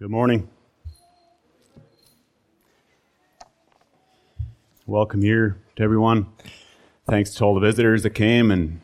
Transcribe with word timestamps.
Good 0.00 0.08
morning. 0.08 0.48
Welcome 4.86 5.20
here 5.20 5.58
to 5.76 5.82
everyone. 5.82 6.28
Thanks 7.06 7.34
to 7.34 7.44
all 7.44 7.54
the 7.54 7.60
visitors 7.60 8.02
that 8.04 8.14
came 8.14 8.50
and 8.50 8.80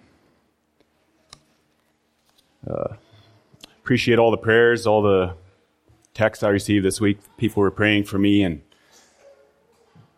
uh, 2.68 2.96
appreciate 3.78 4.18
all 4.18 4.30
the 4.30 4.36
prayers, 4.36 4.86
all 4.86 5.00
the 5.00 5.32
texts 6.12 6.42
I 6.42 6.50
received 6.50 6.84
this 6.84 7.00
week. 7.00 7.18
People 7.38 7.62
were 7.62 7.70
praying 7.70 8.04
for 8.04 8.18
me 8.18 8.42
and 8.42 8.60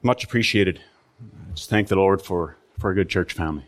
much 0.02 0.24
appreciated. 0.24 0.80
Just 1.54 1.70
thank 1.70 1.86
the 1.86 1.94
Lord 1.94 2.20
for, 2.20 2.56
for 2.76 2.90
a 2.90 2.94
good 2.96 3.08
church 3.08 3.34
family. 3.34 3.66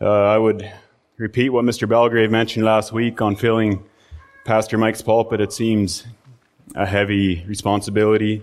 Uh, 0.00 0.08
I 0.08 0.38
would 0.38 0.72
repeat 1.18 1.50
what 1.50 1.66
Mr. 1.66 1.86
Belgrave 1.86 2.30
mentioned 2.30 2.64
last 2.64 2.94
week 2.94 3.20
on 3.20 3.36
filling 3.36 3.84
Pastor 4.44 4.76
Mike's 4.76 5.02
pulpit. 5.02 5.40
It 5.40 5.52
seems 5.52 6.04
a 6.74 6.84
heavy 6.84 7.44
responsibility, 7.46 8.42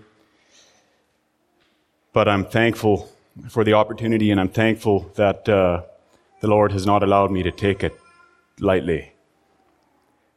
but 2.14 2.30
I'm 2.30 2.46
thankful 2.46 3.10
for 3.50 3.66
the 3.66 3.74
opportunity 3.74 4.32
and 4.32 4.40
I'm 4.40 4.48
thankful 4.48 5.12
that 5.16 5.50
uh, 5.50 5.82
the 6.40 6.48
Lord 6.48 6.72
has 6.72 6.86
not 6.86 7.04
allowed 7.04 7.32
me 7.32 7.44
to 7.44 7.52
take 7.52 7.84
it 7.84 8.00
lightly. 8.62 9.12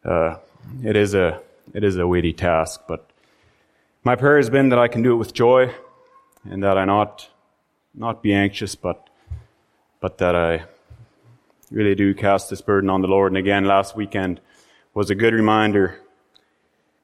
Uh, 0.05 0.39
it 0.83 0.97
is 0.97 1.15
a 1.15 1.41
it 1.73 1.85
is 1.85 1.97
a 1.97 2.09
weighty 2.09 2.33
task, 2.33 2.81
but 2.89 3.09
my 4.03 4.17
prayer 4.17 4.39
has 4.39 4.51
been 4.51 4.71
that 4.71 4.81
I 4.81 4.89
can 4.89 5.03
do 5.03 5.13
it 5.13 5.17
with 5.17 5.33
joy, 5.33 5.73
and 6.43 6.65
that 6.65 6.77
I 6.77 6.85
not 6.85 7.29
not 7.95 8.21
be 8.21 8.35
anxious, 8.35 8.75
but 8.75 9.09
but 10.01 10.19
that 10.19 10.35
I 10.35 10.65
really 11.71 11.95
do 11.95 12.15
cast 12.15 12.51
this 12.51 12.61
burden 12.61 12.91
on 12.91 13.01
the 13.01 13.07
Lord. 13.07 13.31
And 13.31 13.39
again, 13.39 13.65
last 13.65 13.95
weekend 13.95 14.41
was 14.95 15.09
a 15.09 15.15
good 15.15 15.33
reminder. 15.33 15.99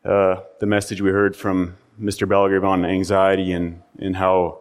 Uh, 0.05 0.37
the 0.61 0.67
message 0.67 1.01
we 1.01 1.11
heard 1.11 1.35
from 1.35 1.77
Mr. 2.01 2.29
Belgrave 2.29 2.65
on 2.65 2.85
anxiety 2.85 3.53
and 3.53 3.83
and 3.99 4.17
how 4.17 4.61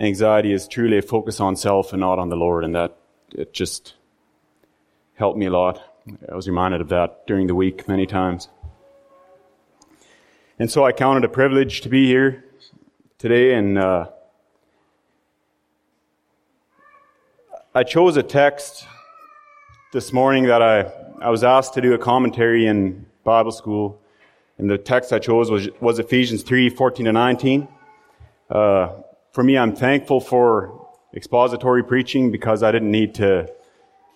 anxiety 0.00 0.52
is 0.52 0.66
truly 0.68 0.98
a 0.98 1.02
focus 1.02 1.40
on 1.40 1.56
self 1.56 1.92
and 1.92 2.00
not 2.00 2.18
on 2.18 2.28
the 2.28 2.36
Lord, 2.36 2.64
and 2.64 2.74
that 2.74 2.96
it 3.32 3.52
just 3.52 3.94
helped 5.14 5.36
me 5.36 5.46
a 5.46 5.50
lot. 5.50 5.82
I 6.30 6.34
was 6.34 6.48
reminded 6.48 6.80
of 6.80 6.88
that 6.88 7.26
during 7.26 7.46
the 7.46 7.54
week 7.54 7.86
many 7.86 8.06
times. 8.06 8.48
And 10.58 10.70
so 10.70 10.84
I 10.84 10.92
count 10.92 11.18
it 11.18 11.24
a 11.24 11.28
privilege 11.28 11.82
to 11.82 11.88
be 11.88 12.06
here 12.06 12.44
today, 13.18 13.54
and 13.54 13.78
uh, 13.78 14.06
I 17.74 17.82
chose 17.82 18.16
a 18.16 18.22
text 18.22 18.86
this 19.92 20.12
morning 20.12 20.44
that 20.46 20.62
I, 20.62 20.92
I 21.20 21.28
was 21.28 21.44
asked 21.44 21.74
to 21.74 21.82
do 21.82 21.92
a 21.92 21.98
commentary 21.98 22.66
in 22.66 23.04
Bible 23.24 23.52
school, 23.52 24.00
and 24.56 24.70
the 24.70 24.78
text 24.78 25.12
I 25.12 25.18
chose 25.18 25.50
was, 25.50 25.68
was 25.78 25.98
Ephesians 25.98 26.42
3 26.42 26.70
14 26.70 27.04
to 27.04 27.12
19. 27.12 27.68
Uh, 28.48 28.88
for 29.32 29.44
me, 29.44 29.58
I'm 29.58 29.76
thankful 29.76 30.20
for 30.20 30.88
expository 31.14 31.84
preaching 31.84 32.30
because 32.30 32.62
I 32.62 32.72
didn't 32.72 32.90
need 32.90 33.14
to 33.16 33.52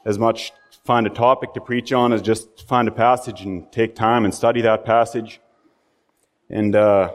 as 0.07 0.19
much 0.19 0.53
find 0.85 1.07
a 1.07 1.11
topic 1.11 1.53
to 1.55 1.61
preach 1.61 1.93
on 1.93 2.15
as 2.15 2.23
just 2.23 2.67
find 2.67 2.89
a 2.89 2.93
passage 2.93 3.43
and 3.43 3.71
take 3.71 3.95
time 3.95 4.25
and 4.25 4.35
study 4.35 4.63
that 4.63 4.87
passage. 4.87 5.41
And 6.49 6.75
uh, 6.75 7.13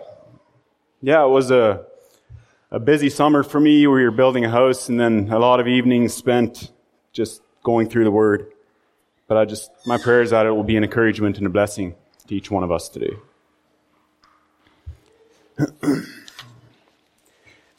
yeah, 1.01 1.23
it 1.23 1.29
was 1.29 1.49
a 1.49 1.85
a 2.69 2.79
busy 2.79 3.09
summer 3.09 3.41
for 3.41 3.59
me. 3.59 3.87
We 3.87 4.03
were 4.03 4.11
building 4.11 4.45
a 4.45 4.51
house, 4.51 4.87
and 4.87 4.99
then 4.99 5.29
a 5.31 5.39
lot 5.39 5.59
of 5.59 5.67
evenings 5.67 6.13
spent 6.13 6.71
just 7.11 7.41
going 7.63 7.89
through 7.89 8.03
the 8.03 8.11
Word. 8.11 8.51
But 9.29 9.37
I 9.37 9.45
just 9.45 9.71
my 9.85 9.97
prayer 9.97 10.21
is 10.21 10.31
that 10.31 10.45
it 10.45 10.51
will 10.51 10.65
be 10.65 10.75
an 10.75 10.83
encouragement 10.83 11.37
and 11.37 11.47
a 11.47 11.49
blessing 11.49 11.95
to 12.27 12.35
each 12.35 12.51
one 12.51 12.63
of 12.63 12.71
us 12.73 12.89
today. 12.89 13.15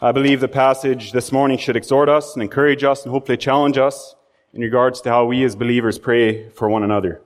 I 0.01 0.13
believe 0.13 0.41
the 0.41 0.49
passage 0.49 1.13
this 1.13 1.31
morning 1.31 1.59
should 1.59 1.77
exhort 1.77 2.09
us 2.09 2.33
and 2.33 2.43
encourage 2.43 2.83
us 2.85 3.05
and 3.05 3.13
hopefully 3.13 3.37
challenge 3.37 3.77
us 3.77 4.15
in 4.55 4.63
regards 4.63 5.03
to 5.03 5.11
how 5.11 5.27
we 5.27 5.45
as 5.45 5.55
believers 5.55 5.99
pray 5.99 6.49
for 6.49 6.71
one 6.71 6.83
another 6.83 7.21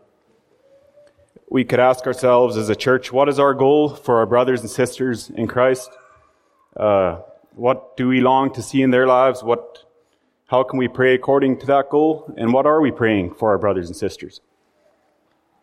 we 1.55 1.65
could 1.65 1.79
ask 1.79 2.05
ourselves 2.05 2.57
as 2.57 2.69
a 2.69 2.75
church, 2.75 3.13
what 3.13 3.29
is 3.29 3.39
our 3.39 3.55
goal 3.55 3.89
for 3.89 4.19
our 4.19 4.27
brothers 4.27 4.63
and 4.63 4.69
sisters 4.69 5.31
in 5.31 5.47
Christ? 5.47 5.89
Uh, 6.77 7.21
what 7.55 7.97
do 7.97 8.09
we 8.09 8.21
long 8.21 8.53
to 8.55 8.61
see 8.61 8.83
in 8.83 8.91
their 8.91 9.07
lives? 9.07 9.41
What, 9.41 9.85
how 10.55 10.63
can 10.63 10.79
we 10.79 10.87
pray 10.87 11.15
according 11.15 11.59
to 11.59 11.67
that 11.67 11.91
goal? 11.91 12.33
And 12.37 12.53
what 12.53 12.65
are 12.65 12.81
we 12.81 12.93
praying 12.93 13.35
for 13.35 13.51
our 13.51 13.59
brothers 13.59 13.89
and 13.89 13.97
sisters? 13.97 14.41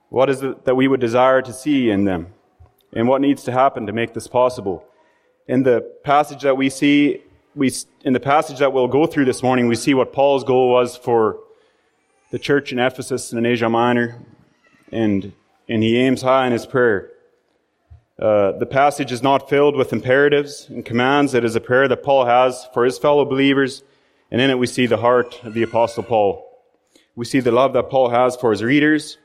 What 0.09 0.29
is 0.29 0.44
it 0.44 0.66
that 0.66 0.75
we 0.75 0.90
would 0.90 1.00
desire 1.00 1.41
to 1.44 1.53
see 1.53 1.90
in 1.90 2.03
them? 2.03 2.34
And 2.91 3.07
what 3.07 3.22
needs 3.22 3.44
to 3.44 3.53
happen 3.53 3.88
to 3.88 3.94
make 3.94 4.13
this 4.13 4.28
possible? 4.28 4.84
In 5.47 5.63
the 5.63 5.79
passage 6.03 6.41
that 6.41 6.57
we 6.57 6.69
see, 6.69 7.24
we, 7.56 7.72
in 8.03 8.12
the 8.12 8.19
passage 8.19 8.59
that 8.59 8.74
we'll 8.74 8.90
go 8.90 9.06
through 9.07 9.24
this 9.24 9.41
morning, 9.41 9.69
we 9.69 9.75
see 9.75 9.94
what 9.94 10.12
Paul's 10.12 10.44
goal 10.44 10.69
was 10.69 10.97
for 10.97 11.40
the 12.31 12.40
church 12.40 12.73
in 12.73 12.78
Ephesus 12.78 13.31
and 13.31 13.40
in 13.40 13.50
Asia 13.50 13.69
Minor. 13.69 14.19
And 14.91 15.31
and 15.69 15.81
he 15.81 15.97
aims 16.00 16.22
high 16.22 16.47
in 16.47 16.52
his 16.52 16.66
prayer. 16.66 17.12
Uh, 18.19 18.52
the 18.63 18.66
passage 18.66 19.13
is 19.13 19.23
not 19.23 19.50
filled 19.50 19.78
with 19.78 19.94
imperatives 19.94 20.68
and 20.68 20.84
commands. 20.84 21.34
It 21.34 21.46
is 21.46 21.56
a 21.56 21.62
prayer 21.62 21.88
that 21.88 22.03
Paul 22.03 22.25
has 22.25 22.68
for 22.73 22.84
his 22.84 22.97
fellow 22.97 23.23
believers, 23.23 23.84
and 24.31 24.42
in 24.42 24.50
it 24.50 24.58
we 24.58 24.68
see 24.68 24.86
the 24.86 24.97
heart 24.97 25.40
of 25.44 25.53
the 25.53 25.64
Apostle 25.64 26.03
Paul. 26.03 26.47
We 27.16 27.25
see 27.25 27.42
the 27.42 27.52
love 27.52 27.74
that 27.74 27.90
Paul 27.90 28.09
has 28.09 28.36
for 28.36 28.52
his 28.52 28.64
readers, 28.64 29.18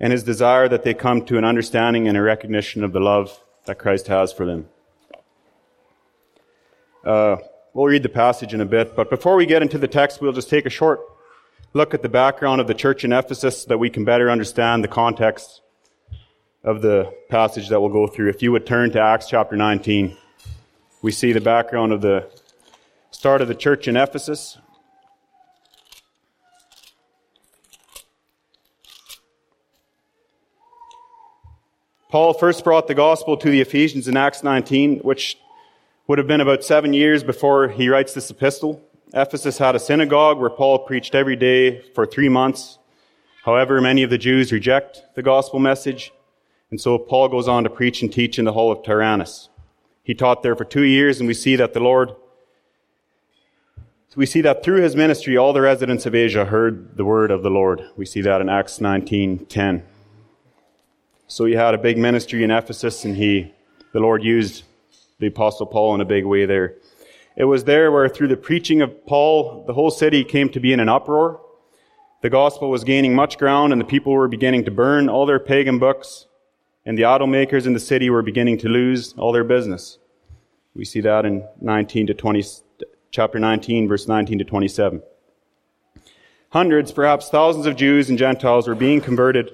and 0.00 0.12
his 0.12 0.22
desire 0.22 0.68
that 0.68 0.84
they 0.84 0.94
come 0.94 1.24
to 1.26 1.38
an 1.38 1.44
understanding 1.44 2.08
and 2.08 2.16
a 2.16 2.22
recognition 2.22 2.84
of 2.84 2.92
the 2.92 3.00
love 3.00 3.38
that 3.66 3.78
Christ 3.78 4.06
has 4.08 4.32
for 4.32 4.46
them. 4.46 4.68
Uh, 7.04 7.36
we'll 7.72 7.86
read 7.86 8.02
the 8.02 8.08
passage 8.08 8.54
in 8.54 8.60
a 8.60 8.64
bit, 8.64 8.96
but 8.96 9.10
before 9.10 9.36
we 9.36 9.46
get 9.46 9.62
into 9.62 9.78
the 9.78 9.88
text, 9.88 10.20
we'll 10.20 10.32
just 10.32 10.48
take 10.48 10.66
a 10.66 10.70
short 10.70 11.00
look 11.72 11.92
at 11.92 12.02
the 12.02 12.08
background 12.08 12.60
of 12.60 12.66
the 12.66 12.74
church 12.74 13.04
in 13.04 13.12
Ephesus 13.12 13.62
so 13.62 13.68
that 13.68 13.78
we 13.78 13.90
can 13.90 14.04
better 14.04 14.30
understand 14.30 14.84
the 14.84 14.88
context 14.88 15.60
of 16.62 16.80
the 16.80 17.12
passage 17.28 17.68
that 17.68 17.80
we'll 17.80 17.90
go 17.90 18.06
through. 18.06 18.30
If 18.30 18.42
you 18.42 18.52
would 18.52 18.66
turn 18.66 18.90
to 18.92 19.00
Acts 19.00 19.26
chapter 19.28 19.56
19, 19.56 20.16
we 21.02 21.12
see 21.12 21.32
the 21.32 21.40
background 21.40 21.92
of 21.92 22.00
the 22.00 22.30
start 23.14 23.40
of 23.40 23.46
the 23.46 23.54
church 23.54 23.86
in 23.86 23.96
Ephesus. 23.96 24.58
Paul 32.10 32.34
first 32.34 32.64
brought 32.64 32.88
the 32.88 32.94
gospel 32.94 33.36
to 33.36 33.50
the 33.50 33.60
Ephesians 33.60 34.08
in 34.08 34.16
Acts 34.16 34.42
19, 34.42 34.98
which 34.98 35.38
would 36.08 36.18
have 36.18 36.26
been 36.26 36.40
about 36.40 36.64
seven 36.64 36.92
years 36.92 37.22
before 37.22 37.68
he 37.68 37.88
writes 37.88 38.14
this 38.14 38.30
epistle. 38.30 38.82
Ephesus 39.14 39.58
had 39.58 39.76
a 39.76 39.80
synagogue 39.80 40.38
where 40.38 40.50
Paul 40.50 40.80
preached 40.80 41.14
every 41.14 41.36
day 41.36 41.82
for 41.94 42.04
three 42.04 42.28
months. 42.28 42.78
However, 43.44 43.80
many 43.80 44.02
of 44.02 44.10
the 44.10 44.18
Jews 44.18 44.52
reject 44.52 45.04
the 45.14 45.22
gospel 45.22 45.60
message, 45.60 46.12
and 46.70 46.80
so 46.80 46.98
Paul 46.98 47.28
goes 47.28 47.46
on 47.46 47.62
to 47.62 47.70
preach 47.70 48.02
and 48.02 48.12
teach 48.12 48.40
in 48.40 48.44
the 48.44 48.52
hall 48.52 48.72
of 48.72 48.82
Tyrannus. 48.82 49.50
He 50.02 50.14
taught 50.14 50.42
there 50.42 50.56
for 50.56 50.64
two 50.64 50.82
years, 50.82 51.20
and 51.20 51.28
we 51.28 51.34
see 51.34 51.54
that 51.56 51.74
the 51.74 51.80
Lord, 51.80 52.10
we 54.16 54.26
see 54.26 54.40
that 54.42 54.62
through 54.62 54.82
his 54.82 54.94
ministry, 54.94 55.36
all 55.36 55.52
the 55.52 55.60
residents 55.60 56.06
of 56.06 56.14
Asia 56.14 56.44
heard 56.44 56.96
the 56.96 57.04
word 57.04 57.30
of 57.30 57.42
the 57.42 57.50
Lord. 57.50 57.82
We 57.96 58.06
see 58.06 58.20
that 58.22 58.40
in 58.40 58.48
Acts 58.48 58.78
19:10. 58.78 59.82
So 61.26 61.44
he 61.44 61.54
had 61.54 61.74
a 61.74 61.78
big 61.78 61.98
ministry 61.98 62.44
in 62.44 62.50
Ephesus, 62.50 63.04
and 63.04 63.16
he, 63.16 63.52
the 63.92 64.00
Lord 64.00 64.22
used 64.22 64.64
the 65.18 65.26
apostle 65.26 65.66
Paul 65.66 65.94
in 65.94 66.00
a 66.00 66.04
big 66.04 66.24
way 66.24 66.44
there. 66.46 66.74
It 67.36 67.44
was 67.44 67.64
there 67.64 67.90
where 67.90 68.08
through 68.08 68.28
the 68.28 68.36
preaching 68.36 68.82
of 68.82 69.06
Paul, 69.06 69.64
the 69.66 69.72
whole 69.72 69.90
city 69.90 70.22
came 70.22 70.48
to 70.50 70.60
be 70.60 70.72
in 70.72 70.80
an 70.80 70.88
uproar. 70.88 71.40
The 72.22 72.30
gospel 72.30 72.70
was 72.70 72.84
gaining 72.84 73.14
much 73.14 73.38
ground 73.38 73.72
and 73.72 73.80
the 73.80 73.86
people 73.86 74.12
were 74.12 74.28
beginning 74.28 74.64
to 74.66 74.70
burn 74.70 75.08
all 75.08 75.26
their 75.26 75.40
pagan 75.40 75.78
books 75.78 76.26
and 76.86 76.96
the 76.96 77.04
idol 77.04 77.26
makers 77.26 77.66
in 77.66 77.72
the 77.72 77.80
city 77.80 78.10
were 78.10 78.22
beginning 78.22 78.58
to 78.58 78.68
lose 78.68 79.14
all 79.14 79.32
their 79.32 79.44
business. 79.44 79.98
We 80.74 80.84
see 80.84 81.00
that 81.00 81.24
in 81.24 81.46
19 81.60 82.08
to 82.08 82.14
20, 82.14 82.42
chapter 83.14 83.38
19, 83.38 83.86
verse 83.86 84.08
19 84.08 84.38
to 84.38 84.44
27. 84.44 85.00
Hundreds, 86.50 86.90
perhaps 86.90 87.28
thousands 87.28 87.64
of 87.64 87.76
Jews 87.76 88.08
and 88.10 88.18
Gentiles 88.18 88.66
were 88.66 88.74
being 88.74 89.00
converted. 89.00 89.52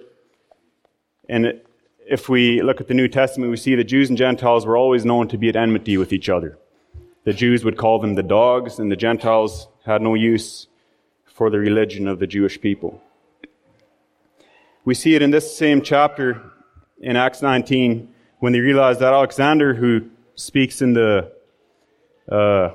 And 1.28 1.60
if 2.08 2.30
we 2.30 2.62
look 2.62 2.80
at 2.80 2.88
the 2.88 2.94
New 2.94 3.06
Testament, 3.06 3.50
we 3.50 3.58
see 3.58 3.74
that 3.74 3.84
Jews 3.84 4.08
and 4.08 4.16
Gentiles 4.16 4.64
were 4.64 4.78
always 4.78 5.04
known 5.04 5.28
to 5.28 5.36
be 5.36 5.50
at 5.50 5.56
enmity 5.56 5.98
with 5.98 6.10
each 6.14 6.30
other. 6.30 6.56
The 7.24 7.34
Jews 7.34 7.62
would 7.62 7.76
call 7.76 7.98
them 7.98 8.14
the 8.14 8.22
dogs, 8.22 8.78
and 8.78 8.90
the 8.90 8.96
Gentiles 8.96 9.68
had 9.84 10.00
no 10.00 10.14
use 10.14 10.66
for 11.26 11.50
the 11.50 11.58
religion 11.58 12.08
of 12.08 12.18
the 12.18 12.26
Jewish 12.26 12.58
people. 12.62 13.02
We 14.86 14.94
see 14.94 15.14
it 15.16 15.20
in 15.20 15.32
this 15.32 15.54
same 15.54 15.82
chapter 15.82 16.40
in 16.98 17.14
Acts 17.14 17.42
19 17.42 18.08
when 18.38 18.54
they 18.54 18.60
realize 18.60 19.00
that 19.00 19.12
Alexander, 19.12 19.74
who 19.74 20.08
speaks 20.34 20.80
in 20.80 20.94
the 20.94 21.30
uh, 22.26 22.70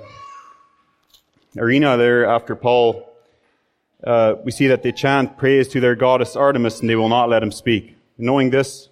arena 1.58 1.98
there 1.98 2.26
after 2.26 2.56
Paul, 2.56 3.10
uh, 4.04 4.36
we 4.44 4.52
see 4.52 4.68
that 4.68 4.84
they 4.84 4.92
chant 4.92 5.38
praise 5.38 5.68
to 5.70 5.80
their 5.80 5.96
goddess 5.96 6.36
Artemis 6.36 6.80
and 6.80 6.90
they 6.90 6.96
will 6.96 7.10
not 7.10 7.30
let 7.30 7.44
him 7.44 7.52
speak. 7.52 7.96
Knowing 8.18 8.50
this, 8.50 8.90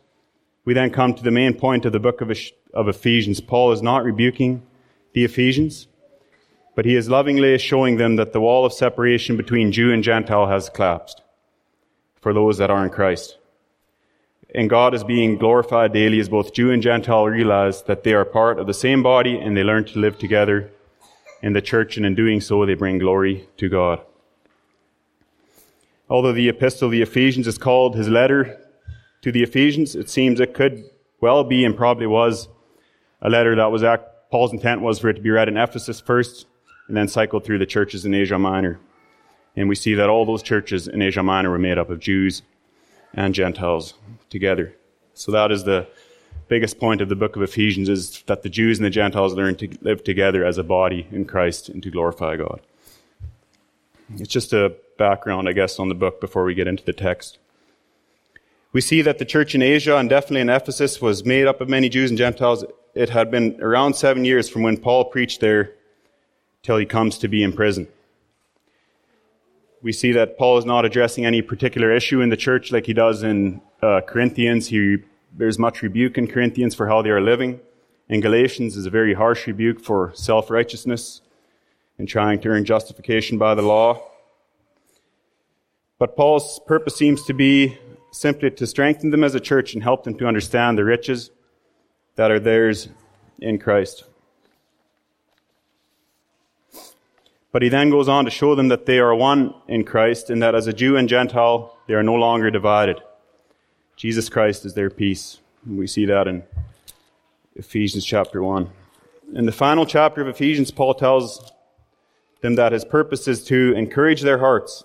we 0.66 0.74
then 0.74 0.92
come 0.92 1.14
to 1.14 1.24
the 1.24 1.32
main 1.32 1.54
point 1.54 1.86
of 1.86 1.92
the 1.92 2.00
book 2.00 2.22
of, 2.22 2.32
of 2.74 2.88
Ephesians. 2.88 3.42
Paul 3.42 3.72
is 3.72 3.82
not 3.82 4.04
rebuking 4.04 4.64
the 5.14 5.26
Ephesians, 5.26 5.88
but 6.76 6.86
he 6.86 6.96
is 6.96 7.10
lovingly 7.10 7.58
showing 7.58 7.98
them 7.98 8.16
that 8.16 8.34
the 8.34 8.42
wall 8.42 8.66
of 8.66 8.74
separation 8.74 9.38
between 9.38 9.72
Jew 9.72 9.92
and 9.92 10.04
Gentile 10.04 10.48
has 10.48 10.70
collapsed 10.70 11.22
for 12.20 12.34
those 12.34 12.58
that 12.58 12.72
are 12.72 12.84
in 12.84 12.90
Christ. 12.90 13.38
And 14.56 14.70
God 14.70 14.94
is 14.94 15.04
being 15.04 15.38
glorified 15.38 15.94
daily 15.94 16.20
as 16.20 16.30
both 16.30 16.54
Jew 16.54 16.72
and 16.72 16.82
Gentile 16.82 17.26
realize 17.26 17.84
that 17.84 18.04
they 18.04 18.14
are 18.14 18.26
part 18.26 18.60
of 18.60 18.68
the 18.68 18.74
same 18.74 19.04
body 19.04 19.38
and 19.38 19.58
they 19.58 19.64
learn 19.64 19.86
to 19.86 20.00
live 20.00 20.18
together 20.18 20.72
in 21.44 21.54
the 21.54 21.62
church, 21.62 21.98
and 21.98 22.06
in 22.06 22.16
doing 22.16 22.42
so, 22.42 22.66
they 22.66 22.74
bring 22.74 22.98
glory 22.98 23.48
to 23.58 23.68
God. 23.68 24.02
Although 26.10 26.32
the 26.32 26.48
epistle 26.48 26.90
the 26.90 27.02
Ephesians 27.02 27.48
is 27.48 27.58
called 27.58 27.96
his 27.96 28.08
letter 28.08 28.60
to 29.22 29.32
the 29.32 29.44
Ephesians, 29.44 29.94
it 29.94 30.10
seems 30.10 30.40
it 30.40 30.54
could 30.54 30.86
well 31.20 31.44
be 31.44 31.66
and 31.66 31.76
probably 31.76 32.08
was 32.08 32.48
a 33.22 33.30
letter 33.30 33.56
that 33.58 33.72
was 33.72 33.84
at, 33.84 34.30
Paul's 34.32 34.54
intent 34.54 34.82
was 34.82 35.00
for 35.00 35.10
it 35.10 35.16
to 35.16 35.22
be 35.22 35.30
read 35.30 35.50
in 35.50 35.58
Ephesus 35.58 36.00
first 36.00 36.48
and 36.88 36.96
then 36.96 37.08
cycled 37.08 37.44
through 37.44 37.60
the 37.60 37.66
churches 37.66 38.06
in 38.06 38.14
Asia 38.14 38.40
Minor. 38.40 38.80
And 39.56 39.68
we 39.68 39.76
see 39.76 39.94
that 39.96 40.10
all 40.10 40.26
those 40.26 40.44
churches 40.44 40.88
in 40.88 41.02
Asia 41.02 41.24
Minor 41.24 41.52
were 41.52 41.60
made 41.60 41.78
up 41.78 41.90
of 41.90 42.00
Jews 42.00 42.42
and 43.14 43.36
Gentiles 43.36 43.94
together. 44.30 44.76
So 45.14 45.32
that 45.34 45.52
is 45.52 45.64
the 45.64 45.88
biggest 46.48 46.80
point 46.80 47.02
of 47.02 47.10
the 47.10 47.16
book 47.16 47.36
of 47.36 47.42
Ephesians 47.42 47.90
is 47.90 48.22
that 48.28 48.44
the 48.44 48.50
Jews 48.50 48.78
and 48.78 48.86
the 48.86 48.90
Gentiles 48.90 49.34
learn 49.34 49.56
to 49.56 49.78
live 49.82 50.04
together 50.04 50.46
as 50.46 50.58
a 50.58 50.64
body 50.64 51.08
in 51.12 51.26
Christ 51.26 51.70
and 51.70 51.82
to 51.84 51.90
glorify 51.90 52.36
God. 52.36 52.62
It's 54.18 54.30
just 54.30 54.54
a 54.54 54.76
background, 54.98 55.50
I 55.50 55.54
guess, 55.54 55.80
on 55.80 55.90
the 55.90 55.96
book 55.96 56.22
before 56.22 56.44
we 56.44 56.54
get 56.54 56.68
into 56.68 56.84
the 56.84 56.94
text. 56.94 57.38
We 58.72 58.82
see 58.82 59.02
that 59.04 59.20
the 59.20 59.26
church 59.26 59.54
in 59.56 59.62
Asia 59.62 59.98
and 59.98 60.10
definitely 60.10 60.42
in 60.42 60.50
Ephesus 60.50 61.02
was 61.02 61.26
made 61.26 61.46
up 61.46 61.62
of 61.62 61.70
many 61.70 61.90
Jews 61.90 62.10
and 62.10 62.18
Gentiles. 62.18 62.66
It 62.96 63.10
had 63.10 63.32
been 63.32 63.62
around 63.62 63.96
seven 63.96 64.26
years 64.26 64.50
from 64.50 64.64
when 64.64 64.78
Paul 64.78 65.06
preached 65.06 65.42
there 65.42 65.74
till 66.64 66.78
he 66.78 66.86
comes 66.86 67.18
to 67.20 67.28
be 67.28 67.44
in 67.44 67.54
prison. 67.54 67.88
We 69.82 69.92
see 69.92 70.14
that 70.14 70.38
Paul 70.38 70.58
is 70.58 70.66
not 70.66 70.86
addressing 70.86 71.26
any 71.26 71.42
particular 71.42 71.92
issue 71.92 72.22
in 72.22 72.30
the 72.30 72.38
church 72.38 72.72
like 72.72 72.86
he 72.86 72.94
does 72.94 73.22
in 73.22 73.62
uh, 73.82 74.02
Corinthians. 74.08 74.68
He, 74.68 74.98
there's 75.36 75.58
much 75.58 75.82
rebuke 75.82 76.18
in 76.18 76.28
Corinthians 76.28 76.76
for 76.76 76.88
how 76.88 77.02
they 77.02 77.10
are 77.10 77.22
living. 77.22 77.60
In 78.10 78.22
Galatians 78.22 78.78
is 78.78 78.86
a 78.86 78.92
very 78.92 79.14
harsh 79.14 79.48
rebuke 79.48 79.80
for 79.80 80.12
self-righteousness 80.14 81.22
and 81.98 82.08
trying 82.08 82.40
to 82.42 82.50
earn 82.50 82.66
justification 82.66 83.38
by 83.38 83.56
the 83.56 83.62
law. 83.62 84.02
But 85.98 86.16
Paul's 86.16 86.60
purpose 86.68 86.96
seems 86.96 87.24
to 87.26 87.34
be 87.34 87.78
simply 88.12 88.52
to 88.52 88.68
strengthen 88.68 89.10
them 89.10 89.24
as 89.24 89.34
a 89.34 89.40
church 89.40 89.74
and 89.74 89.82
help 89.82 90.04
them 90.04 90.16
to 90.18 90.28
understand 90.28 90.78
the 90.78 90.84
riches 90.84 91.32
that 92.16 92.30
are 92.30 92.40
theirs 92.40 92.90
in 93.40 93.58
Christ. 93.58 94.04
But 97.52 97.62
he 97.62 97.70
then 97.70 97.90
goes 97.90 98.08
on 98.08 98.26
to 98.26 98.32
show 98.32 98.56
them 98.56 98.68
that 98.68 98.86
they 98.86 99.00
are 99.00 99.16
one 99.16 99.54
in 99.68 99.84
Christ 99.84 100.30
and 100.30 100.42
that 100.42 100.56
as 100.56 100.68
a 100.68 100.74
Jew 100.74 100.98
and 100.98 101.08
Gentile, 101.08 101.78
they 101.88 101.94
are 101.94 102.04
no 102.04 102.16
longer 102.16 102.52
divided. 102.52 103.02
Jesus 103.96 104.30
Christ 104.30 104.66
is 104.66 104.74
their 104.74 104.90
peace. 104.90 105.40
We 105.66 105.88
see 105.88 106.06
that 106.06 106.28
in 106.28 106.44
Ephesians 107.56 108.06
chapter 108.06 108.44
1. 108.44 108.70
In 109.36 109.46
the 109.46 109.52
final 109.52 109.86
chapter 109.86 110.22
of 110.22 110.28
Ephesians, 110.28 110.72
Paul 110.72 110.94
tells 110.94 111.52
them 112.42 112.56
that 112.56 112.72
his 112.72 112.84
purpose 112.84 113.28
is 113.28 113.44
to 113.46 113.74
encourage 113.74 114.22
their 114.22 114.40
hearts 114.40 114.84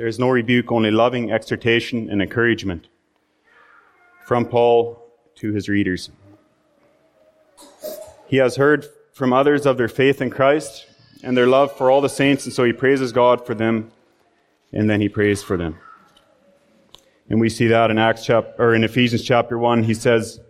there 0.00 0.08
is 0.08 0.18
no 0.18 0.30
rebuke, 0.30 0.72
only 0.72 0.90
loving 0.90 1.30
exhortation 1.30 2.08
and 2.08 2.22
encouragement 2.22 2.88
from 4.24 4.46
Paul 4.46 5.04
to 5.34 5.52
his 5.52 5.68
readers. 5.68 6.08
He 8.26 8.38
has 8.38 8.56
heard 8.56 8.86
from 9.12 9.34
others 9.34 9.66
of 9.66 9.76
their 9.76 9.88
faith 9.88 10.22
in 10.22 10.30
Christ 10.30 10.86
and 11.22 11.36
their 11.36 11.46
love 11.46 11.76
for 11.76 11.90
all 11.90 12.00
the 12.00 12.08
saints, 12.08 12.46
and 12.46 12.54
so 12.54 12.64
he 12.64 12.72
praises 12.72 13.12
God 13.12 13.44
for 13.44 13.54
them, 13.54 13.92
and 14.72 14.88
then 14.88 15.02
he 15.02 15.08
prays 15.10 15.42
for 15.42 15.58
them. 15.58 15.78
And 17.30 17.40
we 17.40 17.48
see 17.48 17.68
that 17.68 17.92
in 17.92 17.98
Acts 17.98 18.24
chapter, 18.24 18.52
or 18.60 18.74
in 18.74 18.82
Ephesians 18.82 19.22
chapter 19.22 19.56
1, 19.56 19.84
he 19.84 19.94
says, 19.94 20.40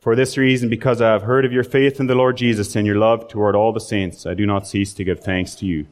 For 0.00 0.16
this 0.16 0.38
reason, 0.38 0.70
because 0.70 1.02
I 1.02 1.12
have 1.12 1.22
heard 1.22 1.44
of 1.44 1.52
your 1.52 1.62
faith 1.62 2.00
in 2.00 2.06
the 2.06 2.14
Lord 2.14 2.38
Jesus 2.38 2.74
and 2.74 2.86
your 2.86 2.96
love 2.96 3.28
toward 3.28 3.54
all 3.54 3.70
the 3.70 3.80
saints, 3.80 4.24
I 4.24 4.32
do 4.32 4.46
not 4.46 4.66
cease 4.66 4.94
to 4.94 5.04
give 5.04 5.20
thanks 5.20 5.54
to 5.56 5.66
you. 5.66 5.86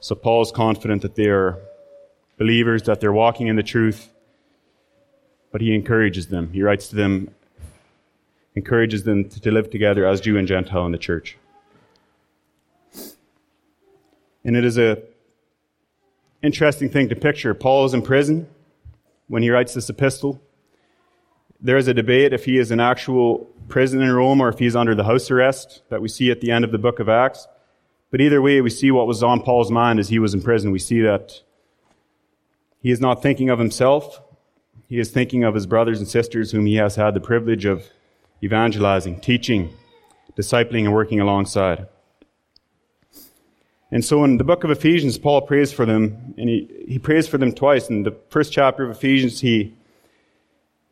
So 0.00 0.16
Paul 0.16 0.42
is 0.42 0.50
confident 0.50 1.02
that 1.02 1.14
they 1.14 1.28
are 1.28 1.60
believers 2.36 2.82
that 2.82 3.00
they're 3.00 3.12
walking 3.12 3.46
in 3.46 3.54
the 3.54 3.62
truth, 3.62 4.10
but 5.52 5.60
he 5.60 5.72
encourages 5.72 6.26
them. 6.26 6.52
He 6.52 6.62
writes 6.62 6.88
to 6.88 6.96
them, 6.96 7.32
encourages 8.56 9.04
them 9.04 9.28
to, 9.28 9.50
live 9.52 9.70
together 9.70 10.04
as 10.04 10.20
Jew 10.20 10.36
and 10.36 10.48
Gentile 10.48 10.84
in 10.84 10.92
the 10.92 10.98
church. 10.98 11.38
And 14.44 14.56
it 14.56 14.64
is 14.64 14.78
a 14.78 15.00
interesting 16.42 16.90
thing 16.90 17.08
to 17.08 17.16
picture. 17.16 17.54
Paul 17.54 17.84
is 17.84 17.94
in 17.94 18.02
prison 18.02 18.48
when 19.28 19.42
he 19.42 19.50
writes 19.50 19.74
this 19.74 19.88
epistle. 19.88 20.40
There 21.60 21.76
is 21.76 21.88
a 21.88 21.94
debate 21.94 22.32
if 22.32 22.44
he 22.44 22.58
is 22.58 22.70
an 22.70 22.80
actual 22.80 23.50
prison 23.68 24.02
in 24.02 24.12
Rome 24.12 24.40
or 24.40 24.48
if 24.48 24.58
he's 24.58 24.76
under 24.76 24.94
the 24.94 25.04
house 25.04 25.30
arrest 25.30 25.82
that 25.88 26.02
we 26.02 26.08
see 26.08 26.30
at 26.30 26.40
the 26.40 26.50
end 26.50 26.64
of 26.64 26.70
the 26.70 26.78
book 26.78 27.00
of 27.00 27.08
Acts. 27.08 27.46
But 28.10 28.20
either 28.20 28.40
way, 28.40 28.60
we 28.60 28.70
see 28.70 28.90
what 28.90 29.06
was 29.06 29.22
on 29.22 29.42
Paul's 29.42 29.70
mind 29.70 29.98
as 29.98 30.08
he 30.08 30.18
was 30.18 30.34
in 30.34 30.42
prison. 30.42 30.70
We 30.70 30.78
see 30.78 31.00
that 31.00 31.40
he 32.80 32.90
is 32.90 33.00
not 33.00 33.22
thinking 33.22 33.50
of 33.50 33.58
himself. 33.58 34.20
He 34.88 35.00
is 35.00 35.10
thinking 35.10 35.42
of 35.42 35.54
his 35.54 35.66
brothers 35.66 35.98
and 35.98 36.06
sisters 36.06 36.52
whom 36.52 36.66
he 36.66 36.76
has 36.76 36.94
had 36.94 37.14
the 37.14 37.20
privilege 37.20 37.64
of 37.64 37.84
evangelizing, 38.42 39.20
teaching, 39.20 39.72
discipling, 40.36 40.84
and 40.84 40.92
working 40.92 41.20
alongside. 41.20 41.88
And 43.90 44.04
so 44.04 44.24
in 44.24 44.36
the 44.36 44.44
book 44.44 44.64
of 44.64 44.70
Ephesians, 44.70 45.16
Paul 45.16 45.42
prays 45.42 45.72
for 45.72 45.86
them, 45.86 46.34
and 46.36 46.48
he, 46.48 46.68
he 46.88 46.98
prays 46.98 47.28
for 47.28 47.38
them 47.38 47.52
twice. 47.52 47.88
In 47.88 48.02
the 48.02 48.16
first 48.30 48.52
chapter 48.52 48.84
of 48.84 48.90
Ephesians, 48.90 49.40
he, 49.40 49.74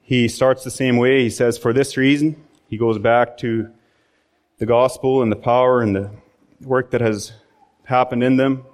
he 0.03 0.29
starts 0.29 0.63
the 0.63 0.71
same 0.71 0.97
way. 0.97 1.23
He 1.23 1.31
says, 1.31 1.59
For 1.59 1.73
this 1.73 1.97
reason, 1.97 2.37
he 2.69 2.77
goes 2.77 2.99
back 2.99 3.37
to 3.39 3.71
the 4.59 4.67
gospel 4.67 5.23
and 5.23 5.33
the 5.33 5.37
power 5.37 5.81
and 5.83 5.97
the 5.97 6.11
work 6.61 6.93
that 6.93 7.01
has 7.01 7.33
happened 7.85 8.23
in 8.23 8.37
them. 8.37 8.65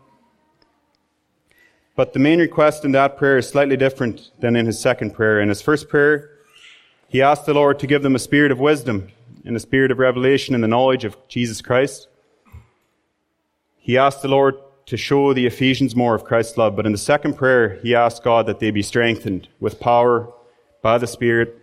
But 1.96 2.12
the 2.12 2.19
main 2.19 2.38
request 2.38 2.84
in 2.84 2.93
that 2.93 3.17
prayer 3.17 3.38
is 3.38 3.49
slightly 3.49 3.76
different 3.76 4.31
than 4.40 4.55
in 4.55 4.67
his 4.67 4.81
second 4.81 5.12
prayer. 5.12 5.40
In 5.40 5.49
his 5.49 5.62
first 5.62 5.88
prayer, 5.88 6.31
he 7.08 7.22
asked 7.22 7.46
the 7.46 7.55
Lord 7.55 7.78
to 7.81 7.87
give 7.87 8.02
them 8.02 8.14
a 8.14 8.20
spirit 8.20 8.52
of 8.52 8.61
wisdom 8.61 9.10
and 9.44 9.56
a 9.56 9.60
spirit 9.60 9.91
of 9.91 9.98
revelation 9.98 10.55
in 10.55 10.60
the 10.60 10.69
knowledge 10.69 11.05
of 11.05 11.17
Jesus 11.29 11.60
Christ. 11.60 12.08
He 13.91 13.99
asked 13.99 14.23
the 14.23 14.29
Lord 14.29 14.55
to 14.87 14.97
show 14.97 15.35
the 15.35 15.47
Ephesians 15.47 15.97
more 15.97 16.15
of 16.15 16.23
Christ's 16.23 16.56
love. 16.56 16.77
But 16.77 16.87
in 16.87 16.93
the 16.93 16.97
second 17.13 17.35
prayer, 17.35 17.81
he 17.82 17.97
asked 17.97 18.23
God 18.23 18.47
that 18.47 18.61
they 18.61 18.70
be 18.70 18.82
strengthened 18.82 19.49
with 19.59 19.81
power 19.81 20.32
by 20.81 20.97
the 20.97 21.09
Spirit 21.09 21.59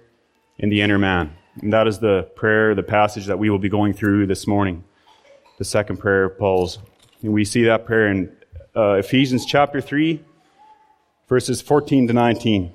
in 0.57 0.67
the 0.67 0.81
inner 0.81 0.97
man. 0.97 1.31
And 1.61 1.71
that 1.71 1.87
is 1.87 1.99
the 1.99 2.29
prayer, 2.35 2.75
the 2.75 2.83
passage 2.83 3.27
that 3.27 3.39
we 3.39 3.49
will 3.49 3.59
be 3.59 3.69
going 3.69 3.93
through 3.93 4.27
this 4.27 4.45
morning. 4.45 4.83
The 5.57 5.63
second 5.63 5.99
prayer 5.99 6.25
of 6.25 6.37
Paul's. 6.37 6.79
And 7.21 7.31
we 7.31 7.45
see 7.45 7.63
that 7.63 7.85
prayer 7.85 8.09
in 8.09 8.35
uh, 8.75 8.95
Ephesians 8.95 9.45
chapter 9.45 9.79
3, 9.79 10.21
verses 11.29 11.61
14 11.61 12.07
to 12.07 12.13
19. 12.13 12.73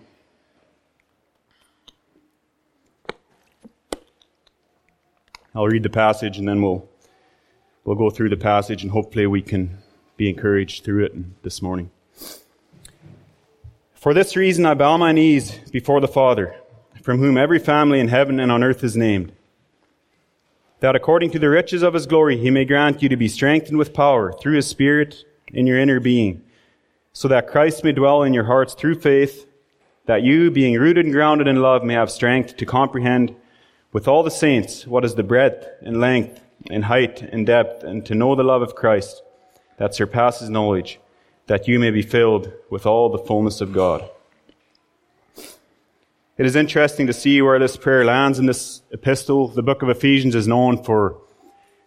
I'll 5.55 5.67
read 5.67 5.83
the 5.83 5.91
passage 5.91 6.39
and 6.39 6.49
then 6.49 6.63
we'll, 6.63 6.89
we'll 7.85 7.97
go 7.97 8.11
through 8.11 8.29
the 8.29 8.37
passage 8.37 8.83
and 8.83 8.93
hopefully 8.93 9.27
we 9.27 9.43
can 9.43 9.79
be 10.17 10.29
encouraged 10.29 10.85
through 10.85 11.05
it 11.05 11.43
this 11.43 11.63
morning. 11.63 11.91
For 13.95 14.15
this 14.15 14.37
reason 14.37 14.67
I 14.67 14.75
bow 14.75 14.97
my 14.97 15.13
knees 15.13 15.59
before 15.71 16.01
the 16.01 16.09
Father, 16.09 16.57
from 17.03 17.19
whom 17.19 17.39
every 17.39 17.59
family 17.59 18.01
in 18.01 18.09
heaven 18.09 18.41
and 18.41 18.51
on 18.51 18.65
earth 18.65 18.83
is 18.83 18.97
named, 18.97 19.33
that 20.81 20.97
according 20.97 21.31
to 21.31 21.39
the 21.39 21.49
riches 21.49 21.83
of 21.83 21.95
his 21.95 22.07
glory 22.07 22.37
he 22.37 22.51
may 22.51 22.65
grant 22.65 23.03
you 23.03 23.09
to 23.09 23.17
be 23.17 23.29
strengthened 23.29 23.79
with 23.79 23.95
power 23.95 24.33
through 24.33 24.57
his 24.57 24.67
Spirit 24.67 25.25
in 25.53 25.67
your 25.67 25.79
inner 25.79 26.01
being, 26.01 26.43
so 27.13 27.29
that 27.29 27.47
Christ 27.47 27.85
may 27.85 27.93
dwell 27.93 28.23
in 28.25 28.35
your 28.35 28.45
hearts 28.45 28.75
through 28.75 28.97
faith, 28.97 29.47
that 30.07 30.23
you, 30.23 30.51
being 30.51 30.75
rooted 30.75 31.05
and 31.05 31.15
grounded 31.15 31.47
in 31.47 31.63
love, 31.63 31.85
may 31.85 31.95
have 31.95 32.11
strength 32.11 32.57
to 32.57 32.67
comprehend 32.67 33.37
with 33.93 34.09
all 34.09 34.25
the 34.25 34.31
saints 34.31 34.85
what 34.85 35.05
is 35.05 35.15
the 35.15 35.23
breadth 35.23 35.65
and 35.83 36.01
length 36.01 36.42
and 36.71 36.85
height 36.85 37.23
and 37.23 37.47
depth, 37.47 37.85
and 37.85 38.05
to 38.07 38.15
know 38.15 38.35
the 38.35 38.43
love 38.43 38.63
of 38.63 38.75
Christ 38.75 39.23
that 39.79 39.95
surpasses 39.95 40.51
knowledge, 40.51 41.01
that 41.47 41.67
you 41.67 41.79
may 41.79 41.91
be 41.91 42.03
filled 42.03 42.53
with 42.71 42.87
all 42.87 43.09
the 43.09 43.19
fullness 43.19 43.61
of 43.61 43.73
God. 43.73 44.09
It 46.39 46.47
is 46.47 46.57
interesting 46.57 47.07
to 47.07 47.13
see 47.13 47.43
where 47.43 47.59
this 47.59 47.77
prayer 47.77 48.05
lands 48.05 48.39
in 48.39 48.47
this 48.47 48.83
epistle. 48.91 49.49
The 49.49 49.63
book 49.63 49.83
of 49.83 49.91
Ephesians 49.91 50.35
is 50.35 50.49
known 50.49 50.83
for 50.83 51.19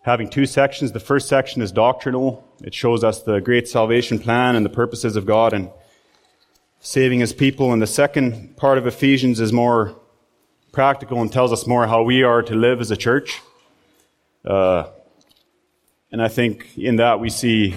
having 0.03 0.29
two 0.29 0.46
sections. 0.46 0.91
The 0.91 1.00
first 1.00 1.27
section 1.27 1.62
is 1.62 1.72
doctrinal. 1.72 2.48
It 2.63 2.74
shows 2.74 3.03
us 3.03 3.24
the 3.24 3.39
great 3.39 3.67
salvation 3.67 4.20
plan 4.20 4.55
and 4.55 4.63
the 4.63 4.70
purposes 4.70 5.15
of 5.15 5.25
God 5.25 5.51
and 5.51 5.72
saving 6.79 7.20
his 7.20 7.34
people. 7.34 7.74
And 7.74 7.82
the 7.82 7.88
second 7.88 8.55
part 8.55 8.77
of 8.77 8.86
Ephesians 8.86 9.39
is 9.39 9.51
more 9.51 9.96
practical 10.72 11.22
and 11.22 11.32
tells 11.32 11.51
us 11.51 11.65
more 11.65 11.88
how 11.88 12.03
we 12.03 12.22
are 12.22 12.44
to 12.44 12.53
live 12.53 12.82
as 12.82 12.91
a 12.91 12.98
church. 12.98 13.41
Uh, 14.45 14.89
and 16.11 16.21
I 16.21 16.27
think 16.27 16.77
in 16.77 16.97
that 16.97 17.19
we 17.19 17.29
see 17.29 17.75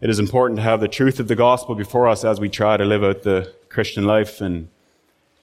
it 0.00 0.08
is 0.08 0.18
important 0.18 0.58
to 0.58 0.62
have 0.62 0.80
the 0.80 0.88
truth 0.88 1.20
of 1.20 1.28
the 1.28 1.36
gospel 1.36 1.74
before 1.74 2.08
us 2.08 2.24
as 2.24 2.40
we 2.40 2.48
try 2.48 2.76
to 2.76 2.84
live 2.84 3.04
out 3.04 3.22
the 3.22 3.52
Christian 3.68 4.04
life 4.04 4.40
and 4.40 4.68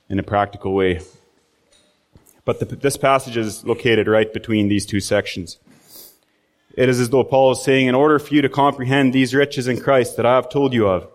in 0.10 0.18
a 0.18 0.24
practical 0.24 0.74
way. 0.74 1.02
But 2.46 2.60
the, 2.60 2.66
this 2.66 2.98
passage 2.98 3.38
is 3.38 3.66
located 3.66 4.08
right 4.08 4.32
between 4.32 4.68
these 4.68 4.86
two 4.86 5.00
sections. 5.00 5.58
It 6.78 6.90
is 6.90 7.00
as 7.00 7.10
though 7.10 7.24
Paul 7.24 7.52
is 7.52 7.64
saying, 7.64 7.88
in 7.88 7.96
order 7.96 8.20
for 8.20 8.34
you 8.34 8.42
to 8.42 8.50
comprehend 8.50 9.14
these 9.14 9.34
riches 9.34 9.68
in 9.68 9.80
Christ 9.80 10.18
that 10.18 10.26
I 10.26 10.36
have 10.36 10.50
told 10.50 10.74
you 10.74 10.88
of, 10.88 11.08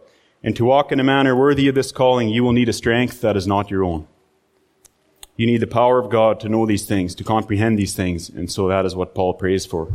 and 0.43 0.57
to 0.57 0.65
walk 0.65 0.91
in 0.91 1.01
a 1.01 1.05
manner 1.05 1.37
worthy 1.37 1.69
of 1.69 1.75
this 1.75 1.93
calling, 1.93 2.29
you 2.29 2.43
will 2.43 2.53
need 2.53 2.69
a 2.69 2.73
strength 2.73 3.21
that 3.21 3.37
is 3.37 3.47
not 3.47 3.71
your 3.71 3.85
own. 3.85 4.07
You 5.41 5.47
need 5.47 5.63
the 5.63 5.67
power 5.67 5.99
of 5.99 6.11
God 6.11 6.41
to 6.41 6.51
know 6.51 6.67
these 6.67 6.85
things, 6.85 7.15
to 7.15 7.25
comprehend 7.25 7.79
these 7.79 7.95
things, 7.95 8.29
and 8.29 8.53
so 8.53 8.69
that 8.69 8.85
is 8.85 8.95
what 8.95 9.15
Paul 9.15 9.33
prays 9.33 9.65
for. 9.65 9.91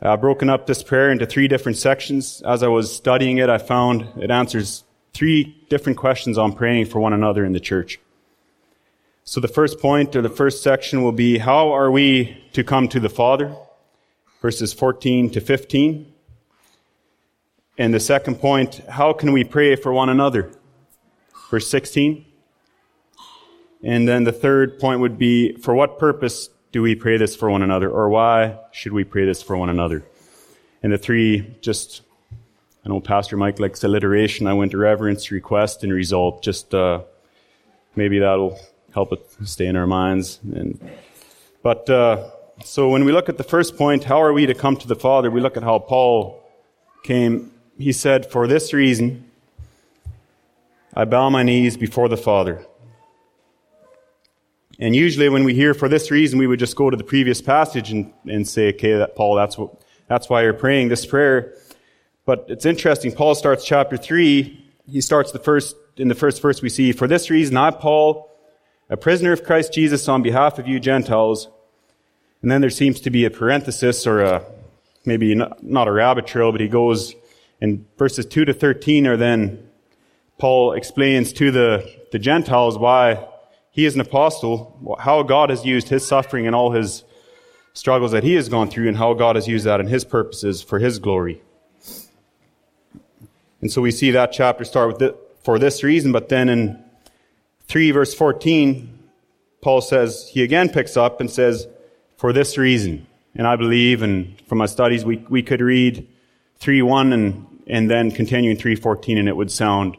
I've 0.00 0.20
broken 0.20 0.48
up 0.48 0.68
this 0.68 0.84
prayer 0.84 1.10
into 1.10 1.26
three 1.26 1.48
different 1.48 1.76
sections. 1.76 2.42
As 2.46 2.62
I 2.62 2.68
was 2.68 2.94
studying 2.94 3.38
it, 3.38 3.48
I 3.48 3.58
found 3.58 4.06
it 4.20 4.30
answers 4.30 4.84
three 5.14 5.66
different 5.68 5.98
questions 5.98 6.38
on 6.38 6.52
praying 6.52 6.86
for 6.86 7.00
one 7.00 7.12
another 7.12 7.44
in 7.44 7.52
the 7.52 7.58
church. 7.58 7.98
So 9.24 9.40
the 9.40 9.48
first 9.48 9.80
point 9.80 10.14
or 10.14 10.22
the 10.22 10.28
first 10.28 10.62
section 10.62 11.02
will 11.02 11.10
be 11.10 11.38
how 11.38 11.72
are 11.72 11.90
we 11.90 12.40
to 12.52 12.62
come 12.62 12.86
to 12.90 13.00
the 13.00 13.10
Father? 13.10 13.52
Verses 14.40 14.72
14 14.72 15.28
to 15.30 15.40
15. 15.40 16.06
And 17.78 17.92
the 17.92 17.98
second 17.98 18.36
point, 18.36 18.76
how 18.88 19.12
can 19.12 19.32
we 19.32 19.42
pray 19.42 19.74
for 19.74 19.92
one 19.92 20.08
another? 20.08 20.52
Verse 21.50 21.66
16. 21.66 22.26
And 23.82 24.06
then 24.06 24.24
the 24.24 24.32
third 24.32 24.78
point 24.78 25.00
would 25.00 25.18
be 25.18 25.56
for 25.56 25.74
what 25.74 25.98
purpose 25.98 26.50
do 26.72 26.82
we 26.82 26.94
pray 26.94 27.16
this 27.16 27.34
for 27.34 27.50
one 27.50 27.62
another 27.62 27.90
or 27.90 28.08
why 28.08 28.58
should 28.72 28.92
we 28.92 29.04
pray 29.04 29.24
this 29.24 29.42
for 29.42 29.56
one 29.56 29.68
another? 29.68 30.04
And 30.82 30.92
the 30.92 30.98
three 30.98 31.56
just 31.60 32.02
I 32.84 32.88
know 32.88 33.00
Pastor 33.00 33.36
Mike 33.36 33.60
likes 33.60 33.84
alliteration. 33.84 34.46
I 34.46 34.54
went 34.54 34.70
to 34.70 34.78
reverence, 34.78 35.30
request, 35.30 35.84
and 35.84 35.92
result. 35.92 36.42
Just 36.42 36.74
uh, 36.74 37.02
maybe 37.94 38.20
that'll 38.20 38.58
help 38.94 39.12
it 39.12 39.20
stay 39.44 39.66
in 39.66 39.76
our 39.76 39.86
minds. 39.86 40.40
And, 40.54 40.80
but 41.62 41.90
uh, 41.90 42.30
so 42.64 42.88
when 42.88 43.04
we 43.04 43.12
look 43.12 43.28
at 43.28 43.36
the 43.36 43.44
first 43.44 43.76
point, 43.76 44.04
how 44.04 44.22
are 44.22 44.32
we 44.32 44.46
to 44.46 44.54
come 44.54 44.78
to 44.78 44.88
the 44.88 44.96
Father? 44.96 45.30
We 45.30 45.42
look 45.42 45.58
at 45.58 45.62
how 45.62 45.78
Paul 45.78 46.42
came. 47.02 47.52
He 47.78 47.92
said, 47.92 48.30
"For 48.30 48.46
this 48.46 48.72
reason, 48.72 49.30
I 50.94 51.04
bow 51.04 51.28
my 51.28 51.42
knees 51.42 51.76
before 51.76 52.08
the 52.08 52.16
Father." 52.16 52.64
And 54.80 54.96
usually, 54.96 55.28
when 55.28 55.44
we 55.44 55.54
hear 55.54 55.74
"for 55.74 55.88
this 55.88 56.10
reason," 56.10 56.38
we 56.38 56.48
would 56.48 56.58
just 56.58 56.74
go 56.74 56.90
to 56.90 56.96
the 56.96 57.04
previous 57.04 57.40
passage 57.40 57.92
and, 57.92 58.12
and 58.26 58.48
say, 58.48 58.70
"Okay, 58.70 58.94
that 58.94 59.14
Paul, 59.14 59.36
that's 59.36 59.56
what, 59.56 59.80
that's 60.08 60.28
why 60.28 60.42
you're 60.42 60.54
praying 60.54 60.88
this 60.88 61.06
prayer." 61.06 61.54
But 62.24 62.46
it's 62.48 62.66
interesting. 62.66 63.12
Paul 63.12 63.34
starts 63.34 63.64
chapter 63.64 63.96
three. 63.96 64.64
He 64.90 65.00
starts 65.00 65.30
the 65.30 65.38
first 65.38 65.76
in 65.96 66.08
the 66.08 66.14
first 66.14 66.42
verse. 66.42 66.62
We 66.62 66.70
see, 66.70 66.90
"For 66.92 67.06
this 67.06 67.30
reason, 67.30 67.56
I, 67.56 67.70
Paul." 67.70 68.30
a 68.90 68.96
prisoner 68.96 69.30
of 69.32 69.44
Christ 69.44 69.72
Jesus 69.72 70.08
on 70.08 70.20
behalf 70.20 70.58
of 70.58 70.66
you 70.66 70.80
Gentiles. 70.80 71.48
And 72.42 72.50
then 72.50 72.60
there 72.60 72.70
seems 72.70 73.00
to 73.02 73.10
be 73.10 73.24
a 73.24 73.30
parenthesis 73.30 74.06
or 74.06 74.20
a, 74.20 74.44
maybe 75.04 75.34
not 75.34 75.88
a 75.88 75.92
rabbit 75.92 76.26
trail, 76.26 76.50
but 76.50 76.60
he 76.60 76.68
goes 76.68 77.14
in 77.60 77.86
verses 77.96 78.26
2 78.26 78.46
to 78.46 78.52
13 78.52 79.06
are 79.06 79.16
then 79.16 79.70
Paul 80.38 80.72
explains 80.72 81.32
to 81.34 81.52
the, 81.52 81.88
the 82.10 82.18
Gentiles 82.18 82.76
why 82.76 83.28
he 83.70 83.84
is 83.84 83.94
an 83.94 84.00
apostle, 84.00 84.96
how 85.00 85.22
God 85.22 85.50
has 85.50 85.64
used 85.64 85.88
his 85.88 86.06
suffering 86.06 86.46
and 86.46 86.54
all 86.54 86.72
his 86.72 87.04
struggles 87.72 88.12
that 88.12 88.24
he 88.24 88.34
has 88.34 88.48
gone 88.48 88.68
through 88.68 88.88
and 88.88 88.96
how 88.96 89.14
God 89.14 89.36
has 89.36 89.46
used 89.46 89.64
that 89.64 89.80
in 89.80 89.86
his 89.86 90.04
purposes 90.04 90.62
for 90.62 90.78
his 90.78 90.98
glory. 90.98 91.40
And 93.60 93.70
so 93.70 93.80
we 93.80 93.90
see 93.90 94.10
that 94.10 94.32
chapter 94.32 94.64
start 94.64 94.88
with 94.92 95.02
it 95.02 95.16
for 95.44 95.58
this 95.58 95.82
reason, 95.82 96.12
but 96.12 96.28
then 96.28 96.48
in 96.48 96.82
3 97.68 97.90
verse 97.92 98.14
14, 98.14 98.98
Paul 99.60 99.80
says, 99.80 100.28
he 100.32 100.42
again 100.42 100.68
picks 100.70 100.96
up 100.96 101.20
and 101.20 101.30
says, 101.30 101.68
for 102.16 102.32
this 102.32 102.58
reason. 102.58 103.06
And 103.34 103.46
I 103.46 103.56
believe, 103.56 104.02
and 104.02 104.40
from 104.46 104.58
my 104.58 104.66
studies, 104.66 105.04
we, 105.04 105.18
we 105.28 105.42
could 105.42 105.60
read 105.60 106.08
3.1 106.60 107.14
and, 107.14 107.62
and 107.66 107.90
then 107.90 108.10
continue 108.10 108.50
in 108.50 108.56
3.14 108.56 109.18
and 109.18 109.28
it 109.28 109.36
would 109.36 109.50
sound 109.50 109.96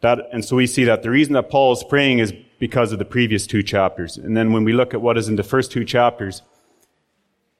that, 0.00 0.28
and 0.32 0.44
so 0.44 0.56
we 0.56 0.66
see 0.66 0.84
that 0.84 1.02
the 1.02 1.10
reason 1.10 1.32
that 1.34 1.48
Paul 1.48 1.72
is 1.72 1.82
praying 1.82 2.18
is 2.18 2.32
because 2.58 2.92
of 2.92 2.98
the 2.98 3.04
previous 3.04 3.46
two 3.46 3.62
chapters. 3.62 4.16
And 4.16 4.36
then 4.36 4.52
when 4.52 4.64
we 4.64 4.72
look 4.72 4.94
at 4.94 5.02
what 5.02 5.18
is 5.18 5.28
in 5.28 5.36
the 5.36 5.42
first 5.42 5.72
two 5.72 5.84
chapters, 5.84 6.42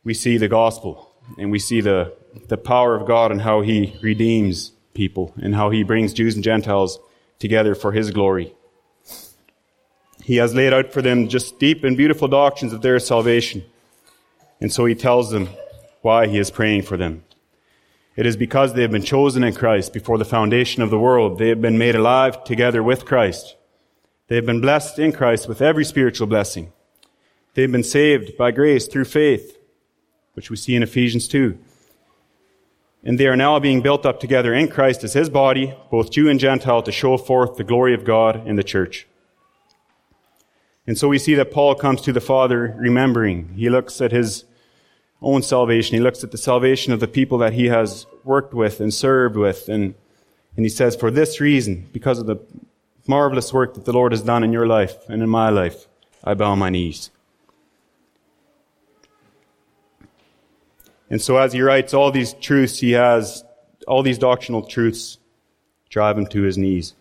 we 0.05 0.15
see 0.15 0.37
the 0.37 0.49
gospel 0.49 1.11
and 1.39 1.51
we 1.51 1.59
see 1.59 1.81
the, 1.81 2.15
the 2.49 2.57
power 2.57 2.95
of 2.95 3.07
God 3.07 3.33
and 3.33 3.41
how 3.41 3.63
he 3.63 3.99
redeems 4.03 4.73
people 4.93 5.35
and 5.37 5.55
how 5.55 5.71
he 5.71 5.83
brings 5.83 6.13
Jews 6.13 6.35
and 6.35 6.45
Gentiles 6.45 6.99
together 7.39 7.75
for 7.75 7.93
his 7.93 8.11
glory. 8.11 8.55
He 10.23 10.37
has 10.37 10.55
laid 10.55 10.73
out 10.73 10.93
for 10.93 11.03
them 11.03 11.29
just 11.29 11.59
deep 11.59 11.85
and 11.85 11.97
beautiful 11.97 12.29
doctrines 12.29 12.73
of 12.73 12.81
their 12.81 12.99
salvation. 12.99 13.65
And 14.61 14.73
so 14.73 14.87
he 14.87 14.95
tells 14.95 15.31
them 15.31 15.49
why 16.01 16.27
he 16.27 16.39
is 16.39 16.51
praying 16.51 16.83
for 16.83 16.97
them. 16.97 17.25
It 18.17 18.27
is 18.27 18.37
because 18.37 18.73
they 18.73 18.83
have 18.83 18.93
been 18.93 19.03
chosen 19.03 19.43
in 19.43 19.55
Christ 19.55 19.93
before 19.93 20.19
the 20.19 20.25
foundation 20.25 20.83
of 20.83 20.91
the 20.91 20.99
world. 20.99 21.39
They 21.39 21.49
have 21.49 21.61
been 21.61 21.79
made 21.79 21.97
alive 21.97 22.45
together 22.45 22.83
with 22.83 23.05
Christ. 23.05 23.57
They 24.35 24.39
have 24.39 24.47
been 24.47 24.61
blessed 24.61 24.99
in 24.99 25.13
Christ 25.13 25.47
with 25.47 25.63
every 25.63 25.85
spiritual 25.85 26.27
blessing. 26.27 26.73
They 27.55 27.63
have 27.63 27.71
been 27.71 27.85
saved 27.85 28.37
by 28.37 28.51
grace 28.51 28.89
through 28.89 29.05
faith, 29.05 29.57
which 30.33 30.51
we 30.51 30.57
see 30.57 30.75
in 30.75 30.83
Ephesians 30.83 31.29
2. 31.29 31.57
And 33.05 33.17
they 33.17 33.29
are 33.29 33.37
now 33.37 33.61
being 33.61 33.81
built 33.81 34.05
up 34.05 34.19
together 34.19 34.53
in 34.53 34.67
Christ 34.67 35.05
as 35.05 35.13
his 35.13 35.31
body, 35.31 35.73
both 35.89 36.11
Jew 36.11 36.29
and 36.29 36.41
Gentile, 36.41 36.83
to 36.83 36.91
show 36.91 37.17
forth 37.17 37.55
the 37.55 37.63
glory 37.63 37.95
of 37.95 38.05
God 38.05 38.45
in 38.45 38.57
the 38.57 38.65
church. 38.65 39.07
And 40.85 40.99
so 40.99 41.07
we 41.07 41.21
see 41.21 41.37
that 41.37 41.53
Paul 41.53 41.77
comes 41.77 42.01
to 42.01 42.13
the 42.13 42.21
Father 42.21 42.75
remembering. 42.77 43.55
He 43.55 43.71
looks 43.71 44.01
at 44.01 44.11
his 44.11 44.47
own 45.23 45.43
salvation. 45.43 45.95
He 45.95 46.03
looks 46.03 46.25
at 46.25 46.33
the 46.33 46.39
salvation 46.39 46.93
of 46.93 46.99
the 46.99 47.07
people 47.07 47.39
that 47.39 47.53
he 47.53 47.67
has 47.67 48.05
worked 48.25 48.53
with 48.53 48.81
and 48.81 48.93
served 48.93 49.37
with. 49.37 49.69
And, 49.69 49.95
and 50.57 50.65
he 50.65 50.71
says, 50.71 50.97
for 50.97 51.13
this 51.13 51.41
reason, 51.41 51.89
because 51.93 52.19
of 52.19 52.27
the 52.27 52.45
marvelous 53.07 53.53
work 53.53 53.75
that 53.75 53.85
the 53.85 53.93
Lord 53.93 54.13
has 54.13 54.23
done 54.23 54.45
in 54.45 54.53
your 54.53 54.67
life 54.67 54.95
and 55.09 55.23
in 55.23 55.29
my 55.29 55.51
life, 55.51 55.87
I 56.23 56.35
bow 56.35 56.55
my 56.55 56.71
knees. 56.71 57.11
And 61.11 61.21
so 61.21 61.37
as 61.37 61.53
he 61.53 61.63
writes 61.63 61.95
all 61.95 62.11
these 62.11 62.33
truths, 62.35 62.79
he 62.79 62.93
has 62.93 63.45
all 63.87 64.03
these 64.03 64.19
doctrinal 64.19 64.63
truths 64.63 65.19
drive 65.91 66.19
him 66.19 66.27
to 66.27 66.43
his 66.43 66.59
knees. 66.59 66.95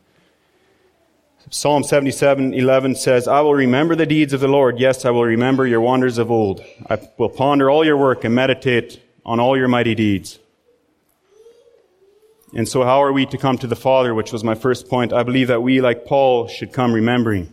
Psalm 1.49 1.83
77, 1.83 2.53
11 2.53 2.95
says, 2.95 3.27
I 3.27 3.41
will 3.41 3.53
remember 3.53 3.95
the 3.95 4.05
deeds 4.05 4.33
of 4.33 4.39
the 4.39 4.47
Lord. 4.47 4.79
Yes, 4.79 5.03
I 5.03 5.09
will 5.09 5.25
remember 5.25 5.67
your 5.67 5.81
wonders 5.81 6.17
of 6.17 6.31
old. 6.31 6.63
I 6.89 6.99
will 7.17 7.29
ponder 7.29 7.69
all 7.69 7.85
your 7.85 7.97
work 7.97 8.23
and 8.23 8.33
meditate 8.33 9.01
on 9.25 9.39
all 9.39 9.57
your 9.57 9.67
mighty 9.67 9.95
deeds. 9.95 10.39
And 12.55 12.69
so 12.69 12.83
how 12.83 13.01
are 13.01 13.11
we 13.11 13.25
to 13.27 13.37
come 13.37 13.57
to 13.57 13.67
the 13.67 13.75
Father, 13.75 14.13
which 14.13 14.31
was 14.31 14.43
my 14.43 14.53
first 14.53 14.87
point? 14.87 15.11
I 15.11 15.23
believe 15.23 15.47
that 15.47 15.63
we, 15.63 15.81
like 15.81 16.05
Paul, 16.05 16.47
should 16.47 16.71
come 16.71 16.93
remembering. 16.93 17.51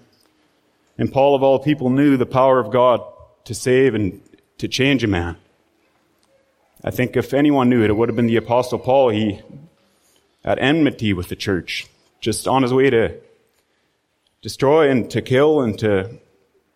And 0.99 1.11
Paul 1.11 1.35
of 1.35 1.43
all 1.43 1.59
people 1.59 1.89
knew 1.89 2.19
the 2.19 2.27
power 2.27 2.61
of 2.61 2.71
God 2.71 3.03
to 3.45 3.55
save 3.55 3.95
and 3.95 4.21
to 4.59 4.69
change 4.69 5.03
a 5.03 5.07
man. 5.07 5.39
I 6.85 6.91
think 6.91 7.17
if 7.17 7.33
anyone 7.33 7.71
knew 7.71 7.83
it, 7.83 7.89
it 7.89 7.95
would 7.95 8.11
have 8.11 8.17
been 8.17 8.27
the 8.27 8.37
apostle 8.37 8.79
Paul. 8.79 9.09
He 9.09 9.41
at 10.45 10.59
enmity 10.59 11.13
with 11.13 11.29
the 11.29 11.37
church, 11.37 11.87
just 12.21 12.47
on 12.47 12.63
his 12.63 12.73
way 12.73 12.91
to 12.91 13.19
destroy 14.43 14.91
and 14.91 15.11
to 15.11 15.23
kill 15.23 15.61
and 15.61 15.79
to, 15.79 16.19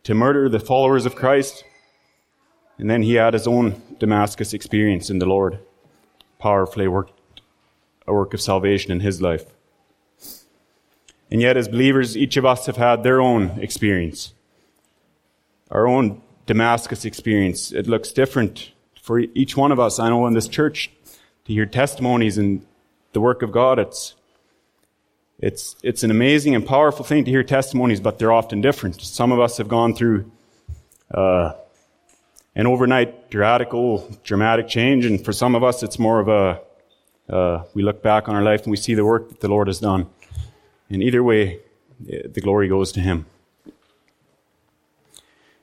to 0.05 0.15
murder 0.15 0.49
the 0.49 0.61
followers 0.61 1.07
of 1.07 1.15
Christ. 1.15 1.65
And 2.79 2.91
then 2.91 3.03
he 3.03 3.15
had 3.15 3.35
his 3.35 3.47
own 3.47 3.81
Damascus 3.99 4.53
experience 4.53 5.09
in 5.09 5.19
the 5.19 5.27
Lord, 5.27 5.59
powerfully 6.39 6.89
worked 6.89 7.14
a 8.07 8.13
work 8.13 8.35
of 8.35 8.41
salvation 8.41 8.93
in 8.93 9.01
his 9.01 9.21
life. 9.21 9.45
And 11.31 11.41
yet, 11.41 11.57
as 11.57 11.69
believers, 11.69 12.17
each 12.17 12.37
of 12.37 12.45
us 12.45 12.67
have 12.67 12.77
had 12.77 13.03
their 13.03 13.21
own 13.21 13.59
experience, 13.61 14.35
our 15.71 15.87
own 15.87 16.23
Damascus 16.47 17.05
experience. 17.05 17.73
It 17.73 17.87
looks 17.87 18.13
different 18.13 18.73
for 19.03 19.19
each 19.19 19.57
one 19.57 19.73
of 19.73 19.81
us. 19.81 19.99
I 19.99 20.09
know 20.11 20.27
in 20.27 20.35
this 20.35 20.49
church, 20.49 20.91
to 21.47 21.53
hear 21.53 21.67
testimonies 21.67 22.39
and 22.39 22.65
the 23.13 23.21
work 23.21 23.43
of 23.43 23.53
God, 23.53 23.79
it's 23.79 24.15
it's, 25.39 25.77
it's 25.83 26.05
an 26.05 26.11
amazing 26.11 26.55
and 26.55 26.65
powerful 26.65 27.05
thing 27.05 27.25
to 27.25 27.31
hear 27.31 27.43
testimonies, 27.43 28.01
but 28.01 28.19
they're 28.19 28.33
often 28.33 28.61
different. 28.61 29.01
Some 29.03 29.33
of 29.33 29.41
us 29.41 29.59
have 29.59 29.69
gone 29.69 29.95
through 29.95 30.31
uh, 31.13 31.53
an 32.55 32.67
overnight 32.67 33.35
radical, 33.35 34.09
dramatic 34.23 34.69
change, 34.69 35.05
and 35.05 35.23
for 35.23 35.33
some 35.33 35.55
of 35.55 35.65
us, 35.65 35.83
it's 35.83 35.99
more 35.99 36.21
of 36.21 36.29
a 36.29 36.61
uh, 37.29 37.65
we 37.75 37.83
look 37.83 38.03
back 38.03 38.29
on 38.29 38.35
our 38.35 38.43
life 38.43 38.63
and 38.63 38.71
we 38.71 38.77
see 38.77 38.95
the 38.95 39.05
work 39.05 39.29
that 39.29 39.41
the 39.41 39.49
Lord 39.49 39.67
has 39.67 39.79
done. 39.79 40.07
And 40.91 41.03
either 41.03 41.23
way, 41.23 41.61
the 42.01 42.41
glory 42.41 42.69
goes 42.69 42.93
to 42.93 43.01
Him. 43.01 43.27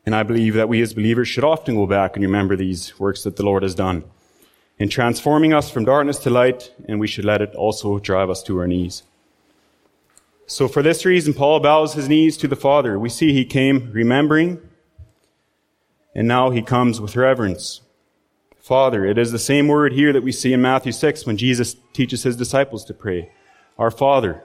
And 0.06 0.16
I 0.16 0.24
believe 0.24 0.56
that 0.56 0.68
we 0.68 0.82
as 0.82 0.94
believers 0.94 1.28
should 1.28 1.44
often 1.44 1.76
go 1.76 1.86
back 1.86 2.16
and 2.16 2.26
remember 2.26 2.56
these 2.56 3.00
works 3.00 3.24
that 3.24 3.36
the 3.36 3.46
Lord 3.46 3.64
has 3.64 3.76
done 3.76 4.04
in 4.82 4.90
transforming 4.90 5.54
us 5.54 5.70
from 5.70 5.86
darkness 5.86 6.18
to 6.18 6.32
light, 6.32 6.74
and 6.88 7.00
we 7.00 7.06
should 7.06 7.24
let 7.24 7.40
it 7.40 7.54
also 7.54 8.00
drive 8.00 8.32
us 8.32 8.42
to 8.42 8.58
our 8.58 8.66
knees. 8.66 9.04
So 10.48 10.68
for 10.68 10.82
this 10.82 11.06
reason, 11.06 11.36
Paul 11.36 11.60
bows 11.60 11.94
his 11.94 12.10
knees 12.10 12.36
to 12.38 12.48
the 12.48 12.56
Father. 12.56 12.98
We 12.98 13.08
see 13.08 13.32
he 13.32 13.46
came 13.46 13.92
remembering, 13.92 14.60
and 16.16 16.28
now 16.28 16.50
he 16.50 16.64
comes 16.64 17.00
with 17.00 17.16
reverence. 17.16 17.82
Father, 18.62 19.04
it 19.04 19.18
is 19.18 19.32
the 19.32 19.40
same 19.40 19.68
word 19.68 19.92
here 19.92 20.14
that 20.14 20.22
we 20.22 20.32
see 20.32 20.54
in 20.54 20.62
Matthew 20.62 20.92
6 20.92 21.26
when 21.26 21.36
Jesus 21.36 21.76
teaches 21.94 22.22
his 22.22 22.38
disciples 22.38 22.86
to 22.86 22.94
pray. 22.94 23.32
Our 23.80 23.90
Father, 23.90 24.44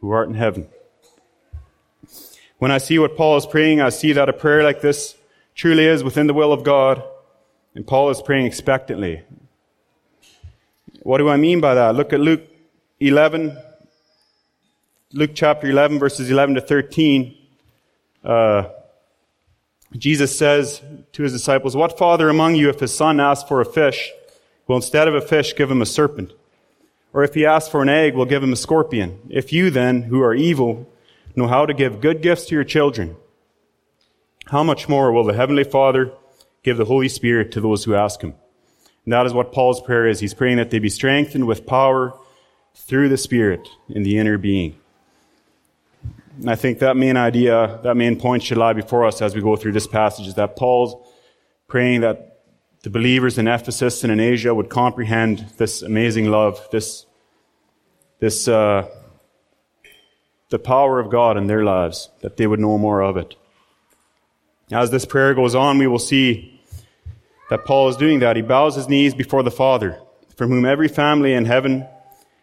who 0.00 0.10
art 0.10 0.28
in 0.28 0.34
heaven. 0.34 0.68
When 2.58 2.72
I 2.72 2.78
see 2.78 2.98
what 2.98 3.16
Paul 3.16 3.36
is 3.36 3.46
praying, 3.46 3.80
I 3.80 3.90
see 3.90 4.12
that 4.14 4.28
a 4.28 4.32
prayer 4.32 4.64
like 4.64 4.80
this 4.80 5.16
truly 5.54 5.86
is 5.86 6.02
within 6.02 6.26
the 6.26 6.34
will 6.34 6.52
of 6.52 6.64
God, 6.64 7.04
and 7.76 7.86
Paul 7.86 8.10
is 8.10 8.20
praying 8.20 8.46
expectantly. 8.46 9.22
What 11.02 11.18
do 11.18 11.28
I 11.28 11.36
mean 11.36 11.60
by 11.60 11.74
that? 11.74 11.94
Look 11.94 12.12
at 12.12 12.18
Luke 12.18 12.42
11, 12.98 13.56
Luke 15.12 15.32
chapter 15.34 15.68
11, 15.68 16.00
verses 16.00 16.30
11 16.30 16.56
to 16.56 16.60
13. 16.60 17.36
Uh, 18.24 18.64
Jesus 19.98 20.36
says 20.36 20.82
to 21.12 21.22
his 21.22 21.32
disciples, 21.32 21.76
What 21.76 21.98
father 21.98 22.28
among 22.28 22.54
you, 22.54 22.68
if 22.68 22.80
his 22.80 22.94
son 22.94 23.20
asks 23.20 23.48
for 23.48 23.60
a 23.60 23.66
fish, 23.66 24.10
will 24.66 24.76
instead 24.76 25.08
of 25.08 25.14
a 25.14 25.20
fish 25.20 25.54
give 25.54 25.70
him 25.70 25.82
a 25.82 25.86
serpent? 25.86 26.32
Or 27.12 27.22
if 27.22 27.34
he 27.34 27.44
asks 27.44 27.70
for 27.70 27.82
an 27.82 27.88
egg, 27.88 28.14
will 28.14 28.24
give 28.24 28.42
him 28.42 28.52
a 28.52 28.56
scorpion? 28.56 29.20
If 29.28 29.52
you 29.52 29.70
then, 29.70 30.02
who 30.02 30.22
are 30.22 30.34
evil, 30.34 30.90
know 31.36 31.46
how 31.46 31.66
to 31.66 31.74
give 31.74 32.00
good 32.00 32.22
gifts 32.22 32.46
to 32.46 32.54
your 32.54 32.64
children, 32.64 33.16
how 34.46 34.62
much 34.62 34.88
more 34.88 35.12
will 35.12 35.24
the 35.24 35.34
Heavenly 35.34 35.64
Father 35.64 36.12
give 36.62 36.76
the 36.76 36.84
Holy 36.84 37.08
Spirit 37.08 37.52
to 37.52 37.60
those 37.60 37.84
who 37.84 37.94
ask 37.94 38.22
him? 38.22 38.34
And 39.04 39.12
that 39.12 39.26
is 39.26 39.34
what 39.34 39.52
Paul's 39.52 39.80
prayer 39.80 40.06
is. 40.06 40.20
He's 40.20 40.34
praying 40.34 40.58
that 40.58 40.70
they 40.70 40.78
be 40.78 40.88
strengthened 40.88 41.46
with 41.46 41.66
power 41.66 42.14
through 42.74 43.08
the 43.08 43.16
Spirit 43.16 43.68
in 43.88 44.02
the 44.02 44.18
inner 44.18 44.38
being. 44.38 44.78
And 46.38 46.50
I 46.50 46.54
think 46.54 46.78
that 46.78 46.96
main 46.96 47.16
idea, 47.16 47.80
that 47.82 47.96
main 47.96 48.18
point 48.18 48.42
should 48.42 48.58
lie 48.58 48.72
before 48.72 49.04
us 49.04 49.20
as 49.20 49.34
we 49.34 49.42
go 49.42 49.56
through 49.56 49.72
this 49.72 49.86
passage 49.86 50.26
is 50.26 50.34
that 50.34 50.56
Paul's 50.56 50.94
praying 51.68 52.00
that 52.00 52.40
the 52.82 52.90
believers 52.90 53.38
in 53.38 53.46
Ephesus 53.46 54.02
and 54.02 54.12
in 54.12 54.18
Asia 54.18 54.54
would 54.54 54.68
comprehend 54.68 55.46
this 55.56 55.82
amazing 55.82 56.30
love, 56.30 56.66
this, 56.72 57.06
this, 58.18 58.48
uh, 58.48 58.88
the 60.48 60.58
power 60.58 60.98
of 60.98 61.10
God 61.10 61.36
in 61.36 61.46
their 61.46 61.64
lives, 61.64 62.10
that 62.22 62.36
they 62.36 62.46
would 62.46 62.60
know 62.60 62.76
more 62.78 63.02
of 63.02 63.16
it. 63.16 63.36
As 64.70 64.90
this 64.90 65.04
prayer 65.04 65.34
goes 65.34 65.54
on, 65.54 65.78
we 65.78 65.86
will 65.86 65.98
see 65.98 66.60
that 67.50 67.64
Paul 67.64 67.88
is 67.88 67.96
doing 67.96 68.20
that. 68.20 68.36
He 68.36 68.42
bows 68.42 68.74
his 68.74 68.88
knees 68.88 69.14
before 69.14 69.42
the 69.42 69.50
Father, 69.50 70.00
from 70.36 70.48
whom 70.48 70.64
every 70.64 70.88
family 70.88 71.34
in 71.34 71.44
heaven 71.44 71.86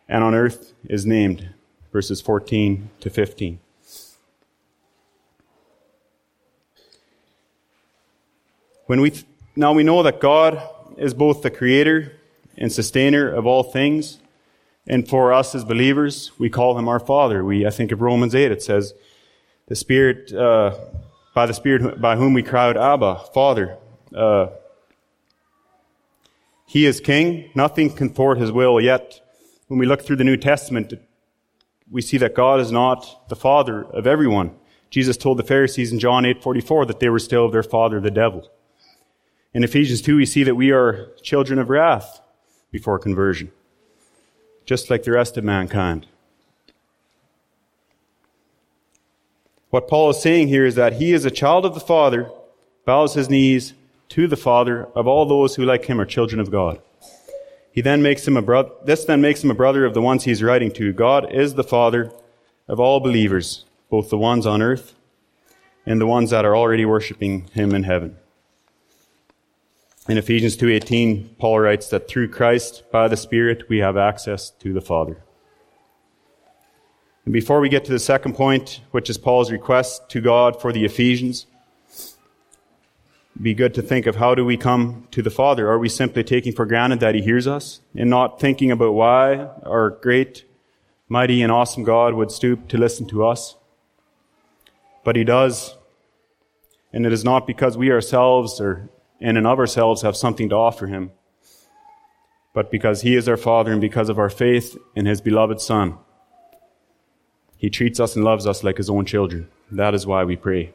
and 0.08 0.24
on 0.24 0.36
earth 0.36 0.74
is 0.86 1.06
named. 1.06 1.50
Verses 1.92 2.22
14 2.22 2.92
to 3.00 3.10
15. 3.10 3.60
When 8.90 9.02
we 9.02 9.12
th- 9.12 9.26
now 9.56 9.72
we 9.72 9.84
know 9.84 10.02
that 10.02 10.20
God 10.20 10.68
is 10.98 11.14
both 11.14 11.44
the 11.44 11.52
creator 11.52 12.14
and 12.58 12.72
sustainer 12.72 13.32
of 13.32 13.46
all 13.46 13.62
things. 13.62 14.18
And 14.88 15.08
for 15.08 15.32
us 15.32 15.54
as 15.54 15.64
believers, 15.64 16.32
we 16.40 16.50
call 16.50 16.76
him 16.76 16.88
our 16.88 17.00
Father. 17.00 17.46
We, 17.46 17.68
I 17.68 17.70
think 17.70 17.92
of 17.92 18.02
Romans 18.02 18.34
8, 18.34 18.52
it 18.52 18.64
says, 18.64 18.96
the 19.68 19.76
Spirit, 19.76 20.34
uh, 20.34 20.76
by 21.36 21.46
the 21.46 21.54
Spirit 21.54 22.02
by 22.02 22.16
whom 22.16 22.34
we 22.34 22.42
cry 22.42 22.68
out, 22.68 22.78
Abba, 22.78 23.26
Father. 23.32 23.78
Uh, 24.12 24.48
he 26.66 26.88
is 26.88 27.00
king. 27.00 27.52
Nothing 27.54 27.92
can 27.92 28.10
thwart 28.10 28.40
his 28.40 28.52
will. 28.52 28.82
Yet, 28.82 29.22
when 29.68 29.80
we 29.80 29.86
look 29.86 30.02
through 30.02 30.16
the 30.16 30.24
New 30.24 30.38
Testament, 30.38 30.96
we 31.92 32.02
see 32.02 32.18
that 32.18 32.34
God 32.34 32.60
is 32.60 32.72
not 32.72 33.30
the 33.30 33.36
father 33.36 33.84
of 33.84 34.08
everyone. 34.08 34.56
Jesus 34.90 35.16
told 35.16 35.38
the 35.38 35.44
Pharisees 35.44 35.92
in 35.92 36.00
John 36.00 36.26
8:44 36.26 36.88
that 36.88 37.00
they 37.00 37.10
were 37.10 37.20
still 37.20 37.46
of 37.46 37.52
their 37.52 37.62
father, 37.62 38.02
the 38.02 38.10
devil. 38.10 38.50
In 39.54 39.64
Ephesians 39.64 40.02
2, 40.02 40.16
we 40.16 40.26
see 40.26 40.44
that 40.44 40.56
we 40.56 40.72
are 40.72 41.10
children 41.24 41.58
of 41.58 41.70
wrath 41.70 42.22
before 42.72 43.00
conversion, 43.00 43.52
just 44.64 44.92
like 44.92 45.04
the 45.04 45.12
rest 45.12 45.38
of 45.38 45.44
mankind. 45.44 46.06
What 49.72 49.88
Paul 49.88 50.12
is 50.12 50.22
saying 50.22 50.50
here 50.50 50.66
is 50.66 50.76
that 50.76 50.94
he 50.94 51.14
is 51.14 51.26
a 51.26 51.32
child 51.32 51.66
of 51.66 51.74
the 51.74 51.80
Father, 51.80 52.30
bows 52.86 53.16
his 53.16 53.30
knees, 53.30 53.74
to 54.10 54.28
the 54.28 54.38
Father 54.38 54.86
of 54.96 55.08
all 55.08 55.26
those 55.26 55.56
who, 55.56 55.66
like 55.66 55.86
him, 55.86 56.00
are 56.00 56.06
children 56.06 56.40
of 56.40 56.52
God. 56.52 56.80
He 57.72 57.82
then 57.82 58.02
makes 58.02 58.28
him 58.28 58.38
a 58.38 58.42
brother, 58.42 58.72
this 58.86 59.06
then 59.06 59.22
makes 59.22 59.44
him 59.44 59.52
a 59.52 59.56
brother 59.56 59.84
of 59.86 59.94
the 59.94 60.02
ones 60.02 60.24
he's 60.24 60.44
writing 60.44 60.72
to. 60.74 60.94
God 60.94 61.32
is 61.32 61.56
the 61.56 61.64
Father 61.64 62.12
of 62.68 62.80
all 62.80 63.00
believers, 63.00 63.66
both 63.90 64.10
the 64.10 64.18
ones 64.18 64.46
on 64.46 64.62
earth 64.62 64.94
and 65.86 66.00
the 66.00 66.08
ones 66.08 66.30
that 66.30 66.46
are 66.46 66.56
already 66.56 66.86
worshiping 66.86 67.48
him 67.54 67.74
in 67.74 67.84
heaven. 67.84 68.18
In 70.10 70.18
Ephesians 70.18 70.58
2:18, 70.58 71.36
Paul 71.38 71.60
writes 71.60 71.88
that 71.90 72.08
through 72.08 72.30
Christ 72.30 72.82
by 72.92 73.08
the 73.08 73.16
Spirit 73.16 73.70
we 73.70 73.78
have 73.78 73.96
access 73.96 74.50
to 74.50 74.74
the 74.74 74.82
Father. 74.82 75.22
And 77.26 77.32
before 77.32 77.60
we 77.60 77.70
get 77.70 77.86
to 77.86 77.92
the 77.92 78.00
second 78.00 78.34
point, 78.34 78.82
which 78.90 79.08
is 79.08 79.20
Paul's 79.20 79.52
request 79.52 80.10
to 80.10 80.20
God 80.20 80.60
for 80.60 80.74
the 80.74 80.84
Ephesians, 80.84 81.46
be 83.40 83.54
good 83.54 83.76
to 83.76 83.84
think 83.84 84.08
of 84.08 84.16
how 84.16 84.34
do 84.34 84.44
we 84.44 84.58
come 84.58 85.08
to 85.12 85.22
the 85.22 85.30
Father? 85.30 85.70
Are 85.70 85.78
we 85.78 85.90
simply 85.90 86.24
taking 86.24 86.54
for 86.54 86.66
granted 86.66 87.02
that 87.02 87.14
He 87.14 87.22
hears 87.22 87.46
us 87.46 87.80
and 87.94 88.10
not 88.10 88.40
thinking 88.40 88.72
about 88.72 88.96
why 88.96 89.36
our 89.64 89.92
great, 89.92 90.44
mighty, 91.08 91.44
and 91.44 91.52
awesome 91.52 91.84
God 91.84 92.16
would 92.16 92.32
stoop 92.32 92.68
to 92.70 92.80
listen 92.80 93.06
to 93.10 93.28
us? 93.28 93.58
But 95.04 95.16
He 95.16 95.24
does. 95.24 95.78
And 96.92 97.06
it 97.06 97.14
is 97.14 97.24
not 97.24 97.46
because 97.46 97.78
we 97.78 97.92
ourselves 97.92 98.60
or 99.22 99.28
in 99.28 99.38
and 99.38 99.48
of 99.48 99.60
ourselves 99.60 100.02
have 100.02 100.16
something 100.16 100.50
to 100.50 100.56
offer 100.56 100.88
Him, 100.88 101.12
but 102.54 102.72
because 102.72 103.02
He 103.02 103.16
is 103.16 103.28
our 103.28 103.38
Father 103.38 103.72
and 103.72 103.82
because 103.82 104.10
of 104.10 104.20
our 104.20 104.30
faith 104.30 104.78
in 104.96 105.06
His 105.06 105.22
beloved 105.22 105.62
Son. 105.62 105.98
He 107.58 107.70
treats 107.70 108.00
us 108.00 108.16
and 108.16 108.24
loves 108.24 108.48
us 108.48 108.64
like 108.64 108.78
His 108.78 108.90
own 108.90 109.06
children. 109.06 109.50
That 109.72 109.94
is 109.94 110.08
why 110.08 110.24
we 110.24 110.36
pray. 110.36 110.74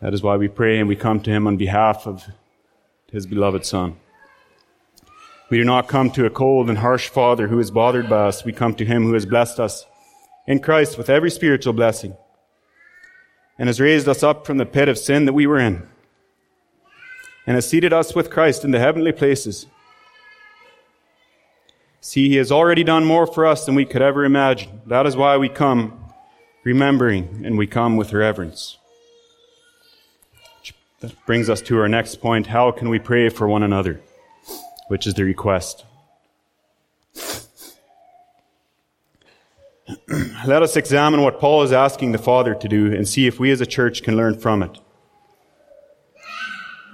That 0.00 0.12
is 0.12 0.22
why 0.22 0.36
we 0.36 0.48
pray 0.48 0.78
and 0.78 0.88
we 0.88 0.96
come 0.96 1.20
to 1.20 1.30
him 1.30 1.46
on 1.46 1.56
behalf 1.56 2.06
of 2.06 2.26
his 3.10 3.26
beloved 3.26 3.64
Son. 3.64 3.96
We 5.48 5.58
do 5.58 5.64
not 5.64 5.88
come 5.88 6.10
to 6.10 6.26
a 6.26 6.30
cold 6.30 6.68
and 6.68 6.78
harsh 6.78 7.08
Father 7.08 7.48
who 7.48 7.58
is 7.58 7.70
bothered 7.70 8.10
by 8.10 8.26
us. 8.26 8.44
We 8.44 8.52
come 8.52 8.74
to 8.74 8.84
him 8.84 9.04
who 9.04 9.14
has 9.14 9.24
blessed 9.24 9.58
us 9.58 9.86
in 10.46 10.60
Christ 10.60 10.98
with 10.98 11.08
every 11.08 11.30
spiritual 11.30 11.72
blessing 11.72 12.16
and 13.58 13.68
has 13.68 13.80
raised 13.80 14.08
us 14.08 14.22
up 14.22 14.44
from 14.44 14.58
the 14.58 14.66
pit 14.66 14.88
of 14.88 14.98
sin 14.98 15.24
that 15.24 15.32
we 15.32 15.46
were 15.46 15.58
in 15.58 15.88
and 17.46 17.54
has 17.54 17.68
seated 17.68 17.92
us 17.92 18.14
with 18.14 18.30
Christ 18.30 18.64
in 18.64 18.72
the 18.72 18.78
heavenly 18.78 19.12
places. 19.12 19.66
See, 22.00 22.28
he 22.28 22.36
has 22.36 22.52
already 22.52 22.84
done 22.84 23.04
more 23.04 23.26
for 23.26 23.46
us 23.46 23.64
than 23.64 23.74
we 23.74 23.84
could 23.84 24.02
ever 24.02 24.24
imagine. 24.24 24.80
That 24.86 25.06
is 25.06 25.16
why 25.16 25.36
we 25.36 25.48
come 25.48 26.04
remembering 26.64 27.42
and 27.44 27.56
we 27.56 27.66
come 27.66 27.96
with 27.96 28.12
reverence. 28.12 28.78
That 31.00 31.14
brings 31.26 31.50
us 31.50 31.60
to 31.62 31.78
our 31.80 31.88
next 31.88 32.20
point. 32.20 32.46
How 32.46 32.70
can 32.70 32.88
we 32.88 32.98
pray 32.98 33.28
for 33.28 33.46
one 33.46 33.62
another? 33.62 34.00
Which 34.88 35.06
is 35.06 35.14
the 35.14 35.24
request. 35.24 35.84
Let 40.46 40.62
us 40.62 40.76
examine 40.76 41.22
what 41.22 41.38
Paul 41.38 41.62
is 41.62 41.72
asking 41.72 42.12
the 42.12 42.18
Father 42.18 42.54
to 42.54 42.68
do 42.68 42.94
and 42.94 43.06
see 43.06 43.26
if 43.26 43.38
we 43.38 43.50
as 43.50 43.60
a 43.60 43.66
church 43.66 44.02
can 44.02 44.16
learn 44.16 44.38
from 44.38 44.62
it. 44.62 44.78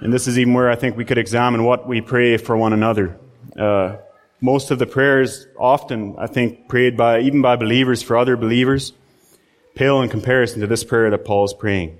And 0.03 0.11
this 0.11 0.27
is 0.27 0.37
even 0.37 0.53
where 0.53 0.69
I 0.69 0.75
think 0.75 0.97
we 0.97 1.05
could 1.05 1.17
examine 1.17 1.63
what 1.63 1.87
we 1.87 2.01
pray 2.01 2.35
for 2.35 2.57
one 2.57 2.73
another. 2.73 3.17
Uh, 3.57 3.95
most 4.41 4.69
of 4.69 4.77
the 4.77 4.85
prayers, 4.85 5.47
often, 5.57 6.15
I 6.17 6.27
think, 6.27 6.67
prayed 6.67 6.97
by, 6.97 7.21
even 7.21 7.41
by 7.41 7.55
believers 7.55 8.03
for 8.03 8.17
other 8.17 8.35
believers, 8.35 8.91
pale 9.75 10.01
in 10.01 10.09
comparison 10.09 10.59
to 10.59 10.67
this 10.67 10.83
prayer 10.83 11.09
that 11.09 11.23
Paul 11.23 11.45
is 11.45 11.53
praying. 11.53 11.99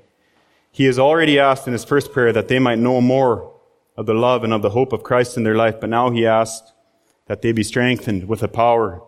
He 0.69 0.83
has 0.83 0.99
already 0.99 1.39
asked 1.39 1.65
in 1.65 1.71
his 1.71 1.85
first 1.85 2.11
prayer 2.11 2.33
that 2.33 2.49
they 2.49 2.59
might 2.59 2.77
know 2.77 2.99
more 2.99 3.53
of 3.95 4.05
the 4.05 4.13
love 4.13 4.43
and 4.43 4.51
of 4.51 4.61
the 4.61 4.71
hope 4.71 4.91
of 4.91 5.03
Christ 5.03 5.37
in 5.37 5.43
their 5.43 5.55
life, 5.55 5.79
but 5.79 5.89
now 5.89 6.09
he 6.09 6.27
asks 6.27 6.73
that 7.27 7.41
they 7.41 7.53
be 7.53 7.63
strengthened 7.63 8.27
with 8.27 8.43
a 8.43 8.49
power 8.49 9.01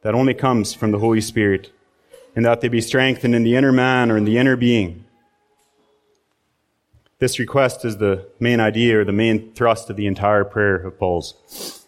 that 0.00 0.14
only 0.14 0.32
comes 0.32 0.72
from 0.72 0.90
the 0.90 1.00
Holy 1.00 1.20
Spirit, 1.20 1.70
and 2.34 2.46
that 2.46 2.62
they 2.62 2.68
be 2.68 2.80
strengthened 2.80 3.34
in 3.34 3.42
the 3.42 3.56
inner 3.56 3.72
man 3.72 4.10
or 4.10 4.16
in 4.16 4.24
the 4.24 4.38
inner 4.38 4.56
being. 4.56 5.04
This 7.18 7.40
request 7.40 7.84
is 7.84 7.96
the 7.96 8.28
main 8.38 8.60
idea 8.60 9.00
or 9.00 9.04
the 9.04 9.12
main 9.12 9.52
thrust 9.52 9.90
of 9.90 9.96
the 9.96 10.06
entire 10.06 10.44
prayer 10.44 10.76
of 10.76 10.98
Paul's. 10.98 11.84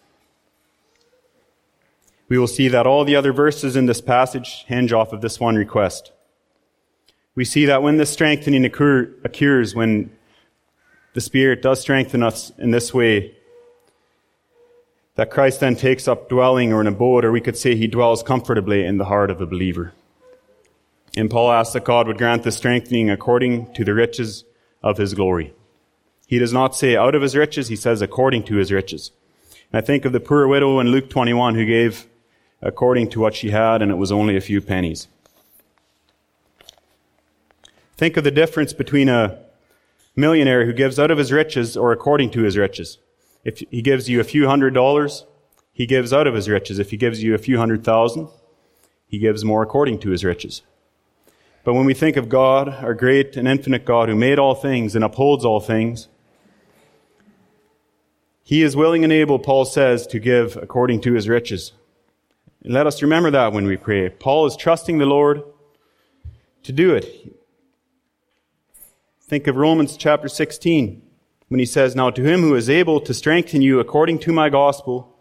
We 2.29 2.39
will 2.39 2.49
see 2.49 2.69
that 2.69 2.87
all 2.87 3.05
the 3.05 3.17
other 3.17 3.33
verses 3.33 3.77
in 3.77 3.87
this 3.87 4.01
passage 4.01 4.65
hinge 4.67 4.93
off 4.93 5.13
of 5.13 5.21
this 5.21 5.39
one 5.39 5.57
request. 5.57 6.13
we 7.37 7.45
see 7.45 7.65
that 7.67 7.83
when 7.83 7.97
this 7.97 8.11
strengthening 8.11 8.65
occur, 8.65 9.09
occurs, 9.25 9.75
when 9.75 10.11
the 11.15 11.21
Spirit 11.21 11.63
does 11.63 11.81
strengthen 11.81 12.23
us 12.23 12.51
in 12.59 12.73
this 12.73 12.93
way, 12.93 13.35
that 15.15 15.31
Christ 15.31 15.61
then 15.61 15.77
takes 15.77 16.09
up 16.09 16.29
dwelling 16.29 16.73
or 16.73 16.81
an 16.81 16.87
abode, 16.87 17.25
or 17.25 17.33
we 17.33 17.41
could 17.41 17.57
say 17.57 17.77
he 17.77 17.87
dwells 17.87 18.23
comfortably 18.23 18.85
in 18.85 18.99
the 18.99 19.05
heart 19.05 19.31
of 19.31 19.41
a 19.41 19.47
believer. 19.47 19.93
And 21.17 21.31
Paul 21.31 21.51
asks 21.51 21.75
that 21.75 21.85
God 21.85 22.07
would 22.07 22.19
grant 22.19 22.43
the 22.43 22.53
strengthening 22.53 23.11
according 23.11 23.73
to 23.75 23.85
the 23.85 23.95
riches 23.95 24.45
of 24.83 24.99
his 24.99 25.15
glory. 25.15 25.55
He 26.27 26.39
does 26.39 26.53
not 26.53 26.77
say 26.77 26.97
out 26.97 27.15
of 27.15 27.23
his 27.23 27.37
riches, 27.37 27.69
he 27.69 27.77
says 27.77 28.03
according 28.03 28.45
to 28.45 28.57
his 28.57 28.71
riches. 28.71 29.11
And 29.73 29.83
I 29.83 29.85
think 29.85 30.05
of 30.05 30.13
the 30.13 30.21
poor 30.21 30.47
widow 30.47 30.79
in 30.81 30.89
Luke 30.89 31.11
21 31.11 31.55
who 31.55 31.67
gave 31.67 32.07
according 32.63 33.11
to 33.11 33.21
what 33.21 33.35
she 33.35 33.51
had, 33.51 33.83
and 33.83 33.91
it 33.91 33.97
was 33.97 34.13
only 34.13 34.37
a 34.37 34.41
few 34.41 34.61
pennies. 34.61 35.09
Think 37.97 38.17
of 38.17 38.25
the 38.25 38.31
difference 38.31 38.73
between 38.73 39.09
a 39.09 39.39
millionaire 40.17 40.67
who 40.67 40.73
gives 40.73 40.99
out 40.99 41.11
of 41.11 41.19
his 41.19 41.33
riches 41.33 41.77
or 41.77 41.93
according 41.93 42.31
to 42.31 42.43
his 42.43 42.57
riches. 42.57 42.99
If 43.45 43.59
he 43.71 43.83
gives 43.83 44.09
you 44.09 44.21
a 44.21 44.25
few 44.25 44.47
hundred 44.47 44.75
dollars, 44.75 45.25
he 45.73 45.87
gives 45.87 46.13
out 46.13 46.27
of 46.27 46.35
his 46.35 46.49
riches. 46.49 46.79
If 46.79 46.91
he 46.91 46.97
gives 46.97 47.23
you 47.23 47.35
a 47.35 47.39
few 47.39 47.59
hundred 47.59 47.85
thousand, 47.85 48.29
he 49.07 49.19
gives 49.19 49.45
more 49.45 49.63
according 49.63 49.99
to 50.01 50.11
his 50.11 50.25
riches. 50.25 50.63
But 51.63 51.75
when 51.75 51.85
we 51.85 51.95
think 51.95 52.17
of 52.17 52.29
God, 52.29 52.69
our 52.69 52.95
great 52.95 53.37
and 53.37 53.47
infinite 53.47 53.85
God 53.85 54.09
who 54.09 54.15
made 54.15 54.39
all 54.39 54.55
things 54.55 54.95
and 54.95 55.05
upholds 55.05 55.45
all 55.45 55.61
things, 55.61 56.09
he 58.43 58.63
is 58.63 58.75
willing 58.75 59.05
and 59.05 59.13
able, 59.13 59.39
Paul 59.39 59.65
says, 59.65 60.07
to 60.09 60.19
give 60.19 60.57
according 60.57 61.03
to 61.03 61.13
his 61.13 61.29
riches. 61.29 61.73
And 62.65 62.75
let 62.75 62.87
us 62.87 63.03
remember 63.03 63.31
that 63.31 63.53
when 63.53 63.67
we 63.67 63.77
pray. 63.77 64.09
Paul 64.09 64.47
is 64.47 64.57
trusting 64.57 64.99
the 64.99 65.07
Lord 65.07 65.43
to 66.65 66.73
do 66.73 66.95
it. 66.95 67.37
Think 69.21 69.47
of 69.47 69.57
Romans 69.57 69.97
chapter 69.97 70.29
16 70.29 71.03
when 71.49 71.61
he 71.61 71.67
says, 71.67 71.95
Now 71.95 72.11
to 72.11 72.25
him 72.25 72.41
who 72.41 72.55
is 72.55 72.69
able 72.69 73.01
to 73.01 73.15
strengthen 73.15 73.63
you 73.63 73.79
according 73.79 74.19
to 74.21 74.33
my 74.33 74.49
gospel 74.49 75.17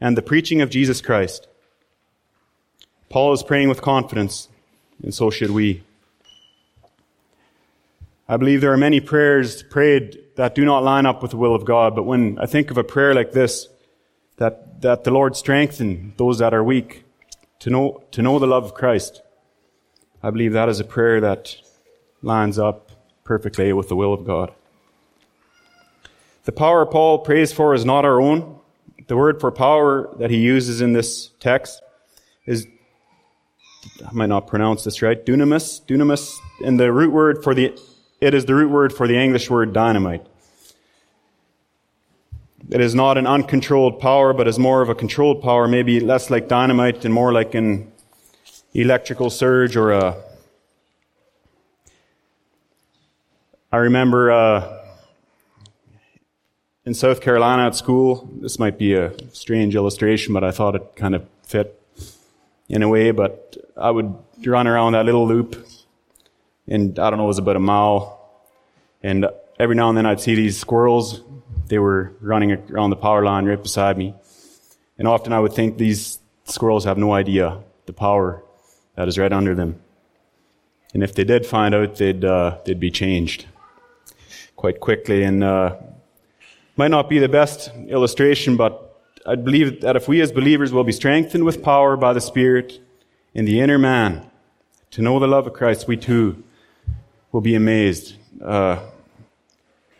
and 0.00 0.16
the 0.16 0.22
preaching 0.22 0.60
of 0.62 0.70
Jesus 0.70 1.00
Christ. 1.00 1.46
Paul 3.08 3.32
is 3.32 3.42
praying 3.42 3.68
with 3.68 3.82
confidence, 3.82 4.48
and 5.02 5.14
so 5.14 5.30
should 5.30 5.50
we. 5.50 5.82
I 8.28 8.36
believe 8.36 8.60
there 8.60 8.72
are 8.72 8.76
many 8.76 9.00
prayers 9.00 9.62
prayed 9.64 10.18
that 10.36 10.54
do 10.54 10.64
not 10.64 10.84
line 10.84 11.06
up 11.06 11.20
with 11.22 11.32
the 11.32 11.36
will 11.36 11.54
of 11.54 11.64
God, 11.64 11.96
but 11.96 12.04
when 12.04 12.38
I 12.38 12.46
think 12.46 12.70
of 12.70 12.78
a 12.78 12.84
prayer 12.84 13.14
like 13.14 13.32
this, 13.32 13.68
that, 14.36 14.80
that 14.82 15.04
the 15.04 15.10
Lord 15.10 15.36
strengthen 15.36 16.14
those 16.16 16.38
that 16.38 16.54
are 16.54 16.62
weak 16.62 17.04
to 17.60 17.70
know, 17.70 18.02
to 18.12 18.22
know 18.22 18.38
the 18.38 18.46
love 18.46 18.64
of 18.64 18.74
Christ, 18.74 19.20
I 20.22 20.30
believe 20.30 20.52
that 20.52 20.68
is 20.68 20.80
a 20.80 20.84
prayer 20.84 21.20
that 21.20 21.56
lines 22.22 22.58
up 22.58 22.90
perfectly 23.24 23.72
with 23.72 23.88
the 23.88 23.96
will 23.96 24.14
of 24.14 24.24
God. 24.24 24.52
The 26.44 26.52
power 26.52 26.86
Paul 26.86 27.18
prays 27.18 27.52
for 27.52 27.74
is 27.74 27.84
not 27.84 28.04
our 28.04 28.20
own. 28.20 28.58
The 29.08 29.16
word 29.16 29.40
for 29.40 29.50
power 29.50 30.14
that 30.18 30.30
he 30.30 30.38
uses 30.38 30.80
in 30.80 30.92
this 30.92 31.30
text 31.40 31.82
is, 32.46 32.66
I 34.06 34.12
might 34.12 34.28
not 34.28 34.46
pronounce 34.46 34.84
this 34.84 35.02
right, 35.02 35.24
dunamis, 35.24 35.82
dunamis, 35.86 36.36
and 36.64 36.78
the 36.78 36.92
root 36.92 37.12
word 37.12 37.42
for 37.42 37.54
the, 37.54 37.78
it 38.20 38.34
is 38.34 38.44
the 38.44 38.54
root 38.54 38.70
word 38.70 38.92
for 38.92 39.06
the 39.06 39.16
English 39.16 39.48
word 39.50 39.72
dynamite. 39.72 40.26
It 42.70 42.80
is 42.80 42.94
not 42.94 43.18
an 43.18 43.26
uncontrolled 43.26 44.00
power, 44.00 44.32
but 44.32 44.46
is 44.46 44.58
more 44.58 44.82
of 44.82 44.88
a 44.88 44.94
controlled 44.94 45.42
power, 45.42 45.66
maybe 45.66 45.98
less 45.98 46.30
like 46.30 46.46
dynamite 46.46 47.04
and 47.04 47.12
more 47.12 47.32
like 47.32 47.54
an 47.54 47.90
electrical 48.74 49.30
surge 49.30 49.76
or 49.76 49.92
a 49.92 50.16
I 53.72 53.76
remember 53.76 54.32
uh, 54.32 54.78
in 56.84 56.92
South 56.92 57.20
Carolina 57.20 57.68
at 57.68 57.76
school, 57.76 58.28
this 58.40 58.58
might 58.58 58.76
be 58.78 58.94
a 58.94 59.12
strange 59.32 59.76
illustration, 59.76 60.34
but 60.34 60.42
I 60.42 60.50
thought 60.50 60.74
it 60.74 60.96
kind 60.96 61.14
of 61.14 61.24
fit 61.44 61.80
in 62.68 62.82
a 62.82 62.88
way. 62.88 63.12
But 63.12 63.56
I 63.80 63.90
would 63.90 64.14
run 64.44 64.66
around 64.66 64.92
that 64.92 65.06
little 65.06 65.26
loop, 65.26 65.66
and 66.68 66.98
I 66.98 67.08
don't 67.08 67.18
know, 67.18 67.24
it 67.24 67.28
was 67.28 67.38
about 67.38 67.56
a 67.56 67.60
mile. 67.60 68.18
And 69.02 69.26
every 69.58 69.74
now 69.74 69.88
and 69.88 69.96
then 69.96 70.06
I'd 70.06 70.20
see 70.20 70.34
these 70.34 70.58
squirrels. 70.58 71.22
They 71.66 71.78
were 71.78 72.12
running 72.20 72.52
around 72.70 72.90
the 72.90 72.96
power 72.96 73.24
line 73.24 73.46
right 73.46 73.62
beside 73.62 73.96
me. 73.96 74.14
And 74.98 75.08
often 75.08 75.32
I 75.32 75.40
would 75.40 75.54
think 75.54 75.78
these 75.78 76.18
squirrels 76.44 76.84
have 76.84 76.98
no 76.98 77.12
idea 77.12 77.62
the 77.86 77.92
power 77.94 78.44
that 78.96 79.08
is 79.08 79.18
right 79.18 79.32
under 79.32 79.54
them. 79.54 79.80
And 80.92 81.02
if 81.02 81.14
they 81.14 81.24
did 81.24 81.46
find 81.46 81.74
out, 81.74 81.96
they'd, 81.96 82.24
uh, 82.24 82.58
they'd 82.64 82.80
be 82.80 82.90
changed 82.90 83.46
quite 84.56 84.80
quickly 84.80 85.22
and 85.22 85.42
uh, 85.42 85.76
might 86.76 86.90
not 86.90 87.08
be 87.08 87.18
the 87.18 87.28
best 87.28 87.70
illustration, 87.88 88.56
but 88.56 89.00
I 89.24 89.36
believe 89.36 89.80
that 89.80 89.96
if 89.96 90.06
we 90.06 90.20
as 90.20 90.32
believers 90.32 90.72
will 90.72 90.84
be 90.84 90.92
strengthened 90.92 91.44
with 91.44 91.62
power 91.62 91.96
by 91.96 92.12
the 92.12 92.20
Spirit 92.20 92.80
in 93.34 93.44
the 93.44 93.60
inner 93.60 93.78
man 93.78 94.30
to 94.90 95.02
know 95.02 95.18
the 95.18 95.26
love 95.26 95.46
of 95.46 95.52
Christ, 95.52 95.86
we 95.86 95.96
too 95.96 96.42
will 97.32 97.40
be 97.40 97.54
amazed. 97.54 98.14
Uh, 98.42 98.80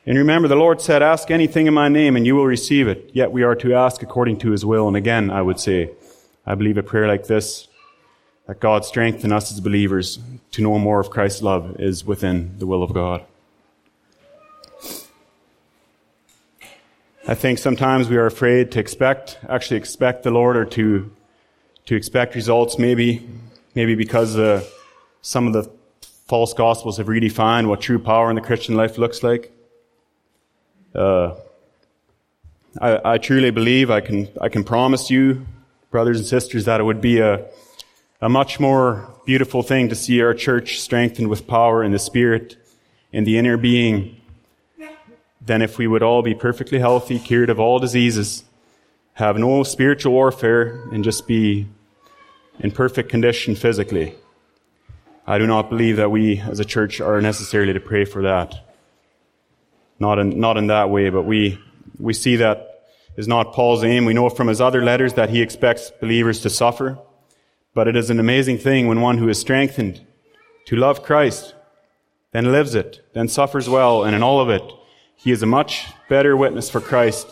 and 0.06 0.18
remember, 0.18 0.48
the 0.48 0.56
Lord 0.56 0.80
said, 0.80 1.02
Ask 1.02 1.30
anything 1.30 1.66
in 1.66 1.74
my 1.74 1.88
name 1.88 2.16
and 2.16 2.26
you 2.26 2.34
will 2.34 2.46
receive 2.46 2.88
it. 2.88 3.10
Yet 3.12 3.30
we 3.30 3.42
are 3.42 3.54
to 3.56 3.74
ask 3.74 4.02
according 4.02 4.38
to 4.38 4.50
his 4.50 4.64
will. 4.64 4.88
And 4.88 4.96
again, 4.96 5.30
I 5.30 5.42
would 5.42 5.60
say, 5.60 5.90
I 6.46 6.54
believe 6.54 6.78
a 6.78 6.82
prayer 6.82 7.06
like 7.06 7.26
this, 7.26 7.68
that 8.46 8.58
God 8.58 8.84
strengthen 8.84 9.30
us 9.30 9.52
as 9.52 9.60
believers 9.60 10.18
to 10.52 10.62
know 10.62 10.78
more 10.78 10.98
of 10.98 11.10
Christ's 11.10 11.42
love, 11.42 11.76
is 11.78 12.04
within 12.04 12.58
the 12.58 12.66
will 12.66 12.82
of 12.82 12.92
God. 12.92 13.24
I 17.28 17.34
think 17.34 17.58
sometimes 17.58 18.08
we 18.08 18.16
are 18.16 18.26
afraid 18.26 18.72
to 18.72 18.80
expect, 18.80 19.38
actually 19.48 19.76
expect 19.76 20.24
the 20.24 20.32
Lord 20.32 20.56
or 20.56 20.64
to, 20.64 21.12
to 21.86 21.94
expect 21.94 22.34
results 22.34 22.78
maybe, 22.78 23.28
maybe 23.74 23.94
because 23.94 24.36
uh, 24.36 24.64
some 25.22 25.46
of 25.46 25.52
the 25.52 25.70
false 26.28 26.54
gospels 26.54 26.98
have 26.98 27.08
redefined 27.08 27.66
what 27.66 27.80
true 27.80 27.98
power 27.98 28.30
in 28.30 28.36
the 28.36 28.42
Christian 28.42 28.76
life 28.76 28.98
looks 28.98 29.22
like. 29.22 29.52
Uh, 30.94 31.34
I, 32.80 33.14
I, 33.14 33.18
truly 33.18 33.50
believe 33.50 33.90
I 33.90 34.00
can, 34.00 34.28
I 34.40 34.48
can 34.48 34.62
promise 34.62 35.10
you, 35.10 35.46
brothers 35.90 36.18
and 36.18 36.26
sisters, 36.26 36.66
that 36.66 36.80
it 36.80 36.84
would 36.84 37.00
be 37.00 37.18
a, 37.18 37.46
a 38.20 38.28
much 38.28 38.60
more 38.60 39.12
beautiful 39.24 39.62
thing 39.62 39.88
to 39.88 39.94
see 39.94 40.20
our 40.22 40.34
church 40.34 40.80
strengthened 40.80 41.28
with 41.28 41.46
power 41.46 41.82
in 41.82 41.92
the 41.92 41.98
Spirit, 41.98 42.56
in 43.12 43.24
the 43.24 43.38
inner 43.38 43.56
being, 43.56 44.20
than 45.44 45.62
if 45.62 45.78
we 45.78 45.86
would 45.86 46.02
all 46.02 46.22
be 46.22 46.34
perfectly 46.34 46.78
healthy, 46.78 47.18
cured 47.18 47.50
of 47.50 47.58
all 47.58 47.78
diseases, 47.78 48.44
have 49.14 49.36
no 49.36 49.62
spiritual 49.62 50.12
warfare, 50.12 50.82
and 50.92 51.04
just 51.04 51.26
be 51.26 51.66
in 52.58 52.70
perfect 52.70 53.08
condition 53.08 53.54
physically. 53.54 54.14
I 55.26 55.38
do 55.38 55.46
not 55.46 55.68
believe 55.68 55.96
that 55.96 56.10
we 56.10 56.40
as 56.40 56.60
a 56.60 56.64
church 56.64 57.00
are 57.00 57.20
necessarily 57.20 57.72
to 57.72 57.80
pray 57.80 58.04
for 58.04 58.22
that. 58.22 58.54
Not 59.98 60.18
in, 60.18 60.40
not 60.40 60.56
in 60.56 60.68
that 60.68 60.90
way, 60.90 61.10
but 61.10 61.22
we, 61.22 61.58
we 61.98 62.14
see 62.14 62.36
that 62.36 62.84
is 63.16 63.28
not 63.28 63.52
Paul's 63.52 63.84
aim. 63.84 64.04
We 64.04 64.14
know 64.14 64.30
from 64.30 64.48
his 64.48 64.60
other 64.60 64.82
letters 64.82 65.14
that 65.14 65.30
he 65.30 65.42
expects 65.42 65.90
believers 65.90 66.40
to 66.40 66.50
suffer. 66.50 66.98
But 67.74 67.86
it 67.86 67.96
is 67.96 68.10
an 68.10 68.18
amazing 68.18 68.58
thing 68.58 68.88
when 68.88 69.00
one 69.00 69.18
who 69.18 69.28
is 69.28 69.38
strengthened 69.38 70.04
to 70.66 70.76
love 70.76 71.02
Christ, 71.02 71.54
then 72.32 72.52
lives 72.52 72.74
it, 72.74 73.00
then 73.12 73.28
suffers 73.28 73.68
well, 73.68 74.04
and 74.04 74.14
in 74.14 74.22
all 74.22 74.40
of 74.40 74.48
it, 74.48 74.62
he 75.16 75.30
is 75.30 75.42
a 75.42 75.46
much 75.46 75.86
better 76.08 76.36
witness 76.36 76.70
for 76.70 76.80
Christ 76.80 77.28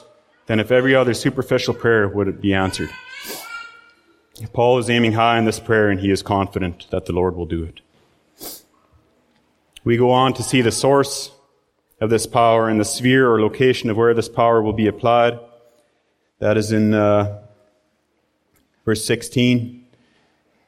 than 0.49 0.59
if 0.59 0.73
every 0.73 0.97
other 0.97 1.15
superficial 1.15 1.75
prayer 1.75 2.09
would 2.09 2.41
be 2.41 2.55
answered. 2.55 2.91
Paul 4.53 4.79
is 4.79 4.89
aiming 4.89 5.13
high 5.13 5.39
in 5.39 5.45
this 5.45 5.61
prayer 5.61 5.91
and 5.91 6.01
he 6.01 6.11
is 6.11 6.23
confident 6.23 6.87
that 6.91 7.07
the 7.07 7.13
Lord 7.13 7.37
will 7.37 7.47
do 7.47 7.65
it. 7.65 7.81
We 9.85 9.97
go 9.97 10.11
on 10.11 10.33
to 10.35 10.43
see 10.43 10.63
the 10.63 10.73
source 10.73 11.31
of 12.01 12.11
this 12.11 12.27
power 12.27 12.69
and 12.69 12.81
the 12.81 12.85
sphere 12.85 13.31
or 13.31 13.41
location 13.41 13.91
of 13.91 13.97
where 13.97 14.15
this 14.15 14.29
power 14.29 14.63
will 14.63 14.73
be 14.73 14.87
applied. 14.87 15.39
That 16.39 16.57
is 16.57 16.73
in 16.73 16.95
uh, 16.95 17.43
verse 18.85 19.05
16. 19.05 19.87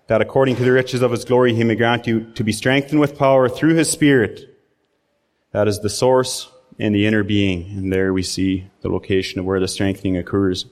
That 0.09 0.21
according 0.21 0.57
to 0.57 0.65
the 0.65 0.73
riches 0.73 1.03
of 1.03 1.13
his 1.13 1.25
glory, 1.25 1.55
he 1.55 1.65
may 1.65 1.77
grant 1.77 2.07
you 2.07 2.33
to 2.33 2.45
be 2.45 2.53
strengthened 2.53 3.01
with 3.01 3.17
power 3.17 3.49
through 3.49 3.75
his 3.75 3.91
Spirit. 3.91 4.59
That 5.53 5.69
is 5.69 5.81
the 5.81 5.89
source 5.89 6.51
and 6.81 6.95
the 6.95 7.07
inner 7.07 7.23
being. 7.23 7.71
And 7.77 7.93
there 7.93 8.13
we 8.13 8.23
see 8.23 8.67
the 8.81 8.89
location 8.89 9.39
of 9.39 9.45
where 9.45 9.61
the 9.61 9.69
strengthening 9.69 10.17
occurs. 10.17 10.67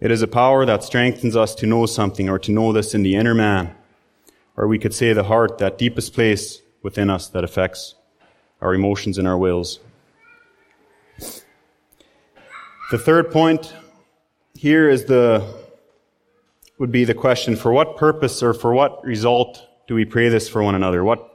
It 0.00 0.10
is 0.10 0.22
a 0.22 0.28
power 0.28 0.64
that 0.66 0.84
strengthens 0.84 1.34
us 1.34 1.54
to 1.56 1.66
know 1.66 1.86
something 1.86 2.28
or 2.28 2.38
to 2.38 2.52
know 2.52 2.72
this 2.72 2.94
in 2.94 3.02
the 3.02 3.16
inner 3.16 3.34
man. 3.34 3.74
Or 4.56 4.68
we 4.68 4.78
could 4.78 4.94
say 4.94 5.12
the 5.12 5.24
heart, 5.24 5.58
that 5.58 5.78
deepest 5.78 6.12
place 6.12 6.60
within 6.82 7.08
us 7.08 7.28
that 7.28 7.42
affects 7.42 7.94
our 8.60 8.74
emotions 8.74 9.16
and 9.16 9.26
our 9.26 9.38
wills. 9.38 9.80
The 12.90 12.98
third 12.98 13.30
point 13.30 13.72
here 14.54 14.90
is 14.90 15.04
the, 15.06 15.46
would 16.78 16.92
be 16.92 17.04
the 17.04 17.14
question, 17.14 17.56
for 17.56 17.72
what 17.72 17.96
purpose 17.96 18.42
or 18.42 18.52
for 18.52 18.74
what 18.74 19.02
result 19.04 19.66
do 19.86 19.94
we 19.94 20.04
pray 20.04 20.28
this 20.28 20.48
for 20.48 20.62
one 20.62 20.74
another? 20.74 21.04
What, 21.04 21.29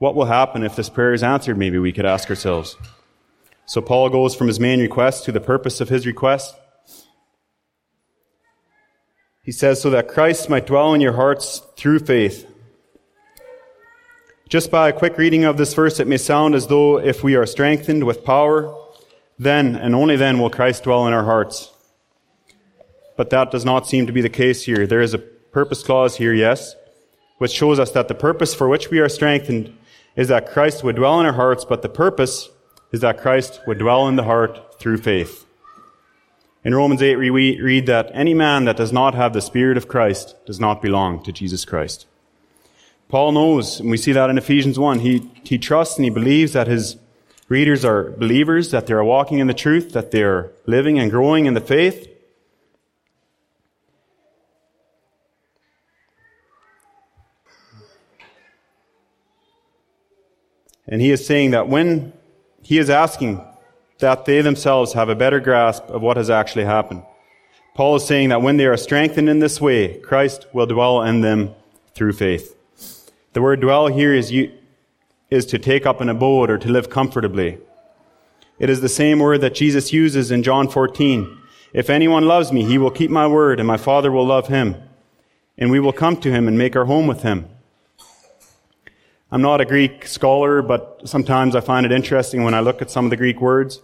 what 0.00 0.14
will 0.14 0.24
happen 0.24 0.62
if 0.62 0.76
this 0.76 0.88
prayer 0.88 1.12
is 1.12 1.22
answered? 1.22 1.58
Maybe 1.58 1.78
we 1.78 1.92
could 1.92 2.06
ask 2.06 2.30
ourselves. 2.30 2.74
So 3.66 3.82
Paul 3.82 4.08
goes 4.08 4.34
from 4.34 4.46
his 4.46 4.58
main 4.58 4.80
request 4.80 5.24
to 5.24 5.32
the 5.32 5.40
purpose 5.40 5.78
of 5.82 5.90
his 5.90 6.06
request. 6.06 6.54
He 9.42 9.52
says, 9.52 9.80
so 9.80 9.90
that 9.90 10.08
Christ 10.08 10.48
might 10.48 10.66
dwell 10.66 10.94
in 10.94 11.02
your 11.02 11.12
hearts 11.12 11.62
through 11.76 11.98
faith. 11.98 12.46
Just 14.48 14.70
by 14.70 14.88
a 14.88 14.92
quick 14.92 15.18
reading 15.18 15.44
of 15.44 15.58
this 15.58 15.74
verse, 15.74 16.00
it 16.00 16.08
may 16.08 16.16
sound 16.16 16.54
as 16.54 16.66
though 16.68 16.98
if 16.98 17.22
we 17.22 17.36
are 17.36 17.44
strengthened 17.44 18.04
with 18.04 18.24
power, 18.24 18.74
then 19.38 19.76
and 19.76 19.94
only 19.94 20.16
then 20.16 20.38
will 20.38 20.50
Christ 20.50 20.84
dwell 20.84 21.06
in 21.06 21.12
our 21.12 21.24
hearts. 21.24 21.70
But 23.18 23.28
that 23.30 23.50
does 23.50 23.66
not 23.66 23.86
seem 23.86 24.06
to 24.06 24.12
be 24.14 24.22
the 24.22 24.30
case 24.30 24.64
here. 24.64 24.86
There 24.86 25.02
is 25.02 25.12
a 25.12 25.18
purpose 25.18 25.82
clause 25.82 26.16
here, 26.16 26.32
yes, 26.32 26.74
which 27.36 27.52
shows 27.52 27.78
us 27.78 27.90
that 27.90 28.08
the 28.08 28.14
purpose 28.14 28.54
for 28.54 28.66
which 28.66 28.90
we 28.90 28.98
are 28.98 29.08
strengthened 29.10 29.76
is 30.16 30.28
that 30.28 30.50
Christ 30.50 30.82
would 30.84 30.96
dwell 30.96 31.20
in 31.20 31.26
our 31.26 31.32
hearts, 31.32 31.64
but 31.64 31.82
the 31.82 31.88
purpose 31.88 32.48
is 32.92 33.00
that 33.00 33.20
Christ 33.20 33.60
would 33.66 33.78
dwell 33.78 34.08
in 34.08 34.16
the 34.16 34.24
heart 34.24 34.78
through 34.78 34.98
faith. 34.98 35.46
In 36.62 36.74
Romans 36.74 37.00
8, 37.00 37.16
we 37.16 37.58
read 37.60 37.86
that 37.86 38.10
any 38.12 38.34
man 38.34 38.66
that 38.66 38.76
does 38.76 38.92
not 38.92 39.14
have 39.14 39.32
the 39.32 39.40
Spirit 39.40 39.78
of 39.78 39.88
Christ 39.88 40.34
does 40.44 40.60
not 40.60 40.82
belong 40.82 41.22
to 41.22 41.32
Jesus 41.32 41.64
Christ. 41.64 42.06
Paul 43.08 43.32
knows, 43.32 43.80
and 43.80 43.90
we 43.90 43.96
see 43.96 44.12
that 44.12 44.28
in 44.28 44.36
Ephesians 44.36 44.78
1, 44.78 44.98
he, 45.00 45.30
he 45.42 45.58
trusts 45.58 45.96
and 45.96 46.04
he 46.04 46.10
believes 46.10 46.52
that 46.52 46.66
his 46.66 46.96
readers 47.48 47.84
are 47.84 48.10
believers, 48.10 48.70
that 48.72 48.86
they 48.86 48.94
are 48.94 49.02
walking 49.02 49.38
in 49.38 49.46
the 49.46 49.54
truth, 49.54 49.92
that 49.92 50.10
they 50.10 50.22
are 50.22 50.52
living 50.66 50.98
and 50.98 51.10
growing 51.10 51.46
in 51.46 51.54
the 51.54 51.60
faith. 51.60 52.09
And 60.90 61.00
he 61.00 61.10
is 61.10 61.24
saying 61.24 61.52
that 61.52 61.68
when 61.68 62.12
he 62.62 62.76
is 62.78 62.90
asking 62.90 63.42
that 64.00 64.24
they 64.24 64.42
themselves 64.42 64.94
have 64.94 65.08
a 65.08 65.14
better 65.14 65.40
grasp 65.40 65.84
of 65.84 66.02
what 66.02 66.16
has 66.16 66.30
actually 66.30 66.64
happened. 66.64 67.02
Paul 67.74 67.96
is 67.96 68.04
saying 68.06 68.30
that 68.30 68.42
when 68.42 68.56
they 68.56 68.66
are 68.66 68.76
strengthened 68.76 69.28
in 69.28 69.38
this 69.38 69.60
way, 69.60 69.98
Christ 70.00 70.46
will 70.52 70.66
dwell 70.66 71.02
in 71.02 71.20
them 71.20 71.54
through 71.94 72.14
faith. 72.14 72.56
The 73.32 73.42
word 73.42 73.60
dwell 73.60 73.86
here 73.86 74.12
is, 74.12 74.32
is 75.30 75.46
to 75.46 75.58
take 75.58 75.86
up 75.86 76.00
an 76.00 76.08
abode 76.08 76.50
or 76.50 76.58
to 76.58 76.68
live 76.68 76.90
comfortably. 76.90 77.58
It 78.58 78.68
is 78.68 78.80
the 78.80 78.88
same 78.88 79.20
word 79.20 79.40
that 79.42 79.54
Jesus 79.54 79.92
uses 79.92 80.30
in 80.30 80.42
John 80.42 80.68
14. 80.68 81.38
If 81.72 81.88
anyone 81.88 82.26
loves 82.26 82.52
me, 82.52 82.64
he 82.64 82.78
will 82.78 82.90
keep 82.90 83.10
my 83.10 83.26
word, 83.26 83.60
and 83.60 83.66
my 83.66 83.76
Father 83.76 84.10
will 84.10 84.26
love 84.26 84.48
him. 84.48 84.76
And 85.56 85.70
we 85.70 85.80
will 85.80 85.92
come 85.92 86.16
to 86.18 86.32
him 86.32 86.48
and 86.48 86.58
make 86.58 86.74
our 86.74 86.86
home 86.86 87.06
with 87.06 87.22
him. 87.22 87.48
I'm 89.32 89.42
not 89.42 89.60
a 89.60 89.64
Greek 89.64 90.08
scholar, 90.08 90.60
but 90.60 91.02
sometimes 91.04 91.54
I 91.54 91.60
find 91.60 91.86
it 91.86 91.92
interesting 91.92 92.42
when 92.42 92.52
I 92.52 92.60
look 92.60 92.82
at 92.82 92.90
some 92.90 93.04
of 93.04 93.10
the 93.10 93.16
Greek 93.16 93.40
words. 93.40 93.80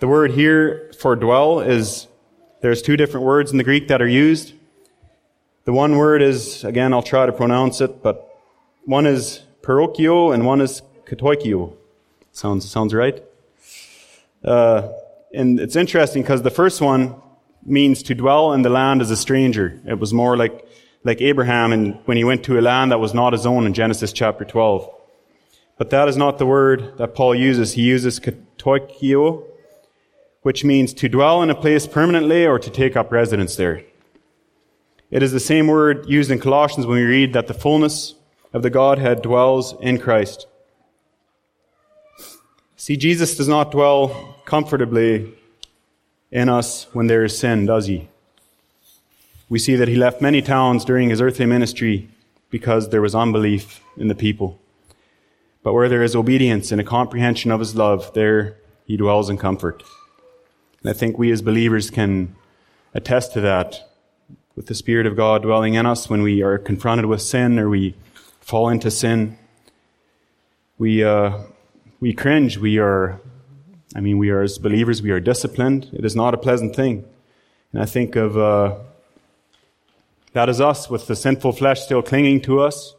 The 0.00 0.06
word 0.06 0.32
here 0.32 0.92
for 0.98 1.16
dwell 1.16 1.60
is, 1.60 2.08
there's 2.60 2.82
two 2.82 2.98
different 2.98 3.24
words 3.24 3.50
in 3.50 3.56
the 3.56 3.64
Greek 3.64 3.88
that 3.88 4.02
are 4.02 4.08
used. 4.08 4.52
The 5.64 5.72
one 5.72 5.96
word 5.96 6.20
is, 6.20 6.62
again, 6.62 6.92
I'll 6.92 7.02
try 7.02 7.24
to 7.24 7.32
pronounce 7.32 7.80
it, 7.80 8.02
but 8.02 8.28
one 8.84 9.06
is 9.06 9.40
parokio 9.62 10.34
and 10.34 10.44
one 10.44 10.60
is 10.60 10.82
katoikio. 11.06 11.74
Sounds, 12.32 12.70
sounds 12.70 12.92
right? 12.92 13.22
Uh, 14.44 14.88
and 15.32 15.58
it's 15.58 15.76
interesting 15.76 16.20
because 16.20 16.42
the 16.42 16.50
first 16.50 16.82
one 16.82 17.14
means 17.64 18.02
to 18.02 18.14
dwell 18.14 18.52
in 18.52 18.60
the 18.60 18.68
land 18.68 19.00
as 19.00 19.10
a 19.10 19.16
stranger. 19.16 19.80
It 19.86 19.98
was 19.98 20.12
more 20.12 20.36
like 20.36 20.66
like 21.04 21.20
Abraham 21.20 21.72
and 21.72 21.98
when 22.04 22.16
he 22.16 22.24
went 22.24 22.44
to 22.44 22.58
a 22.58 22.62
land 22.62 22.92
that 22.92 23.00
was 23.00 23.14
not 23.14 23.32
his 23.32 23.46
own 23.46 23.66
in 23.66 23.74
Genesis 23.74 24.12
chapter 24.12 24.44
12. 24.44 24.88
But 25.78 25.90
that 25.90 26.08
is 26.08 26.16
not 26.16 26.38
the 26.38 26.46
word 26.46 26.96
that 26.98 27.14
Paul 27.14 27.34
uses. 27.34 27.72
He 27.72 27.82
uses 27.82 28.20
katoikio, 28.20 29.44
which 30.42 30.64
means 30.64 30.92
to 30.94 31.08
dwell 31.08 31.42
in 31.42 31.50
a 31.50 31.54
place 31.54 31.86
permanently 31.86 32.46
or 32.46 32.58
to 32.58 32.70
take 32.70 32.96
up 32.96 33.10
residence 33.10 33.56
there. 33.56 33.82
It 35.10 35.22
is 35.22 35.32
the 35.32 35.40
same 35.40 35.66
word 35.66 36.08
used 36.08 36.30
in 36.30 36.38
Colossians 36.38 36.86
when 36.86 36.98
we 36.98 37.04
read 37.04 37.32
that 37.32 37.46
the 37.46 37.54
fullness 37.54 38.14
of 38.52 38.62
the 38.62 38.70
Godhead 38.70 39.22
dwells 39.22 39.74
in 39.80 39.98
Christ. 39.98 40.46
See, 42.76 42.96
Jesus 42.96 43.36
does 43.36 43.48
not 43.48 43.70
dwell 43.70 44.36
comfortably 44.44 45.34
in 46.30 46.48
us 46.48 46.86
when 46.92 47.06
there 47.06 47.24
is 47.24 47.38
sin, 47.38 47.66
does 47.66 47.86
he? 47.86 48.08
We 49.52 49.58
see 49.58 49.76
that 49.76 49.86
he 49.86 49.96
left 49.96 50.22
many 50.22 50.40
towns 50.40 50.82
during 50.82 51.10
his 51.10 51.20
earthly 51.20 51.44
ministry 51.44 52.08
because 52.48 52.88
there 52.88 53.02
was 53.02 53.14
unbelief 53.14 53.82
in 53.98 54.08
the 54.08 54.14
people. 54.14 54.58
But 55.62 55.74
where 55.74 55.90
there 55.90 56.02
is 56.02 56.16
obedience 56.16 56.72
and 56.72 56.80
a 56.80 56.84
comprehension 56.84 57.50
of 57.50 57.60
his 57.60 57.76
love, 57.76 58.14
there 58.14 58.56
he 58.86 58.96
dwells 58.96 59.28
in 59.28 59.36
comfort. 59.36 59.82
And 60.80 60.88
I 60.88 60.94
think 60.94 61.18
we 61.18 61.30
as 61.30 61.42
believers 61.42 61.90
can 61.90 62.34
attest 62.94 63.34
to 63.34 63.42
that 63.42 63.90
with 64.56 64.68
the 64.68 64.74
Spirit 64.74 65.04
of 65.04 65.16
God 65.16 65.42
dwelling 65.42 65.74
in 65.74 65.84
us 65.84 66.08
when 66.08 66.22
we 66.22 66.42
are 66.42 66.56
confronted 66.56 67.04
with 67.04 67.20
sin 67.20 67.58
or 67.58 67.68
we 67.68 67.94
fall 68.40 68.70
into 68.70 68.90
sin. 68.90 69.36
We, 70.78 71.04
uh, 71.04 71.40
we 72.00 72.14
cringe. 72.14 72.56
We 72.56 72.78
are, 72.78 73.20
I 73.94 74.00
mean, 74.00 74.16
we 74.16 74.30
are 74.30 74.40
as 74.40 74.56
believers, 74.56 75.02
we 75.02 75.10
are 75.10 75.20
disciplined. 75.20 75.90
It 75.92 76.06
is 76.06 76.16
not 76.16 76.32
a 76.32 76.38
pleasant 76.38 76.74
thing. 76.74 77.04
And 77.74 77.82
I 77.82 77.84
think 77.84 78.16
of, 78.16 78.38
uh, 78.38 78.76
that 80.32 80.48
is 80.48 80.60
us 80.60 80.88
with 80.88 81.06
the 81.06 81.16
sinful 81.16 81.52
flesh 81.52 81.82
still 81.82 82.02
clinging 82.02 82.40
to 82.42 82.60
us. 82.60 82.94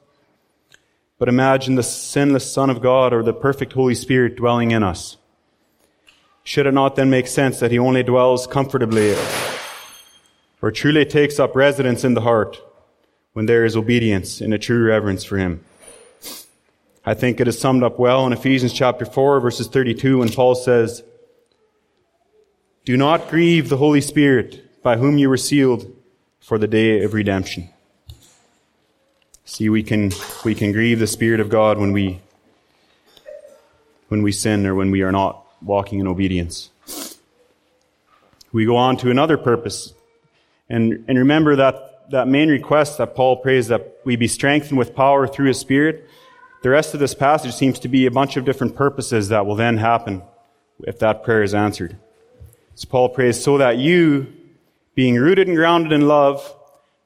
But 1.17 1.29
imagine 1.29 1.75
the 1.75 1.83
sinless 1.83 2.51
Son 2.51 2.69
of 2.69 2.81
God 2.81 3.13
or 3.13 3.23
the 3.23 3.33
perfect 3.33 3.73
Holy 3.73 3.95
Spirit 3.95 4.35
dwelling 4.35 4.71
in 4.71 4.83
us. 4.83 5.17
Should 6.43 6.67
it 6.67 6.73
not 6.73 6.95
then 6.95 7.09
make 7.09 7.27
sense 7.27 7.59
that 7.59 7.71
He 7.71 7.79
only 7.79 8.03
dwells 8.03 8.45
comfortably 8.45 9.15
or 10.61 10.71
truly 10.71 11.05
takes 11.05 11.39
up 11.39 11.55
residence 11.55 12.03
in 12.03 12.13
the 12.13 12.21
heart 12.21 12.61
when 13.33 13.45
there 13.45 13.65
is 13.65 13.75
obedience 13.75 14.41
and 14.41 14.53
a 14.53 14.59
true 14.59 14.85
reverence 14.85 15.23
for 15.23 15.37
Him? 15.37 15.63
I 17.05 17.13
think 17.13 17.39
it 17.39 17.47
is 17.47 17.59
summed 17.59 17.83
up 17.83 17.99
well 17.99 18.25
in 18.25 18.33
Ephesians 18.33 18.73
chapter 18.73 19.05
4 19.05 19.39
verses 19.39 19.67
32 19.67 20.19
when 20.19 20.29
Paul 20.29 20.55
says, 20.55 21.03
Do 22.85 22.95
not 22.95 23.29
grieve 23.29 23.69
the 23.69 23.77
Holy 23.77 24.01
Spirit 24.01 24.83
by 24.83 24.97
whom 24.97 25.17
you 25.17 25.29
were 25.29 25.37
sealed 25.37 25.91
for 26.43 26.57
the 26.57 26.67
day 26.67 27.01
of 27.03 27.13
redemption. 27.13 27.69
See, 29.45 29.69
we 29.69 29.81
can, 29.81 30.11
we 30.43 30.53
can 30.53 30.73
grieve 30.73 30.99
the 30.99 31.07
Spirit 31.07 31.39
of 31.39 31.49
God 31.49 31.77
when 31.77 31.93
we, 31.93 32.19
when 34.09 34.23
we 34.23 34.33
sin 34.33 34.65
or 34.65 34.75
when 34.75 34.91
we 34.91 35.03
are 35.03 35.11
not 35.11 35.45
walking 35.61 35.99
in 35.99 36.07
obedience. 36.07 36.69
We 38.51 38.65
go 38.65 38.75
on 38.75 38.97
to 38.97 39.09
another 39.09 39.37
purpose. 39.37 39.93
And, 40.69 41.05
and 41.07 41.17
remember 41.17 41.55
that, 41.55 42.11
that 42.11 42.27
main 42.27 42.49
request 42.49 42.97
that 42.97 43.15
Paul 43.15 43.37
prays 43.37 43.69
that 43.69 43.99
we 44.03 44.17
be 44.17 44.27
strengthened 44.27 44.77
with 44.77 44.93
power 44.93 45.27
through 45.27 45.47
his 45.47 45.59
Spirit. 45.59 46.09
The 46.61 46.69
rest 46.69 46.93
of 46.93 46.99
this 46.99 47.15
passage 47.15 47.53
seems 47.53 47.79
to 47.79 47.87
be 47.87 48.05
a 48.05 48.11
bunch 48.11 48.35
of 48.35 48.43
different 48.43 48.75
purposes 48.75 49.29
that 49.29 49.45
will 49.45 49.55
then 49.55 49.77
happen 49.77 50.23
if 50.81 50.99
that 50.99 51.23
prayer 51.23 51.41
is 51.41 51.53
answered. 51.53 51.97
So 52.75 52.89
Paul 52.89 53.09
prays, 53.09 53.41
so 53.41 53.59
that 53.59 53.77
you, 53.77 54.27
being 54.95 55.15
rooted 55.15 55.47
and 55.47 55.57
grounded 55.57 55.91
in 55.91 56.07
love, 56.07 56.55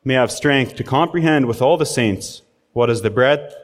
may 0.03 0.13
have 0.13 0.31
strength 0.31 0.75
to 0.75 0.83
comprehend 0.83 1.45
with 1.45 1.61
all 1.61 1.77
the 1.77 1.85
saints 1.85 2.41
what 2.73 2.89
is 2.89 3.01
the 3.01 3.09
breadth 3.09 3.55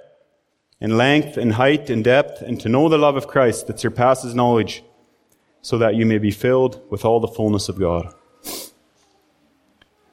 and 0.81 0.97
length 0.97 1.38
and 1.38 1.53
height 1.53 1.89
and 1.89 2.03
depth, 2.03 2.41
and 2.41 2.59
to 2.59 2.67
know 2.67 2.89
the 2.89 2.97
love 2.97 3.15
of 3.15 3.27
Christ 3.27 3.67
that 3.67 3.79
surpasses 3.79 4.36
knowledge, 4.36 4.83
so 5.62 5.77
that 5.77 5.95
you 5.95 6.05
may 6.05 6.17
be 6.17 6.29
filled 6.31 6.81
with 6.89 7.05
all 7.05 7.21
the 7.21 7.27
fullness 7.27 7.69
of 7.69 7.79
God. 7.79 8.13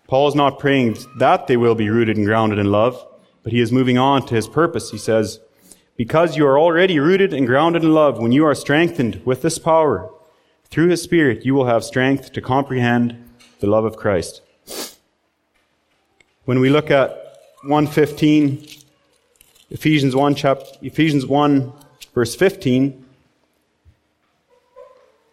Paul 0.06 0.28
is 0.28 0.36
not 0.36 0.60
praying 0.60 0.96
that 1.18 1.48
they 1.48 1.56
will 1.56 1.74
be 1.74 1.90
rooted 1.90 2.16
and 2.16 2.24
grounded 2.24 2.60
in 2.60 2.70
love, 2.70 3.04
but 3.42 3.52
he 3.52 3.60
is 3.60 3.72
moving 3.72 3.98
on 3.98 4.24
to 4.26 4.34
his 4.34 4.46
purpose. 4.46 4.90
He 4.90 4.98
says, 4.98 5.40
Because 5.96 6.36
you 6.36 6.46
are 6.46 6.58
already 6.58 7.00
rooted 7.00 7.32
and 7.32 7.48
grounded 7.48 7.82
in 7.82 7.92
love, 7.92 8.18
when 8.18 8.30
you 8.30 8.44
are 8.46 8.54
strengthened 8.54 9.22
with 9.24 9.42
this 9.42 9.58
power, 9.58 10.08
through 10.64 10.88
his 10.88 11.02
Spirit, 11.02 11.44
you 11.44 11.54
will 11.54 11.66
have 11.66 11.82
strength 11.82 12.32
to 12.32 12.40
comprehend 12.40 13.29
the 13.60 13.66
love 13.66 13.84
of 13.84 13.96
Christ. 13.96 14.42
When 16.44 16.60
we 16.60 16.70
look 16.70 16.90
at 16.90 17.10
115, 17.62 18.66
Ephesians 19.70 20.16
1 20.16 20.34
chapter, 20.34 20.66
Ephesians 20.82 21.26
1 21.26 21.72
verse 22.14 22.34
15, 22.34 23.04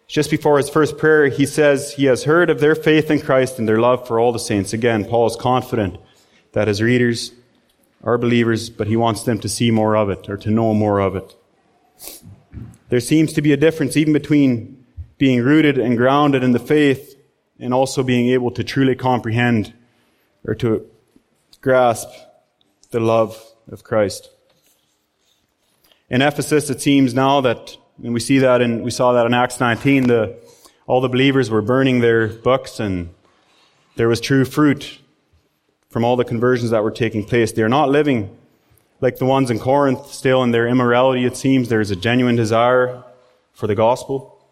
just 0.06 0.30
before 0.30 0.56
his 0.56 0.70
first 0.70 0.96
prayer, 0.96 1.28
he 1.28 1.44
says 1.44 1.92
he 1.92 2.06
has 2.06 2.24
heard 2.24 2.48
of 2.48 2.60
their 2.60 2.74
faith 2.74 3.10
in 3.10 3.20
Christ 3.20 3.58
and 3.58 3.68
their 3.68 3.80
love 3.80 4.06
for 4.06 4.18
all 4.18 4.32
the 4.32 4.38
saints. 4.38 4.72
Again, 4.72 5.04
Paul 5.04 5.26
is 5.26 5.36
confident 5.36 5.98
that 6.52 6.68
his 6.68 6.80
readers 6.80 7.32
are 8.02 8.16
believers, 8.16 8.70
but 8.70 8.86
he 8.86 8.96
wants 8.96 9.24
them 9.24 9.38
to 9.40 9.48
see 9.48 9.70
more 9.70 9.96
of 9.96 10.08
it 10.08 10.28
or 10.28 10.36
to 10.38 10.50
know 10.50 10.72
more 10.72 11.00
of 11.00 11.16
it. 11.16 11.34
There 12.88 13.00
seems 13.00 13.34
to 13.34 13.42
be 13.42 13.52
a 13.52 13.56
difference 13.56 13.96
even 13.98 14.14
between 14.14 14.86
being 15.18 15.42
rooted 15.42 15.78
and 15.78 15.96
grounded 15.96 16.42
in 16.42 16.52
the 16.52 16.58
faith 16.58 17.17
and 17.58 17.74
also 17.74 18.02
being 18.02 18.28
able 18.28 18.50
to 18.52 18.64
truly 18.64 18.94
comprehend 18.94 19.72
or 20.44 20.54
to 20.54 20.86
grasp 21.60 22.08
the 22.90 23.00
love 23.00 23.42
of 23.70 23.84
Christ. 23.84 24.30
In 26.08 26.22
Ephesus, 26.22 26.70
it 26.70 26.80
seems 26.80 27.14
now 27.14 27.40
that, 27.42 27.76
and 28.02 28.14
we 28.14 28.20
see 28.20 28.38
that 28.38 28.62
and 28.62 28.82
we 28.82 28.90
saw 28.90 29.12
that 29.12 29.26
in 29.26 29.34
Acts 29.34 29.60
19, 29.60 30.06
the, 30.06 30.38
all 30.86 31.00
the 31.00 31.08
believers 31.08 31.50
were 31.50 31.60
burning 31.60 32.00
their 32.00 32.28
books 32.28 32.80
and 32.80 33.10
there 33.96 34.08
was 34.08 34.20
true 34.20 34.44
fruit 34.44 35.00
from 35.90 36.04
all 36.04 36.16
the 36.16 36.24
conversions 36.24 36.70
that 36.70 36.82
were 36.82 36.90
taking 36.90 37.24
place. 37.24 37.52
They 37.52 37.62
are 37.62 37.68
not 37.68 37.90
living 37.90 38.36
like 39.00 39.16
the 39.18 39.24
ones 39.24 39.50
in 39.50 39.58
Corinth, 39.58 40.12
still 40.12 40.42
in 40.42 40.50
their 40.50 40.66
immorality, 40.66 41.24
it 41.24 41.36
seems. 41.36 41.68
There's 41.68 41.90
a 41.90 41.96
genuine 41.96 42.36
desire 42.36 43.02
for 43.52 43.66
the 43.66 43.74
gospel. 43.74 44.44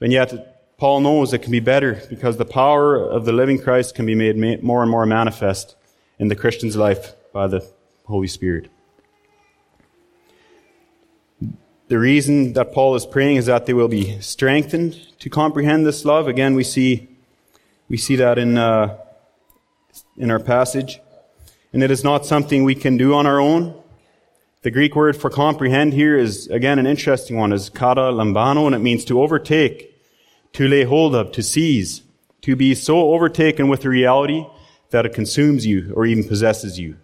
And 0.00 0.12
yet, 0.12 0.53
Paul 0.84 1.00
knows 1.00 1.32
it 1.32 1.38
can 1.38 1.50
be 1.50 1.60
better 1.60 2.02
because 2.10 2.36
the 2.36 2.44
power 2.44 2.94
of 2.94 3.24
the 3.24 3.32
living 3.32 3.58
Christ 3.58 3.94
can 3.94 4.04
be 4.04 4.14
made 4.14 4.62
more 4.62 4.82
and 4.82 4.90
more 4.90 5.06
manifest 5.06 5.76
in 6.18 6.28
the 6.28 6.36
Christian's 6.36 6.76
life 6.76 7.14
by 7.32 7.46
the 7.46 7.66
Holy 8.04 8.26
Spirit. 8.26 8.70
The 11.88 11.98
reason 11.98 12.52
that 12.52 12.74
Paul 12.74 12.96
is 12.96 13.06
praying 13.06 13.38
is 13.38 13.46
that 13.46 13.64
they 13.64 13.72
will 13.72 13.88
be 13.88 14.20
strengthened 14.20 15.00
to 15.20 15.30
comprehend 15.30 15.86
this 15.86 16.04
love. 16.04 16.28
Again, 16.28 16.54
we 16.54 16.64
see, 16.64 17.08
we 17.88 17.96
see 17.96 18.16
that 18.16 18.36
in, 18.36 18.58
uh, 18.58 18.98
in 20.18 20.30
our 20.30 20.38
passage. 20.38 21.00
And 21.72 21.82
it 21.82 21.90
is 21.90 22.04
not 22.04 22.26
something 22.26 22.62
we 22.62 22.74
can 22.74 22.98
do 22.98 23.14
on 23.14 23.24
our 23.24 23.40
own. 23.40 23.74
The 24.60 24.70
Greek 24.70 24.94
word 24.94 25.16
for 25.16 25.30
comprehend 25.30 25.94
here 25.94 26.18
is, 26.18 26.46
again, 26.48 26.78
an 26.78 26.86
interesting 26.86 27.38
one, 27.38 27.54
is 27.54 27.70
kata 27.70 28.02
lambano, 28.02 28.66
and 28.66 28.74
it 28.74 28.80
means 28.80 29.06
to 29.06 29.22
overtake, 29.22 29.92
to 30.54 30.68
lay 30.68 30.84
hold 30.84 31.14
of, 31.14 31.32
to 31.32 31.42
seize, 31.42 32.02
to 32.42 32.56
be 32.56 32.74
so 32.74 33.12
overtaken 33.12 33.68
with 33.68 33.82
the 33.82 33.88
reality 33.88 34.46
that 34.90 35.04
it 35.04 35.12
consumes 35.12 35.66
you 35.66 35.92
or 35.94 36.06
even 36.06 36.26
possesses 36.26 36.78
you. 36.78 36.96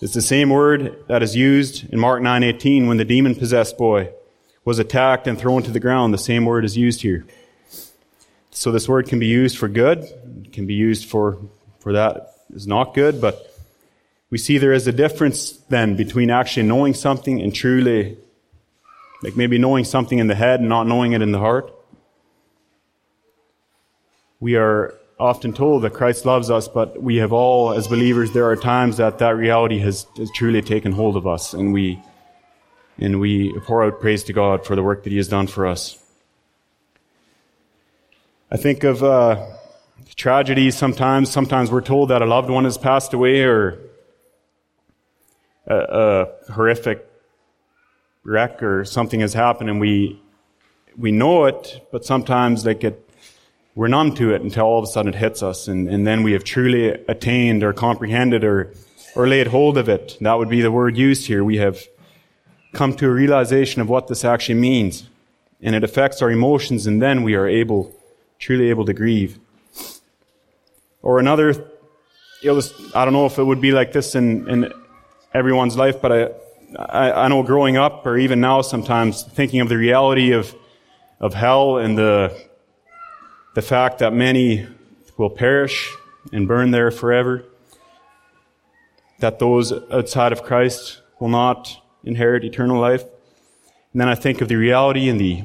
It's 0.00 0.14
the 0.14 0.22
same 0.22 0.50
word 0.50 1.04
that 1.08 1.22
is 1.22 1.36
used 1.36 1.92
in 1.92 1.98
Mark 1.98 2.22
9:18 2.22 2.88
when 2.88 2.96
the 2.96 3.04
demon-possessed 3.04 3.78
boy 3.78 4.10
was 4.64 4.78
attacked 4.78 5.26
and 5.26 5.38
thrown 5.38 5.62
to 5.62 5.70
the 5.70 5.80
ground. 5.80 6.14
The 6.14 6.18
same 6.18 6.44
word 6.44 6.64
is 6.64 6.76
used 6.76 7.02
here. 7.02 7.24
So 8.50 8.70
this 8.70 8.88
word 8.88 9.08
can 9.08 9.18
be 9.18 9.26
used 9.26 9.58
for 9.58 9.68
good, 9.68 10.06
can 10.52 10.66
be 10.66 10.74
used 10.74 11.08
for 11.08 11.38
for 11.80 11.92
that 11.92 12.34
is 12.54 12.66
not 12.66 12.94
good, 12.94 13.20
but 13.20 13.56
we 14.30 14.38
see 14.38 14.58
there 14.58 14.72
is 14.72 14.86
a 14.86 14.92
difference 14.92 15.52
then 15.68 15.96
between 15.96 16.30
actually 16.30 16.64
knowing 16.64 16.94
something 16.94 17.40
and 17.40 17.54
truly 17.54 18.18
like 19.22 19.36
maybe 19.36 19.58
knowing 19.58 19.84
something 19.84 20.18
in 20.18 20.26
the 20.26 20.34
head 20.34 20.60
and 20.60 20.68
not 20.68 20.86
knowing 20.86 21.12
it 21.12 21.22
in 21.22 21.32
the 21.32 21.38
heart. 21.38 21.72
We 24.42 24.56
are 24.56 24.92
often 25.20 25.52
told 25.52 25.82
that 25.82 25.92
Christ 25.92 26.26
loves 26.26 26.50
us, 26.50 26.66
but 26.66 27.00
we 27.00 27.18
have 27.18 27.32
all, 27.32 27.72
as 27.72 27.86
believers, 27.86 28.32
there 28.32 28.46
are 28.46 28.56
times 28.56 28.96
that 28.96 29.18
that 29.18 29.36
reality 29.36 29.78
has, 29.78 30.04
has 30.16 30.32
truly 30.32 30.60
taken 30.60 30.90
hold 30.90 31.16
of 31.16 31.28
us, 31.28 31.54
and 31.54 31.72
we 31.72 32.02
and 32.98 33.20
we 33.20 33.56
pour 33.60 33.84
out 33.84 34.00
praise 34.00 34.24
to 34.24 34.32
God 34.32 34.66
for 34.66 34.74
the 34.74 34.82
work 34.82 35.04
that 35.04 35.10
He 35.10 35.16
has 35.16 35.28
done 35.28 35.46
for 35.46 35.64
us. 35.64 35.96
I 38.50 38.56
think 38.56 38.82
of 38.82 39.04
uh, 39.04 39.46
tragedies 40.16 40.76
sometimes. 40.76 41.30
Sometimes 41.30 41.70
we're 41.70 41.80
told 41.80 42.08
that 42.08 42.20
a 42.20 42.26
loved 42.26 42.50
one 42.50 42.64
has 42.64 42.76
passed 42.76 43.12
away, 43.12 43.42
or 43.42 43.78
a, 45.68 45.76
a 45.76 46.52
horrific 46.52 47.08
wreck, 48.24 48.60
or 48.60 48.84
something 48.84 49.20
has 49.20 49.34
happened, 49.34 49.70
and 49.70 49.80
we 49.80 50.20
we 50.96 51.12
know 51.12 51.44
it, 51.44 51.86
but 51.92 52.04
sometimes 52.04 52.66
like 52.66 52.82
it 52.82 53.08
we're 53.74 53.88
numb 53.88 54.14
to 54.16 54.34
it 54.34 54.42
until 54.42 54.64
all 54.64 54.78
of 54.78 54.84
a 54.84 54.86
sudden 54.86 55.14
it 55.14 55.18
hits 55.18 55.42
us, 55.42 55.66
and, 55.66 55.88
and 55.88 56.06
then 56.06 56.22
we 56.22 56.32
have 56.32 56.44
truly 56.44 56.90
attained 56.90 57.62
or 57.62 57.72
comprehended 57.72 58.44
or, 58.44 58.72
or 59.16 59.26
laid 59.26 59.46
hold 59.46 59.78
of 59.78 59.88
it. 59.88 60.18
That 60.20 60.34
would 60.34 60.50
be 60.50 60.60
the 60.60 60.70
word 60.70 60.96
used 60.96 61.26
here. 61.26 61.42
We 61.42 61.56
have 61.56 61.80
come 62.74 62.94
to 62.96 63.06
a 63.06 63.10
realization 63.10 63.80
of 63.80 63.88
what 63.88 64.08
this 64.08 64.24
actually 64.24 64.60
means, 64.60 65.08
and 65.62 65.74
it 65.74 65.84
affects 65.84 66.20
our 66.20 66.30
emotions, 66.30 66.86
and 66.86 67.00
then 67.00 67.22
we 67.22 67.34
are 67.34 67.46
able, 67.46 67.94
truly 68.38 68.68
able 68.68 68.84
to 68.84 68.92
grieve. 68.92 69.38
Or 71.00 71.18
another, 71.18 71.70
I 72.44 73.04
don't 73.04 73.12
know 73.12 73.26
if 73.26 73.38
it 73.38 73.44
would 73.44 73.60
be 73.60 73.72
like 73.72 73.92
this 73.92 74.14
in, 74.14 74.48
in 74.48 74.72
everyone's 75.32 75.76
life, 75.76 76.00
but 76.02 76.12
I, 76.12 76.28
I, 76.78 77.24
I 77.24 77.28
know 77.28 77.42
growing 77.42 77.78
up, 77.78 78.06
or 78.06 78.18
even 78.18 78.40
now 78.40 78.60
sometimes, 78.60 79.22
thinking 79.22 79.60
of 79.60 79.68
the 79.70 79.78
reality 79.78 80.32
of, 80.32 80.54
of 81.20 81.32
hell 81.32 81.78
and 81.78 81.96
the 81.96 82.36
the 83.54 83.62
fact 83.62 83.98
that 83.98 84.12
many 84.12 84.66
will 85.16 85.30
perish 85.30 85.94
and 86.32 86.48
burn 86.48 86.70
there 86.70 86.90
forever, 86.90 87.44
that 89.18 89.38
those 89.38 89.72
outside 89.90 90.32
of 90.32 90.42
Christ 90.42 91.00
will 91.20 91.28
not 91.28 91.80
inherit 92.02 92.44
eternal 92.44 92.80
life. 92.80 93.02
And 93.92 94.00
then 94.00 94.08
I 94.08 94.14
think 94.14 94.40
of 94.40 94.48
the 94.48 94.56
reality 94.56 95.08
and 95.08 95.20
the, 95.20 95.44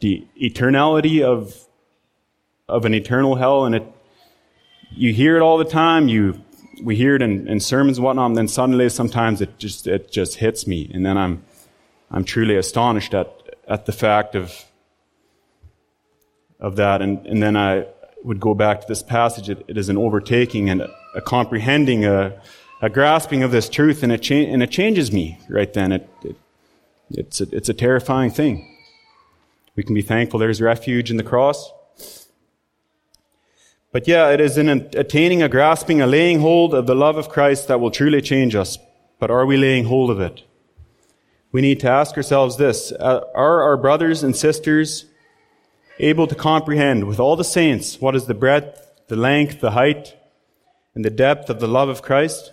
the 0.00 0.26
eternality 0.40 1.22
of, 1.22 1.56
of 2.68 2.84
an 2.84 2.94
eternal 2.94 3.36
hell, 3.36 3.64
and 3.64 3.74
it, 3.74 3.92
you 4.90 5.12
hear 5.12 5.36
it 5.36 5.40
all 5.40 5.56
the 5.56 5.64
time, 5.64 6.08
you, 6.08 6.40
we 6.82 6.96
hear 6.96 7.16
it 7.16 7.22
in, 7.22 7.48
in 7.48 7.60
sermons 7.60 7.96
and 7.96 8.04
whatnot, 8.04 8.26
and 8.26 8.36
then 8.36 8.48
suddenly 8.48 8.88
sometimes 8.88 9.40
it 9.40 9.58
just, 9.58 9.86
it 9.86 10.12
just 10.12 10.36
hits 10.36 10.66
me, 10.66 10.90
and 10.92 11.04
then 11.04 11.16
I'm, 11.16 11.42
I'm 12.10 12.24
truly 12.24 12.56
astonished 12.56 13.14
at, 13.14 13.56
at 13.66 13.86
the 13.86 13.92
fact 13.92 14.34
of 14.34 14.64
of 16.62 16.76
that. 16.76 17.02
And, 17.02 17.26
and 17.26 17.42
then 17.42 17.56
I 17.56 17.86
would 18.24 18.40
go 18.40 18.54
back 18.54 18.80
to 18.80 18.86
this 18.86 19.02
passage. 19.02 19.50
it, 19.50 19.62
it 19.68 19.76
is 19.76 19.90
an 19.90 19.98
overtaking 19.98 20.70
and 20.70 20.80
a, 20.80 20.94
a 21.16 21.20
comprehending, 21.20 22.06
a, 22.06 22.40
a, 22.80 22.88
grasping 22.88 23.42
of 23.42 23.50
this 23.50 23.68
truth, 23.68 24.02
and 24.02 24.12
it, 24.12 24.22
cha- 24.22 24.34
and 24.34 24.62
it 24.62 24.70
changes 24.70 25.12
me 25.12 25.38
right 25.48 25.72
then. 25.74 25.92
It, 25.92 26.08
it, 26.22 26.36
it's, 27.10 27.40
a, 27.40 27.54
it's 27.54 27.68
a 27.68 27.74
terrifying 27.74 28.30
thing. 28.30 28.68
We 29.74 29.82
can 29.82 29.94
be 29.94 30.02
thankful 30.02 30.38
there's 30.38 30.62
refuge 30.62 31.10
in 31.10 31.16
the 31.16 31.24
cross. 31.24 31.70
But 33.90 34.08
yeah, 34.08 34.30
it 34.30 34.40
is 34.40 34.56
in 34.56 34.68
attaining, 34.68 35.42
a 35.42 35.48
grasping, 35.48 36.00
a 36.00 36.06
laying 36.06 36.40
hold 36.40 36.72
of 36.72 36.86
the 36.86 36.94
love 36.94 37.18
of 37.18 37.28
Christ 37.28 37.68
that 37.68 37.80
will 37.80 37.90
truly 37.90 38.22
change 38.22 38.54
us. 38.54 38.78
But 39.18 39.30
are 39.30 39.44
we 39.44 39.56
laying 39.56 39.84
hold 39.84 40.10
of 40.10 40.20
it? 40.20 40.44
We 41.50 41.60
need 41.60 41.80
to 41.80 41.90
ask 41.90 42.16
ourselves 42.16 42.56
this 42.56 42.92
uh, 42.92 43.20
Are 43.34 43.62
our 43.62 43.76
brothers 43.76 44.22
and 44.22 44.34
sisters 44.34 45.06
able 46.02 46.26
to 46.26 46.34
comprehend 46.34 47.04
with 47.04 47.18
all 47.18 47.36
the 47.36 47.44
saints 47.44 48.00
what 48.00 48.14
is 48.14 48.26
the 48.26 48.34
breadth, 48.34 48.90
the 49.08 49.16
length, 49.16 49.60
the 49.60 49.70
height, 49.70 50.14
and 50.94 51.04
the 51.04 51.10
depth 51.10 51.48
of 51.48 51.60
the 51.60 51.68
love 51.68 51.88
of 51.88 52.02
Christ? 52.02 52.52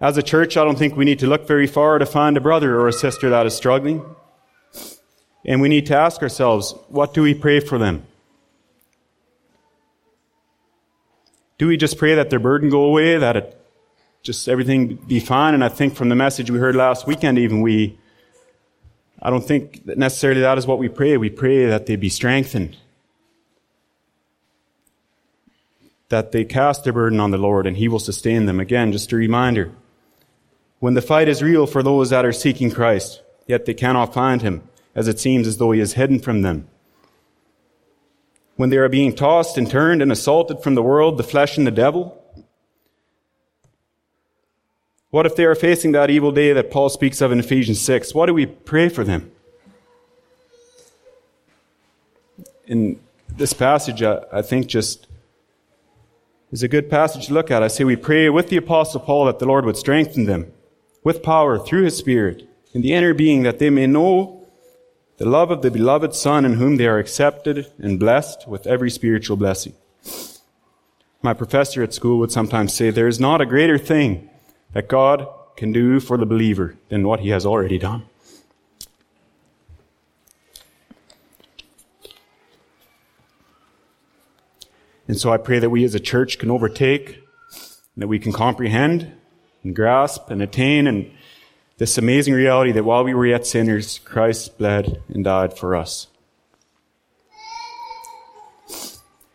As 0.00 0.16
a 0.16 0.22
church, 0.22 0.56
I 0.56 0.64
don't 0.64 0.78
think 0.78 0.96
we 0.96 1.04
need 1.04 1.20
to 1.20 1.26
look 1.26 1.46
very 1.46 1.66
far 1.66 1.98
to 1.98 2.06
find 2.06 2.36
a 2.36 2.40
brother 2.40 2.78
or 2.80 2.88
a 2.88 2.92
sister 2.92 3.30
that 3.30 3.46
is 3.46 3.54
struggling. 3.54 4.04
And 5.44 5.60
we 5.60 5.68
need 5.68 5.86
to 5.86 5.96
ask 5.96 6.22
ourselves, 6.22 6.74
what 6.88 7.14
do 7.14 7.22
we 7.22 7.32
pray 7.32 7.60
for 7.60 7.78
them? 7.78 8.04
Do 11.58 11.68
we 11.68 11.76
just 11.76 11.96
pray 11.96 12.14
that 12.16 12.28
their 12.28 12.38
burden 12.38 12.68
go 12.68 12.84
away, 12.84 13.16
that 13.16 13.36
it 13.36 13.60
just 14.22 14.48
everything 14.48 14.96
be 14.96 15.20
fine? 15.20 15.54
And 15.54 15.64
I 15.64 15.68
think 15.68 15.94
from 15.94 16.08
the 16.08 16.16
message 16.16 16.50
we 16.50 16.58
heard 16.58 16.76
last 16.76 17.06
weekend, 17.06 17.38
even 17.38 17.62
we 17.62 17.98
I 19.26 19.30
don't 19.30 19.44
think 19.44 19.86
that 19.86 19.98
necessarily 19.98 20.42
that 20.42 20.56
is 20.56 20.68
what 20.68 20.78
we 20.78 20.88
pray. 20.88 21.16
We 21.16 21.30
pray 21.30 21.66
that 21.66 21.86
they 21.86 21.96
be 21.96 22.08
strengthened. 22.08 22.76
That 26.10 26.30
they 26.30 26.44
cast 26.44 26.84
their 26.84 26.92
burden 26.92 27.18
on 27.18 27.32
the 27.32 27.36
Lord 27.36 27.66
and 27.66 27.76
He 27.76 27.88
will 27.88 27.98
sustain 27.98 28.46
them. 28.46 28.60
Again, 28.60 28.92
just 28.92 29.10
a 29.10 29.16
reminder. 29.16 29.72
When 30.78 30.94
the 30.94 31.02
fight 31.02 31.26
is 31.26 31.42
real 31.42 31.66
for 31.66 31.82
those 31.82 32.10
that 32.10 32.24
are 32.24 32.32
seeking 32.32 32.70
Christ, 32.70 33.20
yet 33.48 33.66
they 33.66 33.74
cannot 33.74 34.14
find 34.14 34.42
Him, 34.42 34.62
as 34.94 35.08
it 35.08 35.18
seems 35.18 35.48
as 35.48 35.56
though 35.56 35.72
He 35.72 35.80
is 35.80 35.94
hidden 35.94 36.20
from 36.20 36.42
them. 36.42 36.68
When 38.54 38.70
they 38.70 38.76
are 38.76 38.88
being 38.88 39.12
tossed 39.12 39.58
and 39.58 39.68
turned 39.68 40.02
and 40.02 40.12
assaulted 40.12 40.62
from 40.62 40.76
the 40.76 40.84
world, 40.84 41.18
the 41.18 41.24
flesh 41.24 41.58
and 41.58 41.66
the 41.66 41.72
devil, 41.72 42.22
what 45.10 45.26
if 45.26 45.36
they 45.36 45.44
are 45.44 45.54
facing 45.54 45.92
that 45.92 46.10
evil 46.10 46.32
day 46.32 46.52
that 46.52 46.70
Paul 46.70 46.88
speaks 46.88 47.20
of 47.20 47.30
in 47.32 47.38
Ephesians 47.38 47.80
6? 47.80 48.14
What 48.14 48.26
do 48.26 48.34
we 48.34 48.46
pray 48.46 48.88
for 48.88 49.04
them? 49.04 49.30
In 52.66 52.98
this 53.28 53.52
passage, 53.52 54.02
I, 54.02 54.42
think 54.42 54.66
just 54.66 55.06
is 56.50 56.62
a 56.62 56.68
good 56.68 56.90
passage 56.90 57.28
to 57.28 57.34
look 57.34 57.50
at. 57.50 57.62
I 57.62 57.68
say 57.68 57.84
we 57.84 57.96
pray 57.96 58.28
with 58.28 58.48
the 58.48 58.56
apostle 58.56 59.00
Paul 59.00 59.26
that 59.26 59.38
the 59.38 59.46
Lord 59.46 59.64
would 59.64 59.76
strengthen 59.76 60.24
them 60.24 60.52
with 61.04 61.22
power 61.22 61.58
through 61.58 61.84
his 61.84 61.96
spirit 61.96 62.48
in 62.74 62.82
the 62.82 62.92
inner 62.92 63.14
being 63.14 63.44
that 63.44 63.60
they 63.60 63.70
may 63.70 63.86
know 63.86 64.44
the 65.18 65.28
love 65.28 65.50
of 65.50 65.62
the 65.62 65.70
beloved 65.70 66.14
son 66.14 66.44
in 66.44 66.54
whom 66.54 66.76
they 66.76 66.86
are 66.86 66.98
accepted 66.98 67.72
and 67.78 68.00
blessed 68.00 68.48
with 68.48 68.66
every 68.66 68.90
spiritual 68.90 69.36
blessing. 69.36 69.74
My 71.22 71.32
professor 71.32 71.82
at 71.82 71.94
school 71.94 72.18
would 72.18 72.32
sometimes 72.32 72.74
say 72.74 72.90
there 72.90 73.08
is 73.08 73.20
not 73.20 73.40
a 73.40 73.46
greater 73.46 73.78
thing 73.78 74.28
that 74.72 74.88
God 74.88 75.28
can 75.56 75.72
do 75.72 76.00
for 76.00 76.16
the 76.16 76.26
believer 76.26 76.76
than 76.88 77.06
what 77.06 77.20
he 77.20 77.30
has 77.30 77.46
already 77.46 77.78
done. 77.78 78.04
And 85.08 85.18
so 85.18 85.32
I 85.32 85.36
pray 85.36 85.58
that 85.58 85.70
we 85.70 85.84
as 85.84 85.94
a 85.94 86.00
church 86.00 86.38
can 86.38 86.50
overtake, 86.50 87.22
that 87.96 88.08
we 88.08 88.18
can 88.18 88.32
comprehend, 88.32 89.12
and 89.62 89.74
grasp 89.74 90.30
and 90.30 90.42
attain 90.42 90.86
and 90.86 91.10
this 91.78 91.98
amazing 91.98 92.34
reality 92.34 92.72
that 92.72 92.84
while 92.84 93.04
we 93.04 93.14
were 93.14 93.26
yet 93.26 93.46
sinners, 93.46 93.98
Christ 94.00 94.56
bled 94.56 95.02
and 95.08 95.22
died 95.22 95.56
for 95.56 95.76
us. 95.76 96.08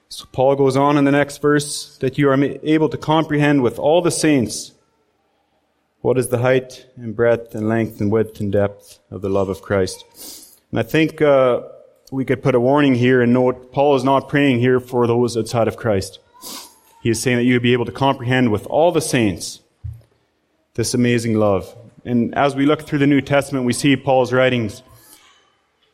So 0.09 0.25
Paul 0.31 0.55
goes 0.55 0.75
on 0.75 0.97
in 0.97 1.05
the 1.05 1.11
next 1.11 1.41
verse 1.41 1.97
that 1.99 2.17
you 2.17 2.29
are 2.29 2.43
able 2.63 2.89
to 2.89 2.97
comprehend 2.97 3.61
with 3.61 3.77
all 3.77 4.01
the 4.01 4.11
saints 4.11 4.73
what 6.01 6.17
is 6.17 6.29
the 6.29 6.39
height 6.39 6.87
and 6.95 7.15
breadth 7.15 7.53
and 7.53 7.69
length 7.69 8.01
and 8.01 8.11
width 8.11 8.39
and 8.39 8.51
depth 8.51 8.99
of 9.11 9.21
the 9.21 9.29
love 9.29 9.49
of 9.49 9.61
Christ. 9.61 10.03
And 10.71 10.79
I 10.79 10.83
think 10.83 11.21
uh, 11.21 11.61
we 12.11 12.25
could 12.25 12.41
put 12.41 12.55
a 12.55 12.59
warning 12.59 12.95
here 12.95 13.21
and 13.21 13.33
note 13.33 13.71
Paul 13.71 13.95
is 13.95 14.03
not 14.03 14.27
praying 14.27 14.59
here 14.59 14.79
for 14.79 15.05
those 15.05 15.37
outside 15.37 15.67
of 15.67 15.77
Christ. 15.77 16.19
He 17.03 17.09
is 17.09 17.21
saying 17.21 17.37
that 17.37 17.43
you 17.43 17.53
would 17.53 17.63
be 17.63 17.73
able 17.73 17.85
to 17.85 17.91
comprehend 17.91 18.51
with 18.51 18.65
all 18.67 18.91
the 18.91 19.01
saints 19.01 19.61
this 20.73 20.93
amazing 20.93 21.35
love. 21.35 21.75
And 22.03 22.33
as 22.35 22.55
we 22.55 22.65
look 22.65 22.83
through 22.83 22.99
the 22.99 23.07
New 23.07 23.21
Testament, 23.21 23.65
we 23.65 23.73
see 23.73 23.95
Paul's 23.95 24.33
writings. 24.33 24.81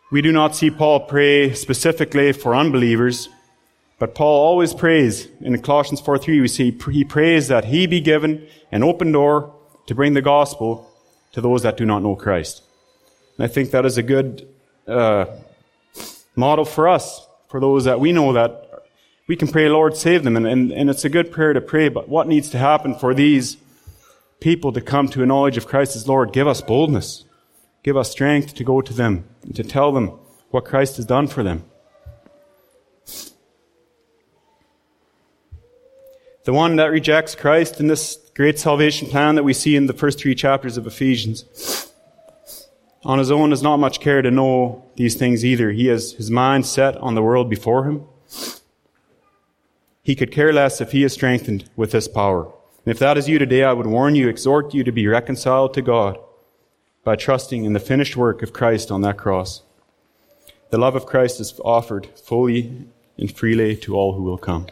We 0.10 0.22
do 0.22 0.32
not 0.32 0.56
see 0.56 0.72
Paul 0.72 1.02
pray 1.02 1.54
specifically 1.54 2.32
for 2.32 2.56
unbelievers, 2.56 3.28
but 4.00 4.16
Paul 4.16 4.42
always 4.42 4.74
prays. 4.74 5.28
In 5.42 5.62
Colossians 5.62 6.02
4.3, 6.02 6.42
we 6.42 6.48
see 6.48 6.72
he 6.92 7.04
prays 7.04 7.50
that 7.50 7.66
he 7.66 7.88
be 7.88 8.00
given 8.00 8.48
an 8.72 8.84
open 8.84 9.12
door 9.12 9.54
to 9.88 9.96
bring 9.96 10.14
the 10.14 10.22
gospel 10.22 10.90
to 11.34 11.42
those 11.42 11.64
that 11.64 11.78
do 11.78 11.86
not 11.86 12.04
know 12.04 12.16
Christ. 12.16 12.64
And 13.38 13.46
I 13.46 13.48
think 13.48 13.72
that 13.72 13.86
is 13.86 13.98
a 13.98 14.04
good 14.04 14.48
uh, 14.88 15.26
model 16.36 16.66
for 16.66 16.88
us, 16.88 17.26
for 17.50 17.60
those 17.60 17.86
that 17.86 18.00
we 18.00 18.12
know 18.12 18.34
that 18.34 18.86
we 19.28 19.36
can 19.36 19.50
pray, 19.50 19.68
Lord, 19.68 19.98
save 19.98 20.24
them. 20.24 20.38
And, 20.38 20.48
and, 20.48 20.72
and 20.72 20.90
it's 20.90 21.04
a 21.04 21.10
good 21.10 21.32
prayer 21.32 21.54
to 21.54 21.62
pray, 21.62 21.90
but 21.90 22.08
what 22.08 22.28
needs 22.28 22.50
to 22.52 22.58
happen 22.58 22.96
for 22.96 23.14
these 23.14 23.58
people 24.40 24.72
to 24.72 24.82
come 24.82 25.08
to 25.10 25.24
a 25.24 25.26
knowledge 25.26 25.58
of 25.58 25.68
Christ 25.68 25.96
as 25.96 26.08
Lord, 26.08 26.32
give 26.32 26.48
us 26.48 26.62
boldness. 26.62 27.26
Give 27.84 27.98
us 27.98 28.12
strength 28.12 28.56
to 28.56 28.64
go 28.64 28.82
to 28.82 28.94
them 28.94 29.26
and 29.44 29.56
to 29.56 29.64
tell 29.64 29.92
them 29.92 30.20
what 30.50 30.66
Christ 30.66 30.98
has 30.98 31.06
done 31.06 31.28
for 31.28 31.44
them. 31.44 31.64
The 36.44 36.54
one 36.54 36.78
that 36.78 36.92
rejects 36.92 37.36
Christ 37.36 37.80
in 37.80 37.88
this 37.88 38.18
great 38.38 38.60
salvation 38.60 39.08
plan 39.08 39.34
that 39.34 39.44
we 39.44 39.52
see 39.52 39.76
in 39.76 39.88
the 39.88 39.94
first 39.94 40.20
three 40.20 40.36
chapters 40.36 40.78
of 40.78 40.86
Ephesians, 40.86 41.92
on 43.04 43.18
his 43.18 43.32
own 43.32 43.50
does 43.50 43.64
not 43.64 43.78
much 43.78 44.00
care 44.00 44.22
to 44.22 44.30
know 44.30 44.86
these 44.96 45.16
things 45.16 45.44
either. 45.44 45.72
He 45.72 45.88
has 45.88 46.12
his 46.12 46.30
mind 46.30 46.68
set 46.68 46.96
on 46.98 47.16
the 47.16 47.24
world 47.24 47.50
before 47.50 47.86
him. 47.86 48.06
He 50.04 50.16
could 50.16 50.32
care 50.32 50.54
less 50.54 50.80
if 50.80 50.92
he 50.92 51.04
is 51.04 51.14
strengthened 51.14 51.68
with 51.76 51.92
this 51.92 52.08
power. 52.08 52.44
And 52.86 52.94
if 52.94 53.00
that 53.00 53.18
is 53.18 53.28
you 53.28 53.40
today, 53.40 53.64
I 53.64 53.74
would 53.74 53.88
warn 53.88 54.14
you, 54.14 54.30
exhort 54.30 54.72
you 54.72 54.84
to 54.84 54.92
be 54.92 55.08
reconciled 55.08 55.74
to 55.74 55.82
God 55.82 56.20
by 57.04 57.16
trusting 57.16 57.66
in 57.66 57.74
the 57.74 57.80
finished 57.80 58.16
work 58.16 58.44
of 58.44 58.54
Christ 58.54 58.92
on 58.92 59.02
that 59.02 59.18
cross. 59.18 59.64
The 60.70 60.78
love 60.78 60.96
of 60.96 61.08
Christ 61.08 61.40
is 61.40 61.60
offered 61.66 62.08
fully 62.20 62.86
and 63.18 63.36
freely 63.36 63.76
to 63.78 63.96
all 63.96 64.14
who 64.14 64.22
will 64.22 64.38
come. 64.38 64.68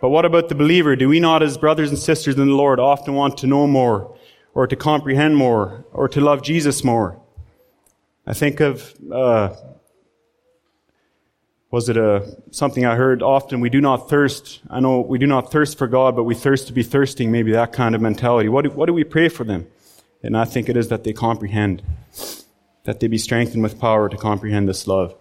But 0.00 0.10
what 0.10 0.24
about 0.24 0.48
the 0.48 0.54
believer? 0.54 0.96
Do 0.96 1.08
we 1.08 1.20
not, 1.20 1.42
as 1.42 1.56
brothers 1.58 1.90
and 1.90 1.98
sisters 1.98 2.36
in 2.36 2.46
the 2.46 2.54
Lord, 2.54 2.78
often 2.78 3.14
want 3.14 3.38
to 3.38 3.46
know 3.46 3.66
more, 3.66 4.16
or 4.54 4.66
to 4.66 4.76
comprehend 4.76 5.36
more, 5.36 5.84
or 5.92 6.08
to 6.08 6.20
love 6.20 6.42
Jesus 6.42 6.84
more? 6.84 7.20
I 8.26 8.34
think 8.34 8.60
of 8.60 8.94
uh, 9.10 9.54
was 11.70 11.88
it 11.88 11.96
a, 11.96 12.36
something 12.52 12.86
I 12.86 12.94
heard 12.94 13.22
often? 13.22 13.60
We 13.60 13.70
do 13.70 13.80
not 13.80 14.08
thirst. 14.08 14.60
I 14.70 14.80
know 14.80 15.00
we 15.00 15.18
do 15.18 15.26
not 15.26 15.50
thirst 15.50 15.76
for 15.76 15.86
God, 15.86 16.14
but 16.14 16.24
we 16.24 16.34
thirst 16.34 16.68
to 16.68 16.72
be 16.72 16.82
thirsting. 16.82 17.30
Maybe 17.30 17.52
that 17.52 17.72
kind 17.72 17.94
of 17.94 18.00
mentality. 18.00 18.48
What 18.48 18.62
do, 18.62 18.70
what 18.70 18.86
do 18.86 18.94
we 18.94 19.04
pray 19.04 19.28
for 19.28 19.44
them? 19.44 19.66
And 20.22 20.36
I 20.36 20.44
think 20.44 20.68
it 20.68 20.76
is 20.76 20.88
that 20.88 21.04
they 21.04 21.12
comprehend, 21.12 21.82
that 22.84 23.00
they 23.00 23.08
be 23.08 23.18
strengthened 23.18 23.62
with 23.62 23.80
power 23.80 24.08
to 24.08 24.16
comprehend 24.16 24.68
this 24.68 24.86
love. 24.86 25.14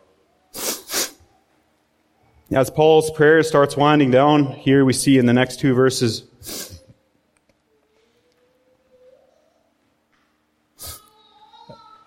As 2.55 2.69
Paul's 2.69 3.11
prayer 3.11 3.43
starts 3.43 3.75
winding 3.75 4.11
down, 4.11 4.45
here 4.45 4.85
we 4.85 4.93
see 4.93 5.17
in 5.17 5.25
the 5.25 5.33
next 5.33 5.59
two 5.59 5.73
verses, 5.73 6.23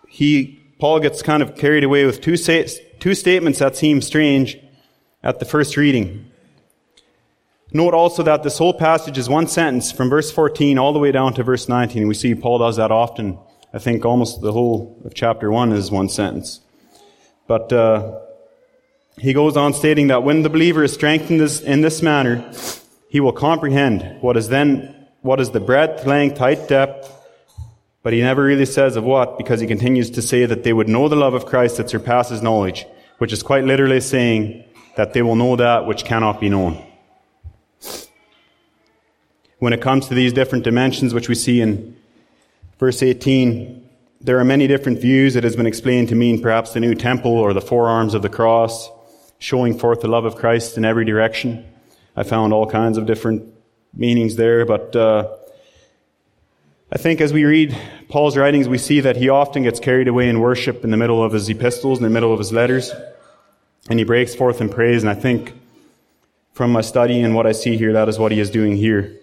he, 0.08 0.58
Paul 0.78 1.00
gets 1.00 1.20
kind 1.20 1.42
of 1.42 1.54
carried 1.54 1.84
away 1.84 2.06
with 2.06 2.22
two, 2.22 2.38
two 2.38 3.14
statements 3.14 3.58
that 3.58 3.76
seem 3.76 4.00
strange 4.00 4.58
at 5.22 5.38
the 5.38 5.44
first 5.44 5.76
reading. 5.76 6.30
Note 7.74 7.92
also 7.92 8.22
that 8.22 8.42
this 8.42 8.56
whole 8.56 8.72
passage 8.72 9.18
is 9.18 9.28
one 9.28 9.48
sentence 9.48 9.92
from 9.92 10.08
verse 10.08 10.32
14 10.32 10.78
all 10.78 10.94
the 10.94 10.98
way 10.98 11.12
down 11.12 11.34
to 11.34 11.42
verse 11.42 11.68
19. 11.68 12.08
We 12.08 12.14
see 12.14 12.34
Paul 12.34 12.60
does 12.60 12.76
that 12.76 12.90
often. 12.90 13.38
I 13.74 13.78
think 13.80 14.06
almost 14.06 14.40
the 14.40 14.52
whole 14.52 14.98
of 15.04 15.12
chapter 15.12 15.50
1 15.50 15.72
is 15.72 15.90
one 15.90 16.08
sentence. 16.08 16.62
But 17.46 17.70
uh, 17.70 18.20
he 19.20 19.32
goes 19.32 19.56
on 19.56 19.74
stating 19.74 20.08
that 20.08 20.22
when 20.22 20.42
the 20.42 20.50
believer 20.50 20.84
is 20.84 20.92
strengthened 20.92 21.40
in 21.64 21.80
this 21.80 22.02
manner, 22.02 22.50
he 23.08 23.20
will 23.20 23.32
comprehend 23.32 24.20
what 24.20 24.36
is 24.36 24.48
then 24.48 24.94
what 25.22 25.40
is 25.40 25.50
the 25.50 25.60
breadth, 25.60 26.06
length, 26.06 26.38
height, 26.38 26.68
depth, 26.68 27.12
but 28.02 28.12
he 28.12 28.20
never 28.20 28.44
really 28.44 28.64
says 28.64 28.96
of 28.96 29.04
what, 29.04 29.36
because 29.36 29.60
he 29.60 29.66
continues 29.66 30.10
to 30.10 30.22
say 30.22 30.46
that 30.46 30.62
they 30.62 30.72
would 30.72 30.88
know 30.88 31.08
the 31.08 31.16
love 31.16 31.34
of 31.34 31.46
Christ 31.46 31.76
that 31.76 31.90
surpasses 31.90 32.40
knowledge, 32.40 32.86
which 33.18 33.32
is 33.32 33.42
quite 33.42 33.64
literally 33.64 34.00
saying 34.00 34.64
that 34.96 35.12
they 35.12 35.22
will 35.22 35.36
know 35.36 35.56
that 35.56 35.86
which 35.86 36.04
cannot 36.04 36.40
be 36.40 36.48
known. 36.48 36.84
When 39.58 39.72
it 39.72 39.82
comes 39.82 40.06
to 40.08 40.14
these 40.14 40.32
different 40.32 40.64
dimensions, 40.64 41.12
which 41.12 41.28
we 41.28 41.34
see 41.34 41.60
in 41.60 41.96
verse 42.78 43.02
18, 43.02 43.88
there 44.20 44.38
are 44.38 44.44
many 44.44 44.68
different 44.68 45.00
views. 45.00 45.34
It 45.34 45.44
has 45.44 45.56
been 45.56 45.66
explained 45.66 46.08
to 46.10 46.14
mean 46.14 46.40
perhaps 46.40 46.72
the 46.72 46.80
new 46.80 46.94
temple 46.94 47.32
or 47.32 47.52
the 47.52 47.60
forearms 47.60 48.14
of 48.14 48.22
the 48.22 48.28
cross, 48.28 48.88
showing 49.38 49.78
forth 49.78 50.00
the 50.00 50.08
love 50.08 50.24
of 50.24 50.36
Christ 50.36 50.76
in 50.76 50.84
every 50.84 51.04
direction. 51.04 51.64
I 52.16 52.24
found 52.24 52.52
all 52.52 52.66
kinds 52.66 52.98
of 52.98 53.06
different 53.06 53.54
meanings 53.94 54.36
there, 54.36 54.66
but 54.66 54.94
uh, 54.96 55.36
I 56.90 56.98
think 56.98 57.20
as 57.20 57.32
we 57.32 57.44
read 57.44 57.76
Paul's 58.08 58.36
writings, 58.36 58.68
we 58.68 58.78
see 58.78 59.00
that 59.00 59.16
he 59.16 59.28
often 59.28 59.62
gets 59.62 59.78
carried 59.78 60.08
away 60.08 60.28
in 60.28 60.40
worship 60.40 60.84
in 60.84 60.90
the 60.90 60.96
middle 60.96 61.22
of 61.22 61.32
his 61.32 61.48
epistles, 61.48 61.98
in 61.98 62.04
the 62.04 62.10
middle 62.10 62.32
of 62.32 62.38
his 62.38 62.52
letters, 62.52 62.90
and 63.88 63.98
he 63.98 64.04
breaks 64.04 64.34
forth 64.34 64.60
in 64.60 64.68
praise. 64.68 65.02
And 65.02 65.10
I 65.10 65.14
think 65.14 65.52
from 66.52 66.72
my 66.72 66.80
study 66.80 67.20
and 67.20 67.34
what 67.34 67.46
I 67.46 67.52
see 67.52 67.76
here, 67.76 67.92
that 67.92 68.08
is 68.08 68.18
what 68.18 68.32
he 68.32 68.40
is 68.40 68.50
doing 68.50 68.76
here. 68.76 69.14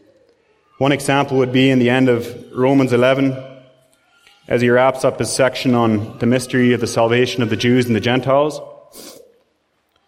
One 0.78 0.91
example 0.91 1.38
would 1.38 1.51
be 1.51 1.70
in 1.70 1.80
the 1.80 1.89
end 1.89 2.07
of 2.07 2.51
Romans 2.53 2.93
11, 2.93 3.36
as 4.47 4.61
he 4.61 4.70
wraps 4.70 5.03
up 5.03 5.20
his 5.20 5.34
section 5.34 5.74
on 5.74 6.20
the 6.20 6.26
mystery 6.26 6.74
of 6.74 6.82
the 6.82 6.88
salvation 6.88 7.41
of 7.41 7.49
the 7.49 7.55
Jews 7.57 7.88
and 7.88 7.95
the 7.95 7.99
Gentiles. 7.99 8.61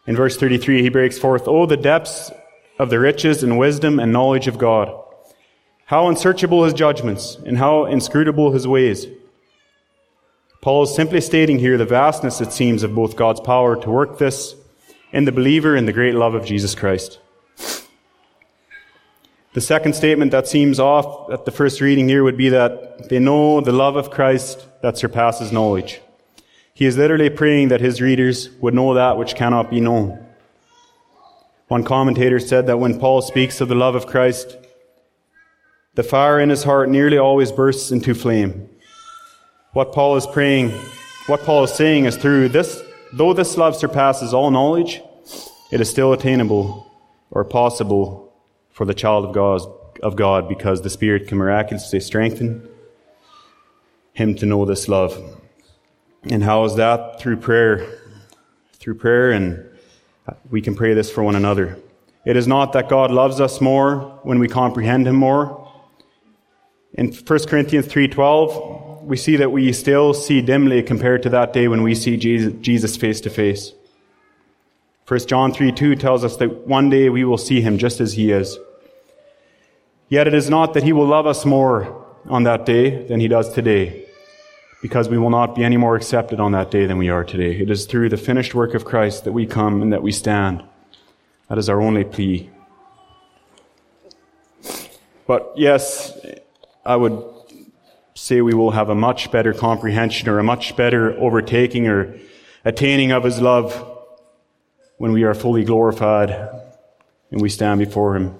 In 0.07 0.15
verse 0.15 0.37
33, 0.37 0.81
he 0.81 0.89
breaks 0.89 1.19
forth, 1.19 1.47
Oh, 1.47 1.65
the 1.65 1.77
depths 1.77 2.31
of 2.79 2.89
the 2.89 2.99
riches 2.99 3.43
and 3.43 3.59
wisdom 3.59 3.99
and 3.99 4.13
knowledge 4.13 4.47
of 4.47 4.57
God! 4.57 5.03
How 5.85 6.07
unsearchable 6.07 6.63
his 6.63 6.73
judgments, 6.73 7.37
and 7.45 7.57
how 7.57 7.85
inscrutable 7.85 8.51
his 8.51 8.67
ways. 8.67 9.05
Paul 10.61 10.83
is 10.83 10.95
simply 10.95 11.21
stating 11.21 11.59
here 11.59 11.77
the 11.77 11.85
vastness, 11.85 12.41
it 12.41 12.51
seems, 12.51 12.83
of 12.83 12.95
both 12.95 13.15
God's 13.15 13.41
power 13.41 13.75
to 13.75 13.89
work 13.89 14.17
this 14.17 14.55
in 15.11 15.25
the 15.25 15.31
believer 15.31 15.75
and 15.75 15.87
the 15.87 15.93
great 15.93 16.15
love 16.15 16.33
of 16.33 16.45
Jesus 16.45 16.73
Christ. 16.73 17.19
The 19.53 19.61
second 19.61 19.93
statement 19.95 20.31
that 20.31 20.47
seems 20.47 20.79
off 20.79 21.31
at 21.31 21.45
the 21.45 21.51
first 21.51 21.81
reading 21.81 22.07
here 22.07 22.23
would 22.23 22.37
be 22.37 22.49
that 22.49 23.09
they 23.09 23.19
know 23.19 23.61
the 23.61 23.71
love 23.71 23.95
of 23.95 24.11
Christ 24.11 24.65
that 24.81 24.97
surpasses 24.97 25.51
knowledge. 25.51 26.01
He 26.77 26.85
is 26.85 26.95
literally 26.95 27.31
praying 27.31 27.69
that 27.69 27.81
his 27.81 28.03
readers 28.03 28.51
would 28.61 28.75
know 28.75 28.93
that 28.93 29.17
which 29.17 29.33
cannot 29.33 29.71
be 29.71 29.79
known. 29.79 30.23
One 31.69 31.83
commentator 31.83 32.39
said 32.39 32.67
that 32.67 32.77
when 32.77 32.99
Paul 32.99 33.23
speaks 33.23 33.59
of 33.59 33.67
the 33.67 33.73
love 33.73 33.95
of 33.95 34.05
Christ, 34.05 34.55
the 35.95 36.03
fire 36.03 36.39
in 36.39 36.51
his 36.51 36.65
heart 36.65 36.87
nearly 36.87 37.17
always 37.17 37.51
bursts 37.51 37.89
into 37.89 38.13
flame. 38.13 38.69
What 39.73 39.91
Paul 39.91 40.17
is 40.17 40.27
praying, 40.27 40.69
what 41.25 41.41
Paul 41.41 41.63
is 41.63 41.73
saying 41.73 42.05
is 42.05 42.15
through 42.15 42.49
this, 42.49 42.79
though 43.11 43.33
this 43.33 43.57
love 43.57 43.75
surpasses 43.75 44.31
all 44.31 44.51
knowledge, 44.51 45.01
it 45.71 45.81
is 45.81 45.89
still 45.89 46.13
attainable 46.13 46.85
or 47.31 47.43
possible 47.43 48.31
for 48.69 48.85
the 48.85 48.93
child 48.93 49.25
of 49.25 49.33
God, 49.33 49.61
of 50.03 50.15
God 50.15 50.47
because 50.47 50.83
the 50.83 50.91
Spirit 50.91 51.27
can 51.27 51.39
miraculously 51.39 52.01
strengthen 52.01 52.69
him 54.13 54.35
to 54.35 54.45
know 54.45 54.63
this 54.63 54.87
love. 54.87 55.36
And 56.29 56.43
how 56.43 56.63
is 56.65 56.75
that? 56.75 57.19
Through 57.19 57.37
prayer. 57.37 57.87
Through 58.73 58.95
prayer, 58.95 59.31
and 59.31 59.63
we 60.49 60.61
can 60.61 60.75
pray 60.75 60.93
this 60.93 61.09
for 61.09 61.23
one 61.23 61.35
another. 61.35 61.77
It 62.25 62.35
is 62.35 62.47
not 62.47 62.73
that 62.73 62.89
God 62.89 63.11
loves 63.11 63.39
us 63.39 63.61
more 63.61 64.19
when 64.23 64.39
we 64.39 64.47
comprehend 64.47 65.07
Him 65.07 65.15
more, 65.15 65.67
in 66.97 67.11
1 67.11 67.39
Corinthians 67.47 67.85
3:12, 67.87 69.03
we 69.03 69.17
see 69.17 69.35
that 69.35 69.51
we 69.51 69.71
still 69.71 70.13
see 70.13 70.41
dimly 70.41 70.81
compared 70.81 71.21
to 71.23 71.29
that 71.29 71.53
day 71.53 71.67
when 71.67 71.83
we 71.83 71.93
see 71.93 72.17
Jesus 72.17 72.97
face 72.97 73.21
to 73.21 73.29
face. 73.29 73.73
1 75.05 75.27
John 75.27 75.53
3:2 75.53 75.95
tells 75.95 76.25
us 76.25 76.37
that 76.37 76.67
one 76.67 76.89
day 76.89 77.09
we 77.09 77.23
will 77.23 77.37
see 77.37 77.61
him 77.61 77.77
just 77.77 78.01
as 78.01 78.13
he 78.13 78.31
is. 78.31 78.57
Yet 80.09 80.27
it 80.27 80.33
is 80.33 80.49
not 80.49 80.73
that 80.73 80.83
he 80.83 80.91
will 80.91 81.05
love 81.05 81.27
us 81.27 81.45
more 81.45 82.05
on 82.27 82.43
that 82.43 82.65
day 82.65 83.05
than 83.05 83.19
he 83.19 83.27
does 83.27 83.53
today, 83.53 84.06
because 84.81 85.09
we 85.09 85.17
will 85.17 85.29
not 85.29 85.55
be 85.55 85.63
any 85.63 85.77
more 85.77 85.95
accepted 85.95 86.39
on 86.39 86.51
that 86.51 86.69
day 86.69 86.85
than 86.85 86.97
we 86.97 87.09
are 87.09 87.23
today. 87.23 87.59
It 87.59 87.69
is 87.69 87.85
through 87.85 88.09
the 88.09 88.17
finished 88.17 88.53
work 88.53 88.73
of 88.73 88.85
Christ 88.85 89.23
that 89.23 89.31
we 89.31 89.45
come 89.45 89.81
and 89.81 89.91
that 89.91 90.03
we 90.03 90.11
stand. 90.11 90.63
That 91.49 91.57
is 91.57 91.69
our 91.69 91.81
only 91.81 92.03
plea. 92.03 92.49
But 95.25 95.53
yes, 95.55 96.17
I 96.85 96.95
would 96.95 97.23
say 98.13 98.41
we 98.41 98.53
will 98.53 98.71
have 98.71 98.89
a 98.89 98.95
much 98.95 99.31
better 99.31 99.53
comprehension 99.53 100.29
or 100.29 100.39
a 100.39 100.43
much 100.43 100.75
better 100.75 101.17
overtaking 101.19 101.87
or 101.87 102.17
attaining 102.63 103.11
of 103.11 103.23
His 103.23 103.41
love 103.41 103.93
when 104.97 105.11
we 105.11 105.23
are 105.23 105.33
fully 105.33 105.63
glorified 105.63 106.31
and 107.31 107.41
we 107.41 107.49
stand 107.49 107.79
before 107.79 108.15
Him 108.15 108.35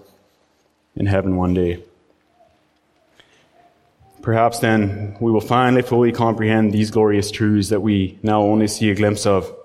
in 0.95 1.07
heaven 1.07 1.35
one 1.35 1.53
day. 1.53 1.83
Perhaps 4.27 4.59
then 4.59 5.15
we 5.21 5.31
will 5.31 5.39
finally 5.39 5.81
fully 5.81 6.11
comprehend 6.11 6.73
these 6.73 6.91
glorious 6.91 7.31
truths 7.31 7.69
that 7.69 7.79
we 7.79 8.19
now 8.21 8.41
only 8.41 8.67
see 8.67 8.89
a 8.89 8.93
glimpse 8.93 9.25
of. 9.25 9.55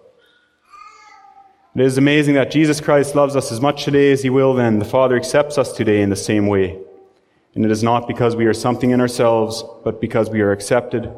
It 1.75 1.81
is 1.81 1.99
amazing 1.99 2.37
that 2.37 2.53
Jesus 2.53 2.81
Christ 2.81 3.17
loves 3.17 3.35
us 3.35 3.51
as 3.51 3.61
much 3.61 3.85
today 3.85 4.13
as 4.13 4.23
He 4.23 4.31
will 4.31 4.55
then. 4.55 4.79
The 4.79 4.85
Father 4.85 5.17
accepts 5.17 5.59
us 5.59 5.73
today 5.73 6.01
in 6.01 6.11
the 6.11 6.15
same 6.15 6.47
way. 6.47 6.79
And 7.57 7.65
it 7.65 7.73
is 7.73 7.83
not 7.83 8.07
because 8.07 8.37
we 8.37 8.47
are 8.47 8.55
something 8.55 8.91
in 8.93 9.01
ourselves, 9.01 9.65
but 9.83 10.01
because 10.01 10.31
we 10.31 10.43
are 10.43 10.53
accepted 10.53 11.13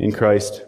in 0.00 0.10
Christ. 0.10 0.64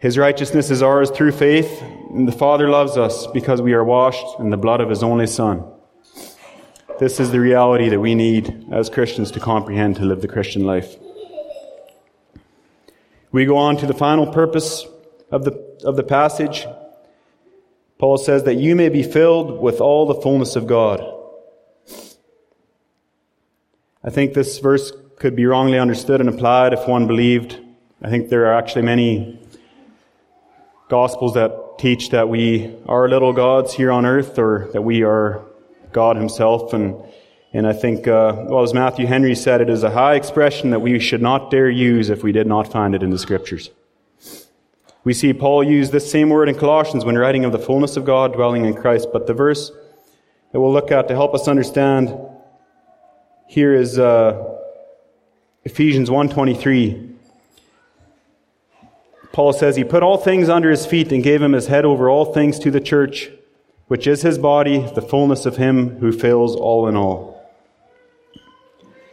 His 0.00 0.18
righteousness 0.18 0.68
is 0.68 0.82
ours 0.82 1.12
through 1.12 1.30
faith, 1.30 1.80
and 2.10 2.26
the 2.26 2.32
Father 2.32 2.68
loves 2.68 2.96
us 2.96 3.28
because 3.28 3.62
we 3.62 3.74
are 3.74 3.84
washed 3.84 4.40
in 4.40 4.50
the 4.50 4.56
blood 4.56 4.80
of 4.80 4.90
His 4.90 5.04
only 5.04 5.28
Son. 5.28 5.73
This 6.96 7.18
is 7.18 7.32
the 7.32 7.40
reality 7.40 7.88
that 7.88 7.98
we 7.98 8.14
need 8.14 8.66
as 8.70 8.88
Christians 8.88 9.32
to 9.32 9.40
comprehend 9.40 9.96
to 9.96 10.04
live 10.04 10.20
the 10.22 10.28
Christian 10.28 10.62
life. 10.62 10.94
We 13.32 13.46
go 13.46 13.56
on 13.56 13.76
to 13.78 13.86
the 13.86 13.94
final 13.94 14.28
purpose 14.28 14.86
of 15.28 15.44
the, 15.44 15.52
of 15.82 15.96
the 15.96 16.04
passage. 16.04 16.66
Paul 17.98 18.16
says 18.16 18.44
that 18.44 18.54
you 18.54 18.76
may 18.76 18.90
be 18.90 19.02
filled 19.02 19.60
with 19.60 19.80
all 19.80 20.06
the 20.06 20.14
fullness 20.14 20.54
of 20.54 20.68
God. 20.68 21.02
I 24.04 24.10
think 24.10 24.34
this 24.34 24.60
verse 24.60 24.92
could 25.18 25.34
be 25.34 25.46
wrongly 25.46 25.80
understood 25.80 26.20
and 26.20 26.28
applied 26.28 26.72
if 26.72 26.86
one 26.86 27.08
believed. 27.08 27.58
I 28.02 28.08
think 28.08 28.28
there 28.28 28.46
are 28.46 28.54
actually 28.54 28.82
many 28.82 29.40
gospels 30.88 31.34
that 31.34 31.76
teach 31.76 32.10
that 32.10 32.28
we 32.28 32.72
are 32.86 33.08
little 33.08 33.32
gods 33.32 33.74
here 33.74 33.90
on 33.90 34.06
earth 34.06 34.38
or 34.38 34.68
that 34.72 34.82
we 34.82 35.02
are 35.02 35.44
God 35.94 36.16
Himself. 36.16 36.74
And, 36.74 36.94
and 37.54 37.66
I 37.66 37.72
think, 37.72 38.06
uh, 38.06 38.44
well, 38.48 38.62
as 38.62 38.74
Matthew 38.74 39.06
Henry 39.06 39.34
said, 39.34 39.62
it 39.62 39.70
is 39.70 39.82
a 39.82 39.90
high 39.90 40.16
expression 40.16 40.68
that 40.70 40.80
we 40.80 40.98
should 40.98 41.22
not 41.22 41.50
dare 41.50 41.70
use 41.70 42.10
if 42.10 42.22
we 42.22 42.32
did 42.32 42.46
not 42.46 42.70
find 42.70 42.94
it 42.94 43.02
in 43.02 43.08
the 43.08 43.18
Scriptures. 43.18 43.70
We 45.04 45.14
see 45.14 45.32
Paul 45.32 45.64
use 45.64 45.90
this 45.90 46.10
same 46.10 46.28
word 46.28 46.48
in 46.48 46.54
Colossians 46.54 47.04
when 47.04 47.16
writing 47.16 47.44
of 47.44 47.52
the 47.52 47.58
fullness 47.58 47.96
of 47.96 48.04
God 48.04 48.34
dwelling 48.34 48.66
in 48.66 48.74
Christ. 48.74 49.08
But 49.12 49.26
the 49.26 49.34
verse 49.34 49.70
that 50.52 50.60
we'll 50.60 50.72
look 50.72 50.90
at 50.90 51.08
to 51.08 51.14
help 51.14 51.34
us 51.34 51.48
understand 51.48 52.14
here 53.46 53.74
is 53.74 53.98
uh, 53.98 54.56
Ephesians 55.64 56.10
1.23. 56.10 57.14
Paul 59.32 59.52
says, 59.52 59.76
He 59.76 59.84
put 59.84 60.02
all 60.02 60.16
things 60.16 60.48
under 60.48 60.70
his 60.70 60.86
feet 60.86 61.12
and 61.12 61.22
gave 61.22 61.42
him 61.42 61.52
his 61.52 61.66
head 61.66 61.84
over 61.84 62.08
all 62.08 62.32
things 62.32 62.58
to 62.60 62.70
the 62.70 62.80
church, 62.80 63.30
which 63.88 64.06
is 64.06 64.22
his 64.22 64.38
body, 64.38 64.78
the 64.94 65.02
fullness 65.02 65.46
of 65.46 65.56
him 65.56 65.98
who 65.98 66.12
fills 66.12 66.56
all 66.56 66.88
in 66.88 66.96
all. 66.96 67.32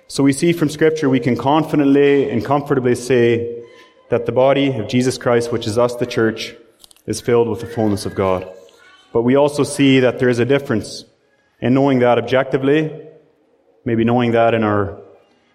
So 0.08 0.24
we 0.24 0.34
see 0.34 0.54
from 0.54 0.70
Scripture 0.70 1.10
we 1.10 1.20
can 1.20 1.38
confidently 1.38 2.30
and 2.30 2.44
comfortably 2.44 2.96
say 2.96 3.64
that 4.10 4.26
the 4.26 4.32
body 4.32 4.76
of 4.78 4.88
Jesus 4.88 5.18
Christ, 5.18 5.52
which 5.52 5.68
is 5.68 5.78
us, 5.78 5.96
the 5.96 6.06
church, 6.06 6.54
is 7.06 7.22
filled 7.22 7.48
with 7.48 7.62
the 7.62 7.68
fullness 7.68 8.06
of 8.06 8.16
God. 8.16 8.52
But 9.14 9.22
we 9.22 9.36
also 9.36 9.64
see 9.64 10.00
that 10.02 10.20
there 10.20 10.30
is 10.30 10.40
a 10.40 10.46
difference 10.46 11.06
in 11.60 11.74
knowing 11.74 12.00
that 12.00 12.18
objectively 12.18 13.10
Maybe 13.84 14.04
knowing 14.04 14.32
that 14.34 14.54
in 14.54 14.64
our, 14.64 15.02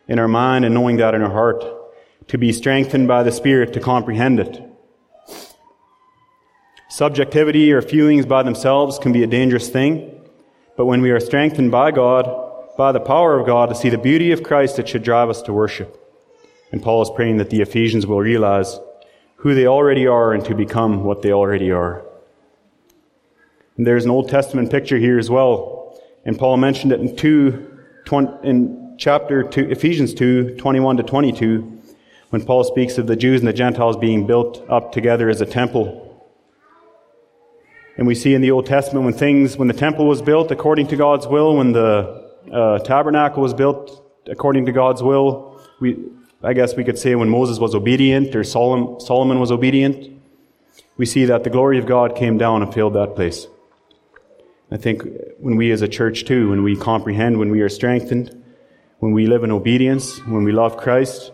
in 0.08 0.18
our 0.18 0.28
mind 0.28 0.64
and 0.64 0.74
knowing 0.74 0.96
that 0.96 1.14
in 1.14 1.22
our 1.22 1.30
heart, 1.30 1.64
to 2.28 2.38
be 2.38 2.52
strengthened 2.52 3.06
by 3.06 3.22
the 3.22 3.30
Spirit 3.30 3.72
to 3.74 3.80
comprehend 3.80 4.40
it. 4.40 4.62
Subjectivity 6.96 7.70
or 7.74 7.82
feelings 7.82 8.24
by 8.24 8.42
themselves 8.42 8.98
can 8.98 9.12
be 9.12 9.22
a 9.22 9.26
dangerous 9.26 9.68
thing, 9.68 10.18
but 10.78 10.86
when 10.86 11.02
we 11.02 11.10
are 11.10 11.20
strengthened 11.20 11.70
by 11.70 11.90
God, 11.90 12.24
by 12.78 12.90
the 12.90 13.00
power 13.00 13.38
of 13.38 13.44
God, 13.44 13.68
to 13.68 13.74
see 13.74 13.90
the 13.90 13.98
beauty 13.98 14.32
of 14.32 14.42
Christ, 14.42 14.78
it 14.78 14.88
should 14.88 15.02
drive 15.02 15.28
us 15.28 15.42
to 15.42 15.52
worship. 15.52 16.02
And 16.72 16.82
Paul 16.82 17.02
is 17.02 17.10
praying 17.14 17.36
that 17.36 17.50
the 17.50 17.60
Ephesians 17.60 18.06
will 18.06 18.20
realize 18.20 18.80
who 19.34 19.54
they 19.54 19.66
already 19.66 20.06
are 20.06 20.32
and 20.32 20.42
to 20.46 20.54
become 20.54 21.04
what 21.04 21.20
they 21.20 21.32
already 21.32 21.70
are. 21.70 22.02
And 23.76 23.86
there's 23.86 24.06
an 24.06 24.10
Old 24.10 24.30
Testament 24.30 24.70
picture 24.70 24.96
here 24.96 25.18
as 25.18 25.28
well. 25.28 26.00
And 26.24 26.38
Paul 26.38 26.56
mentioned 26.56 26.92
it 26.92 27.00
in 27.00 27.14
two 27.14 27.78
in 28.42 28.96
chapter 28.96 29.42
2, 29.42 29.70
Ephesians 29.70 30.14
2, 30.14 30.56
21 30.56 30.96
to 30.96 31.02
22, 31.02 31.82
when 32.30 32.42
Paul 32.46 32.64
speaks 32.64 32.96
of 32.96 33.06
the 33.06 33.16
Jews 33.16 33.42
and 33.42 33.48
the 33.48 33.52
Gentiles 33.52 33.98
being 33.98 34.26
built 34.26 34.64
up 34.70 34.92
together 34.92 35.28
as 35.28 35.42
a 35.42 35.46
temple. 35.46 36.05
And 37.96 38.06
we 38.06 38.14
see 38.14 38.34
in 38.34 38.42
the 38.42 38.50
Old 38.50 38.66
Testament 38.66 39.04
when 39.04 39.14
things, 39.14 39.56
when 39.56 39.68
the 39.68 39.74
temple 39.74 40.06
was 40.06 40.20
built 40.20 40.50
according 40.50 40.88
to 40.88 40.96
God's 40.96 41.26
will, 41.26 41.56
when 41.56 41.72
the 41.72 42.30
uh, 42.52 42.78
tabernacle 42.80 43.42
was 43.42 43.54
built 43.54 44.02
according 44.28 44.66
to 44.66 44.72
God's 44.72 45.02
will, 45.02 45.60
we, 45.80 45.96
I 46.42 46.52
guess 46.52 46.76
we 46.76 46.84
could 46.84 46.98
say 46.98 47.14
when 47.14 47.30
Moses 47.30 47.58
was 47.58 47.74
obedient 47.74 48.36
or 48.36 48.44
Solomon, 48.44 49.00
Solomon 49.00 49.40
was 49.40 49.50
obedient, 49.50 50.20
we 50.96 51.06
see 51.06 51.24
that 51.26 51.44
the 51.44 51.50
glory 51.50 51.78
of 51.78 51.86
God 51.86 52.16
came 52.16 52.38
down 52.38 52.62
and 52.62 52.72
filled 52.72 52.94
that 52.94 53.14
place. 53.14 53.46
I 54.70 54.76
think 54.76 55.02
when 55.38 55.56
we 55.56 55.70
as 55.70 55.82
a 55.82 55.88
church 55.88 56.24
too, 56.24 56.50
when 56.50 56.62
we 56.62 56.76
comprehend, 56.76 57.38
when 57.38 57.50
we 57.50 57.60
are 57.60 57.68
strengthened, 57.68 58.42
when 58.98 59.12
we 59.12 59.26
live 59.26 59.44
in 59.44 59.50
obedience, 59.50 60.18
when 60.26 60.44
we 60.44 60.52
love 60.52 60.76
Christ, 60.76 61.32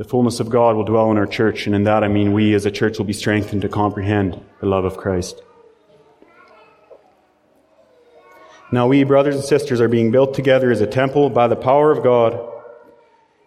the 0.00 0.08
fullness 0.08 0.40
of 0.40 0.48
God 0.48 0.76
will 0.76 0.84
dwell 0.84 1.10
in 1.10 1.18
our 1.18 1.26
church. 1.26 1.66
And 1.66 1.76
in 1.76 1.84
that 1.84 2.02
I 2.02 2.08
mean 2.08 2.32
we 2.32 2.54
as 2.54 2.64
a 2.64 2.70
church 2.70 2.96
will 2.96 3.04
be 3.04 3.12
strengthened 3.12 3.60
to 3.60 3.68
comprehend 3.68 4.42
the 4.58 4.66
love 4.66 4.86
of 4.86 4.96
Christ. 4.96 5.42
Now 8.72 8.86
we, 8.86 9.04
brothers 9.04 9.34
and 9.34 9.44
sisters, 9.44 9.78
are 9.78 9.88
being 9.88 10.10
built 10.10 10.32
together 10.32 10.70
as 10.70 10.80
a 10.80 10.86
temple 10.86 11.28
by 11.28 11.48
the 11.48 11.56
power 11.56 11.92
of 11.92 12.02
God. 12.02 12.40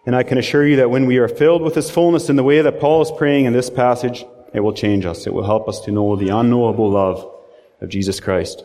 And 0.06 0.14
I 0.14 0.22
can 0.22 0.38
assure 0.38 0.64
you 0.64 0.76
that 0.76 0.90
when 0.90 1.06
we 1.06 1.18
are 1.18 1.26
filled 1.26 1.60
with 1.60 1.74
His 1.74 1.90
fullness 1.90 2.30
in 2.30 2.36
the 2.36 2.44
way 2.44 2.62
that 2.62 2.78
Paul 2.78 3.02
is 3.02 3.10
praying 3.10 3.46
in 3.46 3.52
this 3.52 3.68
passage, 3.68 4.24
it 4.52 4.60
will 4.60 4.74
change 4.74 5.06
us. 5.06 5.26
It 5.26 5.34
will 5.34 5.42
help 5.42 5.68
us 5.68 5.80
to 5.80 5.90
know 5.90 6.14
the 6.14 6.28
unknowable 6.28 6.88
love 6.88 7.28
of 7.80 7.88
Jesus 7.88 8.20
Christ. 8.20 8.62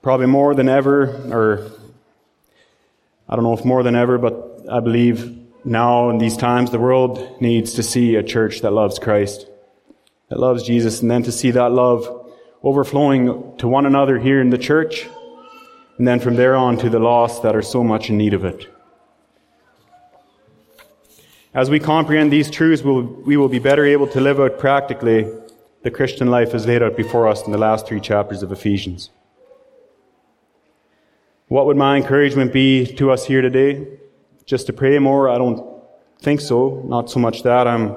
Probably 0.00 0.28
more 0.28 0.54
than 0.54 0.70
ever, 0.70 1.30
or 1.30 1.72
I 3.30 3.36
don't 3.36 3.44
know 3.44 3.52
if 3.52 3.64
more 3.64 3.84
than 3.84 3.94
ever, 3.94 4.18
but 4.18 4.66
I 4.68 4.80
believe 4.80 5.38
now 5.64 6.10
in 6.10 6.18
these 6.18 6.36
times 6.36 6.72
the 6.72 6.80
world 6.80 7.40
needs 7.40 7.74
to 7.74 7.82
see 7.84 8.16
a 8.16 8.24
church 8.24 8.62
that 8.62 8.72
loves 8.72 8.98
Christ, 8.98 9.46
that 10.30 10.40
loves 10.40 10.64
Jesus, 10.64 11.00
and 11.00 11.08
then 11.08 11.22
to 11.22 11.30
see 11.30 11.52
that 11.52 11.70
love 11.70 12.26
overflowing 12.64 13.56
to 13.58 13.68
one 13.68 13.86
another 13.86 14.18
here 14.18 14.40
in 14.40 14.50
the 14.50 14.58
church, 14.58 15.06
and 15.96 16.08
then 16.08 16.18
from 16.18 16.34
there 16.34 16.56
on 16.56 16.76
to 16.78 16.90
the 16.90 16.98
lost 16.98 17.44
that 17.44 17.54
are 17.54 17.62
so 17.62 17.84
much 17.84 18.10
in 18.10 18.18
need 18.18 18.34
of 18.34 18.44
it. 18.44 18.66
As 21.54 21.70
we 21.70 21.78
comprehend 21.78 22.32
these 22.32 22.50
truths, 22.50 22.82
we'll, 22.82 23.02
we 23.02 23.36
will 23.36 23.48
be 23.48 23.60
better 23.60 23.84
able 23.84 24.08
to 24.08 24.20
live 24.20 24.40
out 24.40 24.58
practically 24.58 25.32
the 25.82 25.90
Christian 25.92 26.32
life 26.32 26.52
as 26.52 26.66
laid 26.66 26.82
out 26.82 26.96
before 26.96 27.28
us 27.28 27.46
in 27.46 27.52
the 27.52 27.58
last 27.58 27.86
three 27.86 28.00
chapters 28.00 28.42
of 28.42 28.50
Ephesians. 28.50 29.10
What 31.50 31.66
would 31.66 31.76
my 31.76 31.96
encouragement 31.96 32.52
be 32.52 32.86
to 32.94 33.10
us 33.10 33.26
here 33.26 33.42
today? 33.42 33.98
Just 34.46 34.68
to 34.68 34.72
pray 34.72 34.96
more? 35.00 35.28
I 35.28 35.36
don't 35.36 35.82
think 36.20 36.40
so. 36.40 36.80
Not 36.86 37.10
so 37.10 37.18
much 37.18 37.42
that. 37.42 37.66
I'm 37.66 37.96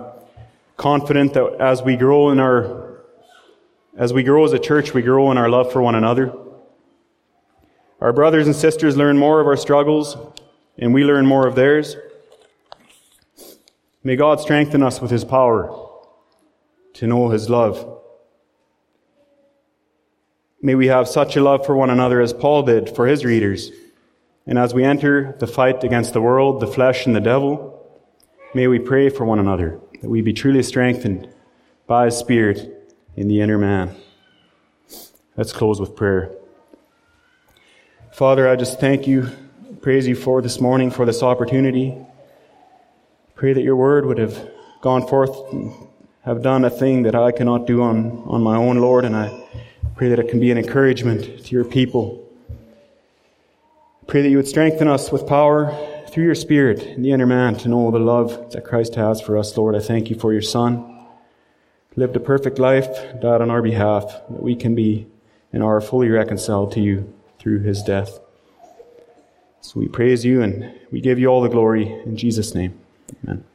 confident 0.76 1.36
that 1.36 1.58
as 1.60 1.84
we 1.84 1.95
grow 1.95 2.32
in 2.32 2.39
our, 2.39 3.04
as 3.95 4.12
we 4.12 4.24
grow 4.24 4.43
as 4.43 4.54
a 4.54 4.58
church, 4.60 4.95
we 4.95 5.04
grow 5.04 5.30
in 5.30 5.38
our 5.38 5.49
love 5.49 5.72
for 5.72 5.84
one 5.84 5.93
another. 5.93 6.34
Our 8.01 8.12
brothers 8.12 8.47
and 8.47 8.56
sisters 8.56 8.97
learn 8.97 9.20
more 9.20 9.39
of 9.39 9.45
our 9.45 9.56
struggles, 9.56 10.18
and 10.80 10.91
we 10.91 11.04
learn 11.04 11.28
more 11.28 11.45
of 11.45 11.54
theirs. 11.54 11.95
May 14.04 14.16
God 14.16 14.41
strengthen 14.41 14.82
us 14.82 14.99
with 14.99 15.12
His 15.12 15.24
power 15.24 15.91
to 16.93 17.06
know 17.06 17.30
His 17.30 17.51
love. 17.51 18.01
May 20.66 20.76
we 20.76 20.88
have 20.88 21.09
such 21.09 21.36
a 21.36 21.43
love 21.43 21.66
for 21.66 21.76
one 21.76 21.89
another 21.89 22.22
as 22.22 22.32
Paul 22.32 22.64
did 22.64 22.95
for 22.95 23.05
his 23.05 23.26
readers. 23.26 23.70
And 24.47 24.57
as 24.57 24.74
we 24.74 24.86
enter 24.86 25.36
the 25.38 25.45
fight 25.45 25.84
against 25.84 26.14
the 26.14 26.22
world, 26.22 26.61
the 26.61 26.68
flesh, 26.68 27.05
and 27.05 27.14
the 27.14 27.20
devil, 27.20 27.86
may 28.53 28.68
we 28.68 28.80
pray 28.80 29.09
for 29.09 29.26
one 29.26 29.39
another, 29.39 29.82
that 30.01 30.09
we 30.09 30.22
be 30.22 30.32
truly 30.32 30.64
strengthened 30.64 31.28
by 31.86 32.05
His 32.05 32.18
Spirit 32.18 32.95
in 33.18 33.28
the 33.28 33.41
inner 33.41 33.57
man. 33.57 33.93
Let's 35.36 35.51
close 35.51 35.82
with 35.82 35.97
prayer. 35.97 36.34
Father, 38.14 38.47
I 38.47 38.55
just 38.55 38.80
thank 38.80 39.05
you, 39.05 39.30
praise 39.82 40.07
you 40.07 40.16
for 40.16 40.41
this 40.41 40.61
morning, 40.61 40.91
for 40.91 41.05
this 41.05 41.22
opportunity. 41.22 41.97
Pray 43.36 43.51
that 43.51 43.64
your 43.64 43.76
word 43.76 44.05
would 44.05 44.18
have 44.18 44.49
gone 44.80 45.05
forth 45.05 45.36
have 46.24 46.41
done 46.41 46.64
a 46.64 46.70
thing 46.70 47.03
that 47.03 47.16
I 47.16 47.34
cannot 47.34 47.68
do 47.68 47.82
on, 47.82 48.24
on 48.28 48.41
my 48.41 48.55
own, 48.55 48.78
Lord, 48.78 49.03
and 49.03 49.14
I 49.14 49.43
pray 49.96 50.10
that 50.10 50.20
it 50.20 50.30
can 50.30 50.39
be 50.39 50.52
an 50.52 50.58
encouragement 50.58 51.46
to 51.46 51.52
your 51.52 51.64
people. 51.64 52.20
Pray 54.08 54.22
that 54.22 54.30
you 54.30 54.38
would 54.38 54.48
strengthen 54.48 54.88
us 54.88 55.12
with 55.12 55.28
power 55.28 55.72
through 56.10 56.26
your 56.26 56.36
Spirit 56.36 56.82
in 56.84 57.02
the 57.02 57.12
inner 57.12 57.26
man 57.26 57.56
to 57.56 57.70
know 57.70 57.89
the 57.91 58.00
love 58.00 58.52
that 58.52 58.66
Christ 58.66 58.96
has 58.96 59.22
for 59.22 59.38
us, 59.38 59.56
Lord. 59.58 59.76
I 59.76 59.80
thank 59.80 60.10
you 60.10 60.18
for 60.18 60.34
your 60.34 60.41
Son. 60.41 60.89
Lived 61.96 62.16
a 62.16 62.20
perfect 62.20 62.60
life, 62.60 62.88
died 63.22 63.41
on 63.41 63.50
our 63.50 63.62
behalf, 63.62 64.06
that 64.30 64.41
we 64.41 64.56
can 64.56 64.76
be 64.76 65.08
and 65.52 65.62
are 65.64 65.80
fully 65.80 66.10
reconciled 66.10 66.72
to 66.74 66.82
you 66.82 67.14
through 67.39 67.62
his 67.62 67.84
death. 67.84 68.20
So 69.62 69.80
we 69.80 69.88
praise 69.88 70.26
you 70.26 70.41
and 70.41 70.74
we 70.91 71.00
give 71.00 71.20
you 71.20 71.28
all 71.28 71.41
the 71.41 71.50
glory 71.50 71.88
in 71.88 72.18
Jesus' 72.18 72.56
name. 72.56 72.78
Amen. 73.24 73.46